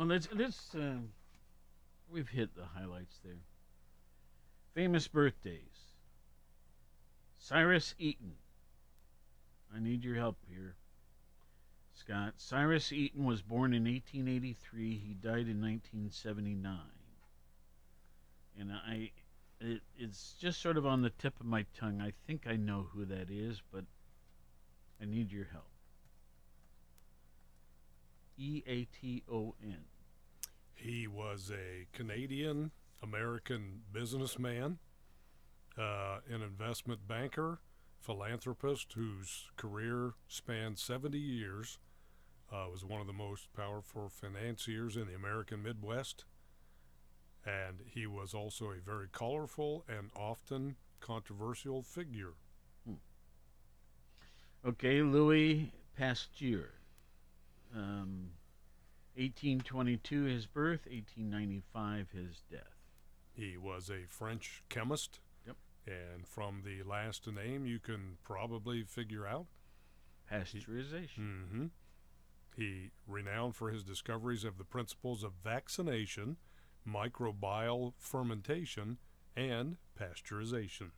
Well, 0.01 0.09
let's, 0.09 0.28
let's 0.34 0.74
uh, 0.74 0.96
we've 2.11 2.30
hit 2.30 2.57
the 2.57 2.64
highlights 2.64 3.18
there. 3.22 3.42
Famous 4.74 5.07
birthdays. 5.07 5.92
Cyrus 7.36 7.94
Eaton. 7.98 8.32
I 9.76 9.78
need 9.78 10.03
your 10.03 10.14
help 10.14 10.38
here, 10.48 10.74
Scott. 11.92 12.32
Cyrus 12.38 12.94
Eaton 12.94 13.26
was 13.26 13.42
born 13.42 13.74
in 13.74 13.84
1883. 13.84 15.03
He 15.07 15.12
died 15.12 15.48
in 15.48 15.61
1979. 15.61 16.78
And 18.59 18.72
I, 18.72 19.11
it, 19.61 19.82
it's 19.98 20.34
just 20.40 20.62
sort 20.62 20.78
of 20.78 20.86
on 20.86 21.03
the 21.03 21.11
tip 21.11 21.38
of 21.38 21.44
my 21.44 21.66
tongue. 21.78 22.01
I 22.01 22.14
think 22.26 22.46
I 22.46 22.57
know 22.57 22.86
who 22.94 23.05
that 23.05 23.30
is, 23.30 23.61
but 23.70 23.84
I 24.98 25.05
need 25.05 25.30
your 25.30 25.48
help. 25.53 25.68
E 28.38 28.62
A 28.66 28.84
T 28.86 29.22
O 29.30 29.55
N. 29.62 29.89
He 30.80 31.06
was 31.06 31.50
a 31.50 31.86
Canadian 31.92 32.70
American 33.02 33.82
businessman, 33.92 34.78
uh, 35.76 36.20
an 36.28 36.40
investment 36.42 37.06
banker, 37.06 37.60
philanthropist 38.00 38.94
whose 38.94 39.48
career 39.56 40.14
spanned 40.26 40.78
70 40.78 41.18
years, 41.18 41.78
uh, 42.50 42.66
was 42.72 42.82
one 42.82 43.00
of 43.00 43.06
the 43.06 43.12
most 43.12 43.52
powerful 43.52 44.08
financiers 44.08 44.96
in 44.96 45.06
the 45.06 45.14
American 45.14 45.62
Midwest, 45.62 46.24
and 47.44 47.80
he 47.84 48.06
was 48.06 48.32
also 48.32 48.70
a 48.70 48.80
very 48.80 49.08
colorful 49.12 49.84
and 49.86 50.10
often 50.16 50.76
controversial 51.00 51.82
figure. 51.82 52.32
Okay, 54.66 55.02
Louis 55.02 55.72
Pasteur. 55.96 56.70
Um, 57.74 58.30
1822 59.16 60.24
his 60.24 60.46
birth, 60.46 60.86
1895 60.86 62.11
his 62.12 62.42
death. 62.50 62.80
He 63.32 63.56
was 63.56 63.90
a 63.90 64.06
French 64.08 64.62
chemist. 64.68 65.20
Yep. 65.46 65.56
And 65.86 66.26
from 66.26 66.62
the 66.64 66.82
last 66.82 67.26
name, 67.26 67.66
you 67.66 67.78
can 67.78 68.18
probably 68.24 68.82
figure 68.82 69.26
out 69.26 69.46
pasteurization. 70.30 71.18
Mm 71.18 71.48
hmm 71.50 71.66
He 72.56 72.90
renowned 73.06 73.56
for 73.56 73.70
his 73.70 73.82
discoveries 73.82 74.44
of 74.44 74.58
the 74.58 74.64
principles 74.64 75.22
of 75.22 75.32
vaccination, 75.42 76.36
microbial 76.86 77.94
fermentation, 77.98 78.98
and 79.36 79.76
pasteurization. 79.98 80.90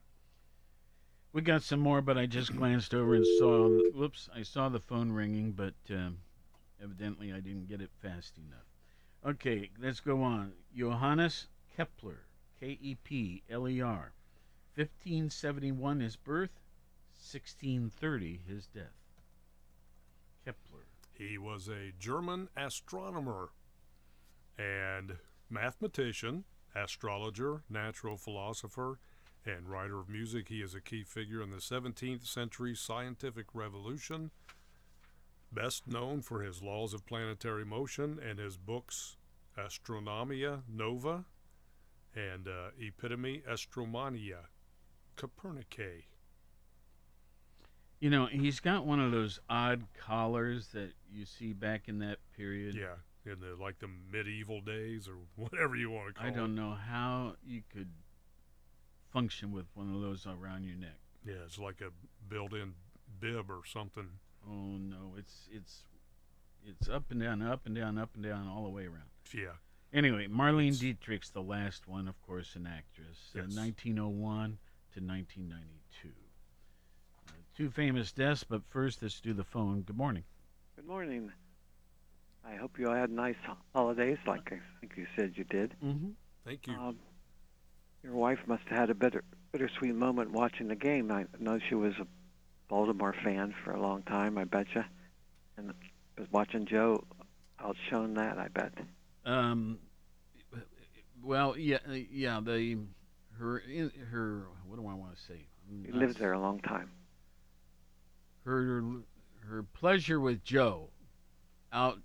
We 1.32 1.40
got 1.40 1.62
some 1.62 1.80
more, 1.80 2.02
but 2.02 2.18
I 2.18 2.26
just 2.26 2.54
glanced 2.54 2.94
over 2.94 3.14
and 3.14 3.26
saw. 3.38 3.68
Whoops! 3.94 4.28
I 4.34 4.42
saw 4.42 4.68
the 4.68 4.80
phone 4.80 5.12
ringing, 5.12 5.52
but 5.52 5.74
um, 5.90 6.18
evidently 6.82 7.32
I 7.32 7.40
didn't 7.40 7.68
get 7.68 7.80
it 7.80 7.90
fast 8.00 8.38
enough. 8.38 8.66
Okay, 9.24 9.70
let's 9.80 10.00
go 10.00 10.22
on. 10.22 10.52
Johannes 10.76 11.46
Kepler, 11.76 12.26
K 12.60 12.78
E 12.80 12.96
P 13.04 13.42
L 13.50 13.68
E 13.68 13.80
R, 13.80 14.12
1571 14.74 16.00
his 16.00 16.16
birth, 16.16 16.60
1630 17.14 18.40
his 18.48 18.66
death. 18.66 18.84
Kepler. 20.44 20.86
He 21.12 21.38
was 21.38 21.68
a 21.68 21.92
German 21.98 22.48
astronomer 22.56 23.50
and 24.58 25.18
mathematician, 25.48 26.44
astrologer, 26.74 27.62
natural 27.70 28.16
philosopher, 28.16 28.98
and 29.44 29.68
writer 29.68 30.00
of 30.00 30.08
music. 30.08 30.48
He 30.48 30.62
is 30.62 30.74
a 30.74 30.80
key 30.80 31.04
figure 31.04 31.42
in 31.42 31.50
the 31.50 31.56
17th 31.58 32.26
century 32.26 32.74
scientific 32.74 33.46
revolution, 33.54 34.30
best 35.52 35.86
known 35.86 36.22
for 36.22 36.42
his 36.42 36.62
laws 36.62 36.94
of 36.94 37.06
planetary 37.06 37.64
motion 37.64 38.18
and 38.26 38.38
his 38.38 38.56
books 38.56 39.16
Astronomia 39.58 40.62
Nova 40.68 41.24
and 42.14 42.48
uh, 42.48 42.70
Epitome 42.78 43.42
Astronomiae 43.48 44.46
Copernicae. 45.16 46.04
You 48.00 48.10
know, 48.10 48.26
he's 48.26 48.60
got 48.60 48.84
one 48.84 48.98
of 48.98 49.12
those 49.12 49.38
odd 49.48 49.84
collars 49.96 50.68
that 50.68 50.92
you 51.10 51.24
see 51.24 51.52
back 51.52 51.88
in 51.88 52.00
that 52.00 52.18
period. 52.36 52.74
Yeah, 52.74 52.96
in 53.30 53.38
the 53.38 53.62
like 53.62 53.78
the 53.78 53.88
medieval 54.10 54.60
days 54.60 55.08
or 55.08 55.14
whatever 55.36 55.76
you 55.76 55.90
want 55.90 56.08
to 56.08 56.14
call 56.14 56.28
it. 56.28 56.32
I 56.32 56.34
don't 56.34 56.54
know 56.54 56.72
how 56.72 57.34
you 57.46 57.62
could 57.72 57.90
function 59.12 59.52
with 59.52 59.66
one 59.74 59.94
of 59.94 60.00
those 60.00 60.26
around 60.26 60.64
your 60.64 60.76
neck. 60.76 60.98
Yeah, 61.24 61.44
it's 61.44 61.58
like 61.58 61.80
a 61.80 61.90
built-in 62.28 62.74
bib 63.20 63.50
or 63.50 63.60
something. 63.64 64.08
Oh 64.48 64.76
no, 64.78 65.14
it's 65.18 65.48
it's 65.50 65.82
it's 66.66 66.88
up 66.88 67.04
and 67.10 67.20
down, 67.20 67.42
up 67.42 67.66
and 67.66 67.74
down, 67.74 67.98
up 67.98 68.10
and 68.14 68.24
down, 68.24 68.48
all 68.48 68.64
the 68.64 68.70
way 68.70 68.84
around. 68.84 69.10
Yeah. 69.34 69.56
Anyway, 69.92 70.26
Marlene 70.26 70.78
Dietrich's 70.78 71.30
the 71.30 71.42
last 71.42 71.86
one, 71.86 72.08
of 72.08 72.20
course, 72.22 72.56
an 72.56 72.66
actress. 72.66 73.18
Uh, 73.34 73.40
1901 73.40 74.58
to 74.94 75.00
1992. 75.00 76.08
Uh, 77.28 77.32
two 77.56 77.70
famous 77.70 78.10
deaths, 78.12 78.44
but 78.44 78.62
first 78.68 79.02
let's 79.02 79.20
do 79.20 79.34
the 79.34 79.44
phone. 79.44 79.82
Good 79.82 79.96
morning. 79.96 80.24
Good 80.76 80.86
morning. 80.86 81.30
I 82.44 82.56
hope 82.56 82.78
you 82.78 82.88
all 82.88 82.94
had 82.94 83.10
nice 83.10 83.36
holidays, 83.74 84.18
like 84.26 84.52
I 84.52 84.60
think 84.80 84.94
you 84.96 85.06
said 85.16 85.32
you 85.36 85.44
did. 85.44 85.74
Mm-hmm. 85.84 86.10
Thank 86.44 86.66
you. 86.66 86.74
Um, 86.74 86.98
your 88.02 88.14
wife 88.14 88.40
must 88.46 88.62
have 88.68 88.78
had 88.78 88.90
a 88.90 88.94
bitter, 88.94 89.22
bittersweet 89.52 89.94
moment 89.94 90.32
watching 90.32 90.68
the 90.68 90.74
game. 90.74 91.12
I 91.12 91.26
know 91.38 91.58
she 91.68 91.74
was 91.74 91.92
a 92.00 92.06
Baltimore 92.72 93.14
fan 93.22 93.54
for 93.62 93.72
a 93.72 93.80
long 93.82 94.02
time, 94.04 94.38
I 94.38 94.44
bet 94.44 94.66
you. 94.74 94.82
And 95.58 95.74
was 96.16 96.26
watching 96.32 96.64
Joe 96.64 97.04
outshone 97.62 98.14
that, 98.14 98.38
I 98.38 98.48
bet. 98.48 98.72
Um, 99.26 99.78
well, 101.22 101.54
yeah, 101.58 101.80
uh, 101.86 101.92
yeah. 102.10 102.40
The 102.42 102.78
her 103.38 103.62
her 104.10 104.46
what 104.66 104.76
do 104.76 104.88
I 104.88 104.94
want 104.94 105.14
to 105.14 105.22
say? 105.22 105.48
He 105.84 105.92
lived 105.92 106.18
there 106.18 106.32
a 106.32 106.40
long 106.40 106.60
time. 106.60 106.90
Her 108.46 108.82
her 109.46 109.64
pleasure 109.74 110.18
with 110.18 110.42
Joe 110.42 110.88
out 111.74 111.98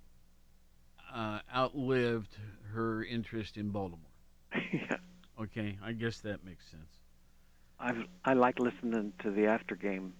uh, 1.14 1.38
outlived 1.52 2.36
her 2.74 3.02
interest 3.04 3.56
in 3.56 3.70
Baltimore. 3.70 4.04
yeah. 4.70 4.98
Okay, 5.40 5.78
I 5.82 5.92
guess 5.92 6.20
that 6.20 6.44
makes 6.44 6.70
sense. 6.70 6.90
I've 7.80 8.04
I 8.22 8.34
like 8.34 8.58
listening 8.58 9.14
to 9.22 9.30
the 9.30 9.46
after 9.46 9.74
game 9.74 10.12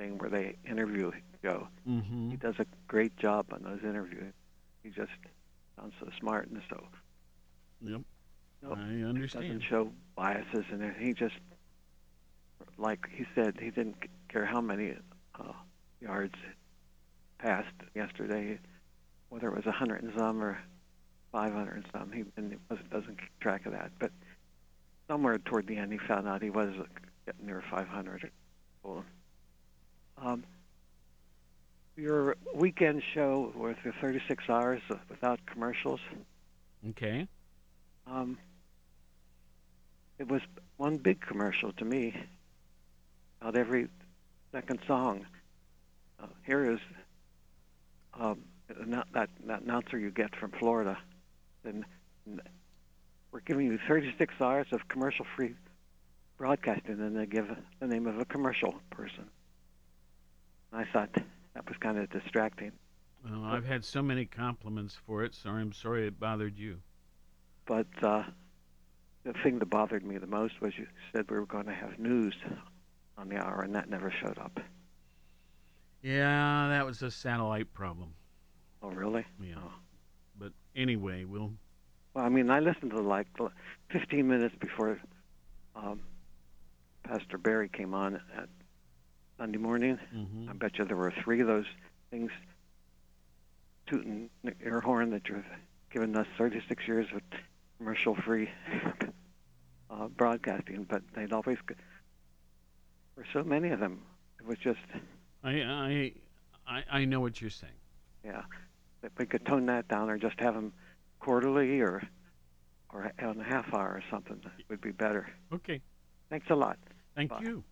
thing 0.00 0.18
where 0.18 0.30
they 0.30 0.56
interview 0.68 1.10
Joe. 1.42 1.68
Mm-hmm. 1.88 2.30
He 2.30 2.36
does 2.36 2.54
a 2.58 2.66
great 2.88 3.16
job 3.16 3.46
on 3.52 3.62
those 3.62 3.80
interviews. 3.82 4.32
He 4.82 4.90
just 4.90 5.10
sounds 5.78 5.92
so 6.00 6.08
smart 6.18 6.48
and 6.48 6.60
so 6.68 6.82
Yep. 7.82 8.00
no, 8.62 8.72
I 8.72 9.08
understand. 9.08 9.46
doesn't 9.46 9.62
show 9.62 9.90
biases 10.14 10.64
and 10.70 10.94
he 10.98 11.14
just 11.14 11.34
like 12.76 13.08
he 13.10 13.24
said 13.34 13.56
he 13.60 13.70
didn't 13.70 13.96
care 14.28 14.44
how 14.44 14.60
many 14.60 14.94
uh, 15.38 15.52
yards 16.00 16.34
passed 17.38 17.74
yesterday, 17.94 18.58
whether 19.30 19.48
it 19.48 19.56
was 19.56 19.66
a 19.66 19.72
hundred 19.72 20.02
and 20.02 20.12
some 20.16 20.42
or 20.42 20.58
five 21.32 21.52
hundred 21.52 21.76
and 21.76 21.86
some. 21.92 22.12
He 22.12 22.24
and 22.36 22.52
it 22.52 22.58
wasn't, 22.68 22.90
doesn't 22.90 23.18
keep 23.18 23.40
track 23.40 23.64
of 23.66 23.72
that, 23.72 23.92
but 23.98 24.12
somewhere 25.08 25.38
toward 25.38 25.66
the 25.66 25.76
end 25.76 25.92
he 25.92 25.98
found 25.98 26.28
out 26.28 26.42
he 26.42 26.50
was 26.50 26.72
getting 27.26 27.46
near 27.46 27.62
500. 27.70 28.30
Well, 28.82 29.04
Um, 30.22 30.44
your 31.96 32.36
weekend 32.54 33.02
show 33.14 33.52
with 33.54 33.76
the 33.84 33.92
36 34.00 34.44
hours 34.48 34.82
without 35.08 35.40
commercials. 35.46 36.00
Okay. 36.90 37.26
Um, 38.06 38.38
it 40.18 40.28
was 40.28 40.42
one 40.76 40.98
big 40.98 41.20
commercial 41.20 41.72
to 41.74 41.84
me. 41.84 42.14
About 43.40 43.56
every 43.56 43.88
second 44.52 44.80
song. 44.86 45.24
Uh, 46.22 46.26
here 46.44 46.70
is 46.72 46.80
um, 48.18 48.40
that, 48.68 49.28
that 49.44 49.62
announcer 49.62 49.98
you 49.98 50.10
get 50.10 50.34
from 50.36 50.50
Florida. 50.52 50.98
And, 51.64 51.84
and 52.26 52.42
we're 53.32 53.40
giving 53.40 53.66
you 53.66 53.78
36 53.88 54.34
hours 54.40 54.66
of 54.72 54.86
commercial-free 54.88 55.54
broadcasting, 56.36 57.00
and 57.00 57.16
they 57.16 57.26
give 57.26 57.48
the 57.80 57.86
name 57.86 58.06
of 58.06 58.18
a 58.18 58.24
commercial 58.26 58.74
person. 58.90 59.28
I 60.72 60.84
thought 60.84 61.12
that 61.54 61.68
was 61.68 61.76
kind 61.80 61.98
of 61.98 62.08
distracting. 62.10 62.72
Well, 63.24 63.44
I've 63.44 63.66
had 63.66 63.84
so 63.84 64.02
many 64.02 64.24
compliments 64.24 64.96
for 65.06 65.24
it, 65.24 65.34
so 65.34 65.50
I'm 65.50 65.72
sorry 65.72 66.06
it 66.06 66.18
bothered 66.18 66.58
you. 66.58 66.78
But 67.66 67.86
uh, 68.02 68.24
the 69.24 69.34
thing 69.42 69.58
that 69.58 69.66
bothered 69.66 70.04
me 70.04 70.18
the 70.18 70.26
most 70.26 70.60
was 70.60 70.72
you 70.78 70.86
said 71.14 71.30
we 71.30 71.38
were 71.38 71.46
going 71.46 71.66
to 71.66 71.74
have 71.74 71.98
news 71.98 72.34
on 73.18 73.28
the 73.28 73.36
hour, 73.36 73.62
and 73.62 73.74
that 73.74 73.90
never 73.90 74.10
showed 74.10 74.38
up. 74.38 74.58
Yeah, 76.02 76.68
that 76.70 76.86
was 76.86 77.02
a 77.02 77.10
satellite 77.10 77.72
problem. 77.74 78.14
Oh, 78.82 78.88
really? 78.88 79.26
Yeah. 79.42 79.56
But 80.38 80.52
anyway, 80.74 81.24
we'll. 81.24 81.52
Well, 82.14 82.24
I 82.24 82.30
mean, 82.30 82.48
I 82.50 82.60
listened 82.60 82.92
to 82.92 83.02
like 83.02 83.26
15 83.92 84.26
minutes 84.26 84.54
before 84.58 84.98
um, 85.76 86.00
Pastor 87.04 87.36
Barry 87.38 87.68
came 87.68 87.92
on 87.94 88.20
at 88.36 88.48
Sunday 89.40 89.56
morning. 89.58 89.98
Mhm. 90.14 90.50
I 90.50 90.52
bet 90.52 90.76
you 90.76 90.84
there 90.84 90.98
were 90.98 91.10
three 91.10 91.40
of 91.40 91.46
those 91.46 91.64
things 92.10 92.30
tooting 93.86 94.28
air 94.62 94.80
horn 94.80 95.08
that 95.10 95.26
you've 95.30 95.46
given 95.88 96.14
us 96.14 96.26
36 96.36 96.86
years 96.86 97.06
of 97.14 97.22
commercial-free 97.78 98.50
uh, 99.90 100.08
broadcasting, 100.08 100.84
but 100.84 101.02
they'd 101.14 101.32
always. 101.32 101.56
Were 103.16 103.24
so 103.32 103.42
many 103.42 103.70
of 103.70 103.80
them. 103.80 104.02
It 104.40 104.46
was 104.46 104.58
just, 104.58 104.78
I 105.42 106.12
I 106.66 106.84
I, 106.90 107.04
know 107.06 107.20
what 107.20 107.40
you're 107.40 107.48
saying. 107.50 107.72
yeah. 108.22 108.42
If 109.02 109.12
we 109.18 109.24
could 109.24 109.46
tone 109.46 109.64
that 109.66 109.88
down, 109.88 110.10
or 110.10 110.18
just 110.18 110.38
have 110.40 110.54
them 110.54 110.74
quarterly, 111.18 111.80
or 111.80 112.02
or 112.90 113.10
on 113.22 113.40
a 113.40 113.44
half 113.44 113.72
hour 113.72 113.88
or 113.88 114.02
something, 114.10 114.42
would 114.68 114.82
be 114.82 114.90
better. 114.92 115.30
Okay. 115.50 115.80
Thanks 116.28 116.50
a 116.50 116.54
lot. 116.54 116.78
Thank 117.14 117.30
Bye. 117.30 117.40
you. 117.42 117.64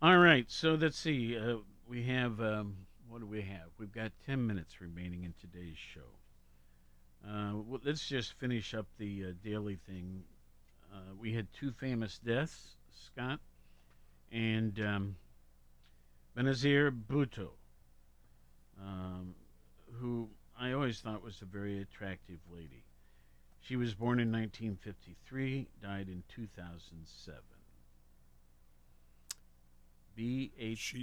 All 0.00 0.18
right, 0.18 0.44
so 0.48 0.74
let's 0.74 0.98
see. 0.98 1.36
Uh, 1.36 1.56
we 1.88 2.04
have 2.04 2.40
um, 2.40 2.76
what 3.08 3.20
do 3.20 3.26
we 3.26 3.42
have? 3.42 3.68
We've 3.78 3.92
got 3.92 4.12
ten 4.24 4.46
minutes 4.46 4.80
remaining 4.80 5.24
in 5.24 5.34
today's 5.40 5.76
show. 5.76 7.28
Uh, 7.28 7.56
well, 7.56 7.80
let's 7.84 8.06
just 8.06 8.34
finish 8.34 8.74
up 8.74 8.86
the 8.98 9.24
uh, 9.24 9.32
daily 9.42 9.78
thing. 9.88 10.22
Uh, 10.92 11.14
we 11.20 11.34
had 11.34 11.48
two 11.52 11.72
famous 11.72 12.18
deaths, 12.18 12.76
Scott 13.06 13.40
and 14.32 14.78
um, 14.80 15.16
Benazir 16.36 16.90
Bhutto, 16.90 17.50
um, 18.80 19.34
who 19.94 20.28
I 20.58 20.72
always 20.72 21.00
thought 21.00 21.22
was 21.22 21.40
a 21.42 21.46
very 21.46 21.80
attractive 21.80 22.38
lady. 22.52 22.84
She 23.60 23.76
was 23.76 23.94
born 23.94 24.20
in 24.20 24.30
1953, 24.30 25.68
died 25.82 26.08
in 26.08 26.22
2007. 26.28 27.40
B 30.18 30.50
H. 30.58 30.96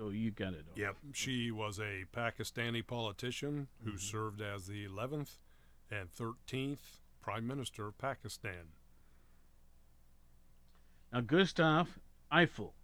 Oh, 0.00 0.10
you 0.10 0.32
got 0.32 0.52
it. 0.54 0.64
all. 0.68 0.76
Yep. 0.76 0.96
She 1.12 1.52
was 1.52 1.78
a 1.78 2.04
Pakistani 2.12 2.84
politician 2.84 3.68
who 3.84 3.92
Mhm. 3.92 4.00
served 4.00 4.40
as 4.40 4.66
the 4.66 4.84
11th 4.84 5.38
and 5.88 6.12
13th 6.12 6.98
Prime 7.22 7.46
Minister 7.46 7.86
of 7.86 7.96
Pakistan. 7.96 8.72
Now, 11.12 11.20
Gustav 11.20 12.00
Eiffel, 12.32 12.74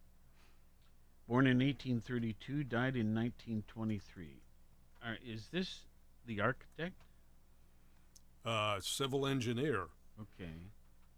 born 1.27 1.49
in 1.49 1.61
1832, 1.61 2.63
died 2.63 2.95
in 2.95 3.13
1923. 3.13 4.41
Are, 5.03 5.19
is 5.21 5.49
this 5.49 5.87
the 6.25 6.41
architect? 6.41 7.03
Uh, 8.45 8.79
civil 8.81 9.27
engineer. 9.27 9.89
Okay. 10.21 10.71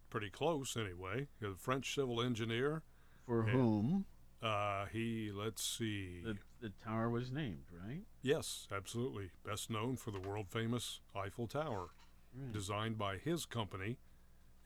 Pretty 0.08 0.30
close, 0.30 0.74
anyway. 0.74 1.28
A 1.42 1.54
French 1.54 1.94
civil 1.94 2.22
engineer. 2.22 2.82
For 3.26 3.42
whom 3.44 4.06
Uh, 4.44 4.84
he, 4.92 5.30
let's 5.34 5.62
see. 5.64 6.20
the, 6.22 6.36
the 6.60 6.70
tower 6.84 7.08
was 7.08 7.32
named, 7.32 7.64
right? 7.86 8.02
Yes, 8.22 8.68
absolutely. 8.70 9.30
Best 9.44 9.70
known 9.70 9.96
for 9.96 10.10
the 10.10 10.20
world 10.20 10.48
famous 10.50 11.00
Eiffel 11.16 11.46
Tower, 11.46 11.88
Right. 12.36 12.52
designed 12.52 12.98
by 12.98 13.16
his 13.16 13.46
company 13.46 13.96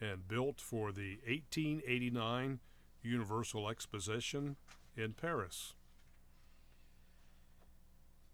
and 0.01 0.27
built 0.27 0.61
for 0.61 0.91
the 0.91 1.19
1889 1.27 2.61
Universal 3.03 3.69
Exposition 3.69 4.57
in 4.97 5.13
Paris. 5.13 5.75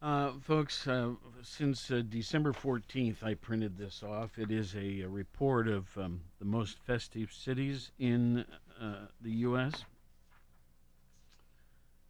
Uh, 0.00 0.32
folks, 0.40 0.86
uh, 0.86 1.12
since 1.42 1.90
uh, 1.90 2.02
December 2.08 2.52
14th, 2.52 3.22
I 3.22 3.34
printed 3.34 3.76
this 3.78 4.02
off. 4.02 4.38
It 4.38 4.50
is 4.50 4.74
a, 4.74 5.00
a 5.00 5.08
report 5.08 5.66
of 5.66 5.86
um, 5.96 6.20
the 6.38 6.44
most 6.44 6.78
festive 6.78 7.32
cities 7.32 7.90
in 7.98 8.44
uh, 8.80 9.06
the 9.22 9.30
U.S. 9.48 9.84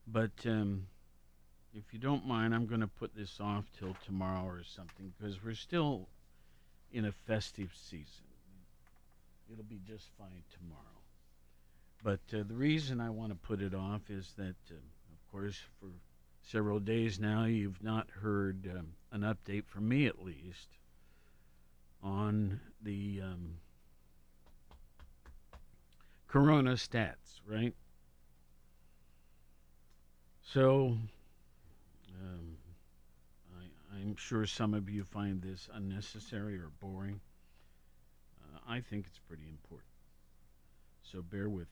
But 0.07 0.33
um, 0.45 0.87
if 1.73 1.93
you 1.93 1.99
don't 1.99 2.27
mind, 2.27 2.55
I'm 2.55 2.67
going 2.67 2.81
to 2.81 2.87
put 2.87 3.15
this 3.17 3.39
off 3.41 3.65
till 3.79 3.97
tomorrow 4.05 4.47
or 4.47 4.63
something 4.63 5.13
because 5.19 5.43
we're 5.43 5.55
still 5.55 6.09
in 6.93 7.07
a 7.07 7.13
festive 7.13 7.71
season. 7.75 8.25
It'll 9.51 9.65
be 9.65 9.81
just 9.87 10.09
fine 10.19 10.43
tomorrow. 10.53 10.81
But 12.03 12.21
uh, 12.39 12.45
the 12.47 12.55
reason 12.55 13.01
I 13.01 13.11
want 13.11 13.31
to 13.31 13.35
put 13.37 13.61
it 13.61 13.75
off 13.75 14.03
is 14.11 14.33
that, 14.37 14.57
uh, 14.71 14.75
of 14.75 15.33
course, 15.33 15.59
for 15.81 15.89
several 16.43 16.79
days 16.79 17.19
now, 17.19 17.45
you've 17.45 17.83
not 17.83 18.09
heard 18.11 18.71
um, 18.71 18.89
an 19.11 19.23
update 19.23 19.65
from 19.67 19.89
me 19.89 20.07
at 20.07 20.23
least 20.23 20.69
on 22.03 22.61
the 22.83 23.21
um, 23.23 23.57
corona 26.29 26.73
stats, 26.73 27.41
right? 27.47 27.75
So, 30.53 30.97
um, 32.21 32.57
I, 33.57 33.97
I'm 33.97 34.15
sure 34.17 34.47
some 34.47 34.75
of 34.75 34.89
you 34.89 35.05
find 35.05 35.43
this 35.43 35.69
unnecessary 35.73 36.57
or 36.57 36.71
boring. 36.81 37.21
Uh, 38.41 38.59
I 38.69 38.81
think 38.81 39.07
it's 39.07 39.21
pretty 39.27 39.49
important. 39.49 39.89
So 41.03 41.23
bear 41.23 41.49
with 41.49 41.69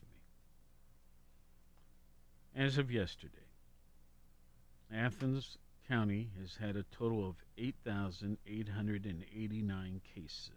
me. 2.55 2.55
As 2.55 2.77
of 2.77 2.91
yesterday, 2.91 3.33
Athens 4.93 5.57
County 5.87 6.29
has 6.39 6.55
had 6.55 6.75
a 6.75 6.85
total 6.95 7.27
of 7.27 7.35
8,889 7.57 10.01
cases. 10.15 10.51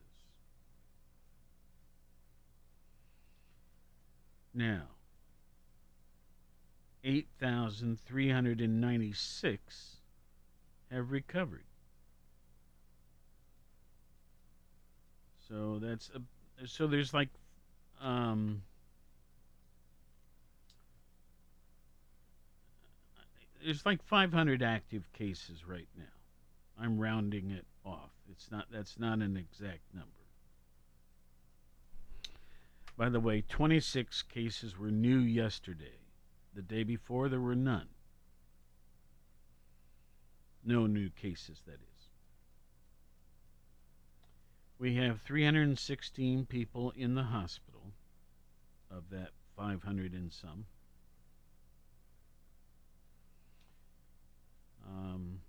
Now, 4.55 4.83
8,396 7.07 9.97
have 10.91 11.13
recovered. 11.13 11.63
So 15.49 15.79
that's 15.81 16.11
a, 16.11 16.21
so 16.67 16.89
there's 16.89 17.15
like 17.15 17.29
um, 18.03 18.63
there's 23.65 23.87
like 23.87 24.03
500 24.03 24.65
active 24.65 25.05
cases 25.13 25.65
right 25.65 25.87
now. 25.97 26.03
I'm 26.77 26.99
rounding 26.99 27.53
it 27.53 27.67
off. 27.85 28.11
It's 28.29 28.51
not 28.51 28.67
that's 28.73 28.99
not 28.99 29.21
an 29.21 29.37
exact 29.37 29.95
number. 29.95 30.11
By 32.97 33.11
the 33.11 33.21
way, 33.21 33.45
26 33.49 34.23
cases 34.23 34.77
were 34.77 34.91
new 34.91 35.19
yesterday. 35.19 36.01
The 36.57 36.63
day 36.63 36.85
before 36.85 37.29
there 37.29 37.41
were 37.41 37.55
none. 37.55 37.89
No 40.65 40.87
new 40.87 41.11
cases 41.11 41.61
that 41.67 41.75
is. 41.75 42.09
We 44.79 44.95
have 44.97 45.21
316 45.21 46.47
people 46.47 46.95
in 46.97 47.15
the 47.15 47.25
hospital 47.25 47.93
of 48.91 49.11
that 49.11 49.33
500 49.55 50.15
and 50.15 50.33
some. 50.33 50.65
Um, 54.89 55.41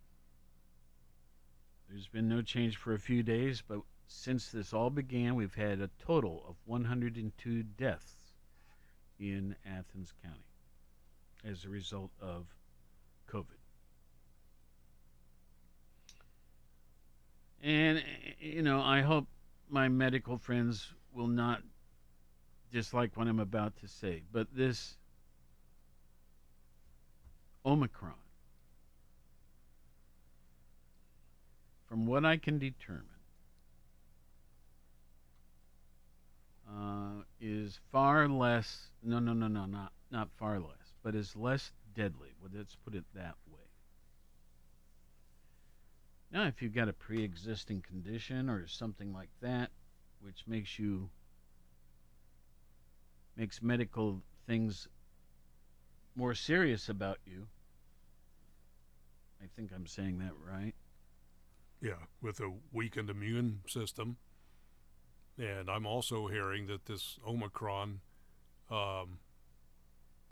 there's 1.90 2.10
been 2.10 2.28
no 2.28 2.42
change 2.42 2.76
for 2.76 2.94
a 2.94 3.00
few 3.00 3.24
days, 3.24 3.64
but 3.66 3.80
since 4.08 4.50
this 4.50 4.74
all 4.74 4.90
began, 4.90 5.36
we've 5.36 5.56
had 5.56 5.80
a 5.80 5.90
total 6.06 6.44
of 6.50 6.58
102 6.66 7.64
deaths 7.64 8.34
in 9.20 9.56
Athens 9.66 10.14
County 10.22 10.44
as 11.50 11.66
a 11.66 11.70
result 11.70 12.12
of 12.22 12.46
COVID. 13.32 13.46
And, 17.64 18.04
you 18.40 18.62
know, 18.62 18.82
I 18.82 19.02
hope 19.02 19.28
my 19.70 19.88
medical 19.88 20.38
friends 20.38 20.94
will 21.14 21.28
not 21.28 21.62
dislike 22.72 23.16
what 23.16 23.28
I'm 23.28 23.40
about 23.40 23.76
to 23.78 23.88
say, 23.88 24.24
but 24.32 24.48
this 24.54 24.98
Omicron 27.66 28.14
from 31.88 32.06
what 32.06 32.26
I 32.26 32.38
can 32.38 32.60
determine, 32.60 33.06
uh, 36.70 37.24
is 37.40 37.80
far 37.92 38.28
less. 38.28 38.90
No, 39.02 39.20
no, 39.20 39.34
no, 39.34 39.48
no, 39.48 39.66
not 39.66 39.94
not 40.12 40.30
far 40.38 40.60
less, 40.60 40.87
but 41.08 41.16
is 41.16 41.38
less 41.38 41.72
deadly. 41.96 42.34
Well, 42.42 42.52
let's 42.54 42.76
put 42.76 42.94
it 42.94 43.06
that 43.16 43.36
way. 43.50 43.64
Now, 46.34 46.48
if 46.48 46.62
you've 46.62 46.76
got 46.76 46.90
a 46.90 46.94
pre-existing 46.94 47.82
condition 47.82 48.50
or 48.50 48.68
something 48.68 49.14
like 49.14 49.30
that, 49.40 49.70
which 50.20 50.44
makes 50.48 50.78
you 50.78 51.10
makes 53.38 53.62
medical 53.62 54.22
things 54.48 54.90
more 56.14 56.36
serious 56.36 56.90
about 56.90 57.20
you. 57.26 57.48
I 59.42 59.46
think 59.56 59.72
I'm 59.74 59.88
saying 59.88 60.20
that 60.20 60.34
right. 60.46 60.76
Yeah, 61.80 62.04
with 62.22 62.42
a 62.42 62.52
weakened 62.74 63.10
immune 63.10 63.62
system. 63.66 64.18
And 65.38 65.70
I'm 65.70 65.86
also 65.86 66.28
hearing 66.28 66.68
that 66.68 66.86
this 66.86 67.18
Omicron 67.26 68.02
um, 68.70 69.20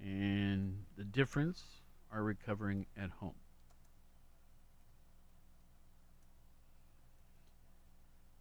and 0.02 0.86
the 0.96 1.04
difference 1.04 1.82
are 2.10 2.22
recovering 2.22 2.86
at 2.96 3.10
home. 3.10 3.34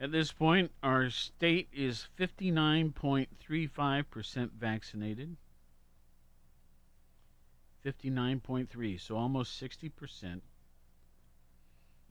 At 0.05 0.11
this 0.11 0.31
point, 0.31 0.71
our 0.83 1.09
state 1.09 1.67
is 1.73 2.07
59.35% 2.19 4.51
vaccinated. 4.51 5.35
59.3, 7.83 9.01
so 9.01 9.17
almost 9.17 9.59
60%. 9.59 10.41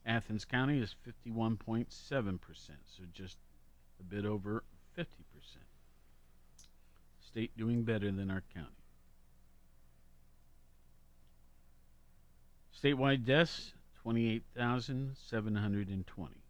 Athens 0.04 0.44
County 0.44 0.80
is 0.80 0.96
51.7%, 1.06 2.40
so 2.84 3.04
just 3.12 3.38
a 4.00 4.02
bit 4.02 4.26
over 4.26 4.64
50%. 4.98 5.06
State 7.20 7.56
doing 7.56 7.84
better 7.84 8.10
than 8.10 8.28
our 8.28 8.42
county. 8.52 8.74
Statewide 12.76 13.24
deaths 13.24 13.72
28,720. 14.02 16.43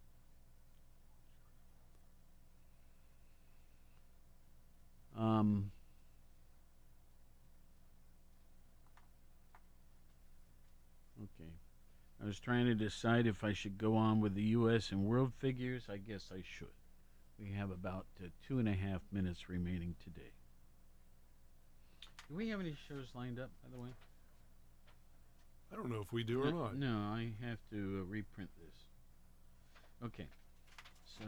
Um, 5.19 5.71
okay. 11.23 11.51
I 12.23 12.27
was 12.27 12.39
trying 12.41 12.67
to 12.67 12.75
decide 12.75 13.27
if 13.27 13.45
I 13.45 13.53
should 13.53 13.79
go 13.79 13.97
on 13.97 14.21
with 14.21 14.35
the 14.35 14.43
U.S. 14.43 14.91
and 14.91 15.05
world 15.05 15.33
figures. 15.39 15.85
I 15.91 15.99
guess 15.99 16.31
I 16.33 16.43
should. 16.43 16.69
We 17.39 17.53
have 17.53 17.71
about 17.71 18.07
uh, 18.23 18.29
two 18.47 18.59
and 18.59 18.69
a 18.69 18.73
half 18.75 19.01
minutes 19.13 19.49
remaining 19.49 19.95
today. 20.03 20.31
Do 22.29 22.37
we 22.37 22.49
have 22.49 22.61
any 22.61 22.77
shows 22.89 23.09
lined 23.15 23.39
up, 23.39 23.51
by 23.63 23.69
the 23.77 23.83
way? 23.83 23.91
I 25.73 25.77
don't 25.77 25.91
know 25.91 26.01
if 26.01 26.13
we 26.13 26.23
do 26.23 26.41
or 26.43 26.51
No- 26.51 26.65
not. 26.65 26.77
No, 26.77 26.97
I 26.97 27.33
have 27.45 27.59
to 27.71 28.01
uh, 28.03 28.05
reprint 28.11 28.51
this. 28.59 28.75
Okay. 30.05 30.27
So 31.19 31.25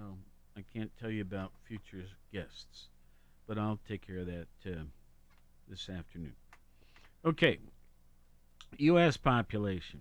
I 0.57 0.64
can't 0.72 0.91
tell 1.01 1.11
you 1.11 1.22
about 1.22 1.53
future 1.66 2.07
guests, 2.32 2.89
but 3.47 3.59
I'll 3.59 3.78
take 3.88 4.07
care 4.07 4.18
of 4.18 4.26
that 4.26 4.47
uh, 4.66 4.84
this 5.68 5.88
afternoon. 5.88 6.34
Okay. 7.24 7.59
U.S. 8.78 9.16
population. 9.16 10.01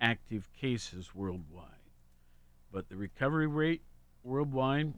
active 0.00 0.52
cases 0.52 1.14
worldwide. 1.14 1.68
But 2.72 2.88
the 2.88 2.96
recovery 2.96 3.46
rate 3.46 3.82
worldwide, 4.22 4.94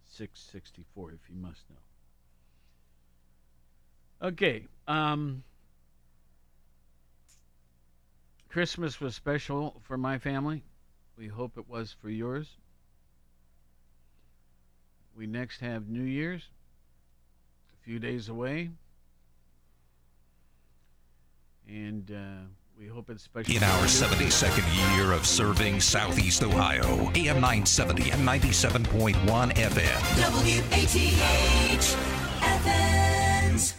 664, 0.05 1.11
if 1.11 1.19
you 1.29 1.35
must 1.35 1.61
know. 1.69 1.75
Okay. 4.27 4.65
Um, 4.87 5.43
Christmas 8.49 8.99
was 8.99 9.15
special 9.15 9.79
for 9.83 9.97
my 9.97 10.17
family. 10.17 10.63
We 11.17 11.27
hope 11.27 11.57
it 11.57 11.69
was 11.69 11.95
for 12.01 12.09
yours. 12.09 12.57
We 15.15 15.27
next 15.27 15.59
have 15.59 15.87
New 15.87 16.03
Year's, 16.03 16.49
a 17.73 17.83
few 17.83 17.99
days 17.99 18.29
away. 18.29 18.71
And 21.67 22.09
uh, 22.09 22.47
we 22.79 22.87
hope 22.87 23.09
it's 23.09 23.23
special. 23.23 23.55
In 23.55 23.61
our 23.61 23.85
72nd 23.85 24.97
year 24.97 25.11
of 25.11 25.25
serving 25.25 25.81
Southeast 25.81 26.43
Ohio, 26.43 27.11
AM 27.13 27.41
970 27.41 28.11
and 28.11 28.27
97.1 28.27 29.15
FM. 29.53 29.99
WATH 30.31 31.97
Athens. 32.41 33.75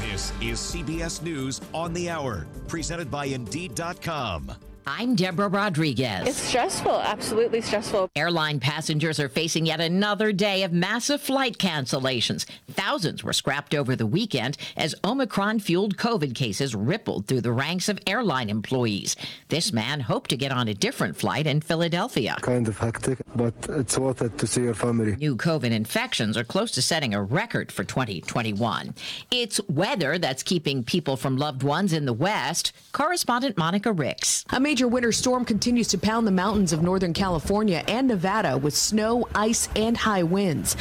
This 0.00 0.32
is 0.40 0.58
CBS 0.58 1.22
News 1.22 1.60
on 1.74 1.92
the 1.92 2.08
Hour, 2.08 2.46
presented 2.66 3.10
by 3.10 3.26
Indeed.com. 3.26 4.52
I'm 4.86 5.14
Deborah 5.14 5.48
Rodriguez. 5.48 6.26
It's 6.26 6.36
stressful, 6.36 7.00
absolutely 7.02 7.60
stressful. 7.60 8.10
Airline 8.16 8.58
passengers 8.58 9.20
are 9.20 9.28
facing 9.28 9.64
yet 9.66 9.80
another 9.80 10.32
day 10.32 10.64
of 10.64 10.72
massive 10.72 11.20
flight 11.20 11.56
cancellations. 11.58 12.46
Thousands 12.68 13.22
were 13.22 13.32
scrapped 13.32 13.76
over 13.76 13.94
the 13.94 14.06
weekend 14.06 14.56
as 14.76 14.96
Omicron 15.04 15.60
fueled 15.60 15.96
COVID 15.96 16.34
cases 16.34 16.74
rippled 16.74 17.26
through 17.26 17.42
the 17.42 17.52
ranks 17.52 17.88
of 17.88 18.00
airline 18.08 18.50
employees. 18.50 19.14
This 19.48 19.72
man 19.72 20.00
hoped 20.00 20.30
to 20.30 20.36
get 20.36 20.50
on 20.50 20.66
a 20.66 20.74
different 20.74 21.16
flight 21.16 21.46
in 21.46 21.60
Philadelphia. 21.60 22.36
Kind 22.40 22.66
of 22.66 22.76
hectic, 22.76 23.18
but 23.36 23.54
it's 23.68 23.96
worth 23.96 24.20
it 24.20 24.36
to 24.38 24.46
see 24.48 24.62
your 24.62 24.74
family. 24.74 25.14
New 25.14 25.36
COVID 25.36 25.70
infections 25.70 26.36
are 26.36 26.44
close 26.44 26.72
to 26.72 26.82
setting 26.82 27.14
a 27.14 27.22
record 27.22 27.70
for 27.70 27.84
2021. 27.84 28.94
It's 29.30 29.60
weather 29.68 30.18
that's 30.18 30.42
keeping 30.42 30.82
people 30.82 31.16
from 31.16 31.36
loved 31.36 31.62
ones 31.62 31.92
in 31.92 32.04
the 32.04 32.12
West. 32.12 32.72
Correspondent 32.90 33.56
Monica 33.56 33.92
Ricks. 33.92 34.44
A 34.50 34.71
major 34.72 34.88
winter 34.88 35.12
storm 35.12 35.44
continues 35.44 35.88
to 35.88 35.98
pound 35.98 36.26
the 36.26 36.30
mountains 36.30 36.72
of 36.72 36.82
Northern 36.82 37.12
California 37.12 37.84
and 37.88 38.08
Nevada 38.08 38.56
with 38.56 38.74
snow, 38.74 39.28
ice, 39.34 39.68
and 39.76 39.94
high 39.94 40.22
winds. 40.22 40.78